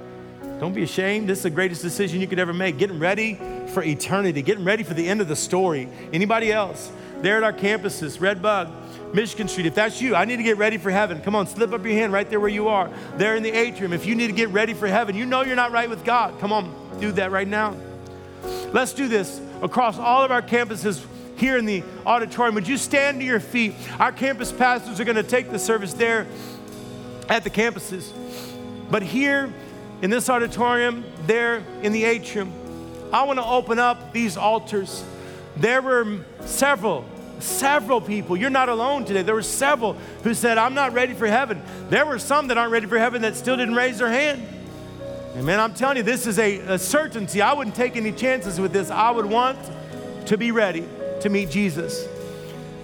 Don't 0.60 0.74
be 0.74 0.84
ashamed. 0.84 1.28
This 1.28 1.40
is 1.40 1.44
the 1.44 1.50
greatest 1.50 1.82
decision 1.82 2.22
you 2.22 2.28
could 2.28 2.40
ever 2.40 2.54
make. 2.54 2.78
Getting 2.78 3.00
ready 3.00 3.40
for 3.74 3.84
eternity, 3.84 4.42
getting 4.42 4.64
ready 4.64 4.84
for 4.84 4.94
the 4.94 5.08
end 5.08 5.20
of 5.20 5.28
the 5.28 5.36
story. 5.36 5.90
Anybody 6.14 6.52
else? 6.52 6.92
There 7.26 7.38
at 7.38 7.44
our 7.44 7.54
campuses, 7.54 8.22
Red 8.22 8.40
Bug, 8.40 8.70
Michigan 9.12 9.48
Street. 9.48 9.66
If 9.66 9.74
that's 9.74 10.00
you, 10.00 10.14
I 10.14 10.26
need 10.26 10.38
to 10.38 10.44
get 10.44 10.58
ready 10.58 10.78
for 10.78 10.92
heaven. 10.92 11.22
Come 11.22 11.34
on, 11.34 11.48
slip 11.48 11.74
up 11.74 11.84
your 11.84 11.96
hand 11.96 12.14
right 12.14 12.30
there 12.30 12.40
where 12.40 12.52
you 12.52 12.68
are. 12.68 12.88
There 13.18 13.36
in 13.36 13.42
the 13.42 13.50
atrium. 13.50 13.94
If 13.94 14.06
you 14.06 14.14
need 14.14 14.28
to 14.28 14.34
get 14.34 14.50
ready 14.50 14.76
for 14.76 14.86
heaven, 14.86 15.16
you 15.16 15.26
know 15.26 15.42
you're 15.42 15.56
not 15.56 15.72
right 15.72 15.90
with 15.90 16.06
God. 16.06 16.40
Come 16.40 16.54
on, 16.54 16.72
do 17.00 17.12
that 17.14 17.32
right 17.32 17.48
now. 17.48 17.76
Let's 18.72 18.94
do 18.94 19.08
this 19.08 19.42
across 19.64 19.98
all 19.98 20.24
of 20.24 20.30
our 20.30 20.44
campuses 20.44 21.04
here 21.36 21.58
in 21.58 21.66
the 21.66 21.82
auditorium. 22.06 22.54
Would 22.54 22.68
you 22.68 22.78
stand 22.78 23.20
to 23.22 23.26
your 23.26 23.40
feet? 23.40 23.74
Our 24.00 24.12
campus 24.12 24.52
pastors 24.52 25.00
are 25.00 25.04
going 25.04 25.16
to 25.16 25.24
take 25.24 25.50
the 25.50 25.58
service 25.58 25.94
there 25.94 26.28
at 27.28 27.44
the 27.44 27.50
campuses. 27.50 28.12
But 28.92 29.02
here 29.02 29.52
in 30.04 30.12
this 30.12 30.30
auditorium, 30.30 31.04
there 31.26 31.64
in 31.82 31.92
the 31.92 32.04
atrium, 32.04 32.54
I 33.12 33.24
want 33.24 33.40
to 33.40 33.46
open 33.46 33.80
up 33.80 34.14
these 34.14 34.38
altars. 34.38 35.04
There 35.58 35.82
were 35.82 36.20
several, 36.42 37.06
several 37.40 38.02
people. 38.02 38.38
You're 38.38 38.50
not 38.50 38.70
alone 38.70 39.06
today. 39.06 39.22
There 39.22 39.36
were 39.36 39.42
several 39.42 39.94
who 40.24 40.34
said, 40.34 40.58
I'm 40.58 40.74
not 40.74 40.94
ready 40.94 41.14
for 41.14 41.28
heaven. 41.28 41.62
There 41.90 42.06
were 42.06 42.20
some 42.20 42.48
that 42.48 42.58
aren't 42.58 42.72
ready 42.72 42.88
for 42.88 42.98
heaven 42.98 43.22
that 43.24 43.36
still 43.36 43.58
didn't 43.58 43.76
raise 43.76 44.00
their 44.00 44.10
hand. 44.10 44.44
And 45.36 45.46
man, 45.46 45.60
I'm 45.60 45.74
telling 45.74 45.98
you, 45.98 46.04
this 46.04 46.28
is 46.28 46.40
a, 46.40 46.60
a 46.60 46.80
certainty. 46.80 47.42
I 47.42 47.54
wouldn't 47.54 47.76
take 47.76 47.98
any 47.98 48.12
chances 48.12 48.60
with 48.60 48.72
this. 48.72 48.90
I 48.90 49.12
would 49.12 49.26
want 49.26 49.60
to 50.28 50.38
be 50.38 50.52
ready 50.52 50.88
to 51.22 51.30
meet 51.30 51.50
Jesus. 51.50 52.08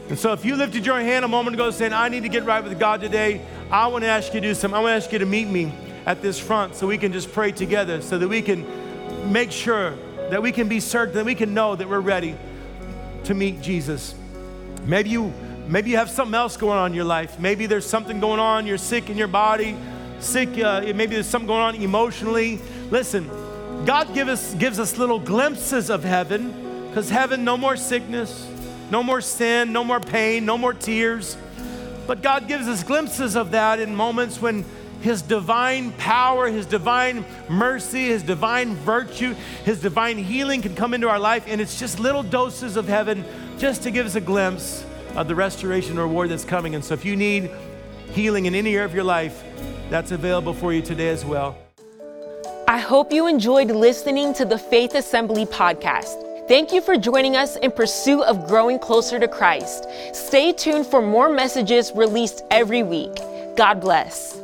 And 0.09 0.19
so 0.19 0.33
if 0.33 0.43
you 0.43 0.57
lifted 0.57 0.85
your 0.85 0.99
hand 0.99 1.23
a 1.23 1.29
moment 1.29 1.53
ago 1.55 1.71
saying, 1.71 1.93
I 1.93 2.09
need 2.09 2.23
to 2.23 2.29
get 2.29 2.43
right 2.43 2.61
with 2.61 2.77
God 2.77 2.99
today, 2.99 3.45
I 3.71 3.87
want 3.87 4.03
to 4.03 4.09
ask 4.09 4.33
you 4.33 4.41
to 4.41 4.47
do 4.47 4.53
something. 4.53 4.77
I 4.77 4.81
want 4.81 4.91
to 4.91 5.05
ask 5.05 5.13
you 5.13 5.19
to 5.19 5.25
meet 5.25 5.47
me 5.47 5.71
at 6.05 6.21
this 6.21 6.39
front 6.39 6.75
so 6.75 6.87
we 6.87 6.97
can 6.97 7.13
just 7.13 7.31
pray 7.31 7.53
together 7.53 8.01
so 8.01 8.17
that 8.17 8.27
we 8.27 8.41
can 8.41 8.65
make 9.31 9.51
sure 9.51 9.95
that 10.29 10.41
we 10.41 10.51
can 10.51 10.67
be 10.67 10.79
certain 10.79 11.15
that 11.15 11.25
we 11.25 11.35
can 11.35 11.53
know 11.53 11.75
that 11.75 11.87
we're 11.87 11.99
ready 11.99 12.35
to 13.23 13.33
meet 13.33 13.61
Jesus. 13.61 14.15
Maybe 14.85 15.09
you 15.09 15.33
maybe 15.67 15.91
you 15.91 15.97
have 15.97 16.09
something 16.09 16.35
else 16.35 16.57
going 16.57 16.77
on 16.77 16.91
in 16.91 16.95
your 16.95 17.05
life. 17.05 17.39
Maybe 17.39 17.65
there's 17.65 17.85
something 17.85 18.19
going 18.19 18.39
on, 18.39 18.65
you're 18.65 18.77
sick 18.77 19.09
in 19.09 19.17
your 19.17 19.27
body, 19.27 19.77
sick 20.19 20.57
uh, 20.57 20.81
maybe 20.81 21.15
there's 21.15 21.27
something 21.27 21.47
going 21.47 21.61
on 21.61 21.75
emotionally. 21.75 22.59
Listen, 22.89 23.29
God 23.85 24.13
give 24.13 24.27
us, 24.27 24.53
gives 24.55 24.79
us 24.79 24.97
little 24.97 25.19
glimpses 25.19 25.89
of 25.89 26.03
heaven 26.03 26.87
because 26.87 27.09
heaven 27.09 27.43
no 27.43 27.57
more 27.57 27.75
sickness, 27.75 28.47
no 28.91 29.01
more 29.01 29.21
sin, 29.21 29.71
no 29.71 29.83
more 29.83 29.99
pain, 29.99 30.45
no 30.45 30.57
more 30.57 30.73
tears. 30.73 31.37
But 32.05 32.21
God 32.21 32.47
gives 32.47 32.67
us 32.67 32.83
glimpses 32.83 33.35
of 33.35 33.51
that 33.51 33.79
in 33.79 33.95
moments 33.95 34.41
when 34.41 34.65
His 35.01 35.21
divine 35.21 35.91
power, 35.93 36.47
His 36.47 36.65
divine 36.65 37.25
mercy, 37.49 38.05
His 38.05 38.23
divine 38.23 38.75
virtue, 38.75 39.35
His 39.65 39.81
divine 39.81 40.17
healing 40.17 40.61
can 40.61 40.75
come 40.75 40.93
into 40.93 41.09
our 41.09 41.19
life. 41.19 41.43
And 41.47 41.59
it's 41.59 41.79
just 41.79 41.99
little 41.99 42.23
doses 42.23 42.77
of 42.77 42.87
heaven 42.87 43.25
just 43.57 43.83
to 43.83 43.91
give 43.91 44.05
us 44.05 44.15
a 44.15 44.21
glimpse 44.21 44.85
of 45.15 45.27
the 45.27 45.35
restoration 45.35 45.97
reward 45.97 46.29
that's 46.29 46.45
coming. 46.45 46.75
And 46.75 46.83
so 46.83 46.93
if 46.93 47.03
you 47.03 47.15
need 47.15 47.51
healing 48.11 48.45
in 48.45 48.55
any 48.55 48.75
area 48.75 48.85
of 48.85 48.93
your 48.93 49.03
life, 49.03 49.43
that's 49.89 50.11
available 50.11 50.53
for 50.53 50.71
you 50.73 50.81
today 50.81 51.09
as 51.09 51.25
well. 51.25 51.57
I 52.67 52.77
hope 52.77 53.11
you 53.11 53.27
enjoyed 53.27 53.69
listening 53.69 54.33
to 54.35 54.45
the 54.45 54.57
Faith 54.57 54.95
Assembly 54.95 55.45
podcast. 55.45 56.27
Thank 56.47 56.71
you 56.71 56.81
for 56.81 56.97
joining 56.97 57.35
us 57.35 57.55
in 57.57 57.71
pursuit 57.71 58.23
of 58.23 58.47
growing 58.47 58.79
closer 58.79 59.19
to 59.19 59.27
Christ. 59.27 59.87
Stay 60.13 60.53
tuned 60.53 60.85
for 60.85 61.01
more 61.01 61.29
messages 61.29 61.91
released 61.95 62.43
every 62.49 62.83
week. 62.83 63.15
God 63.55 63.81
bless. 63.81 64.40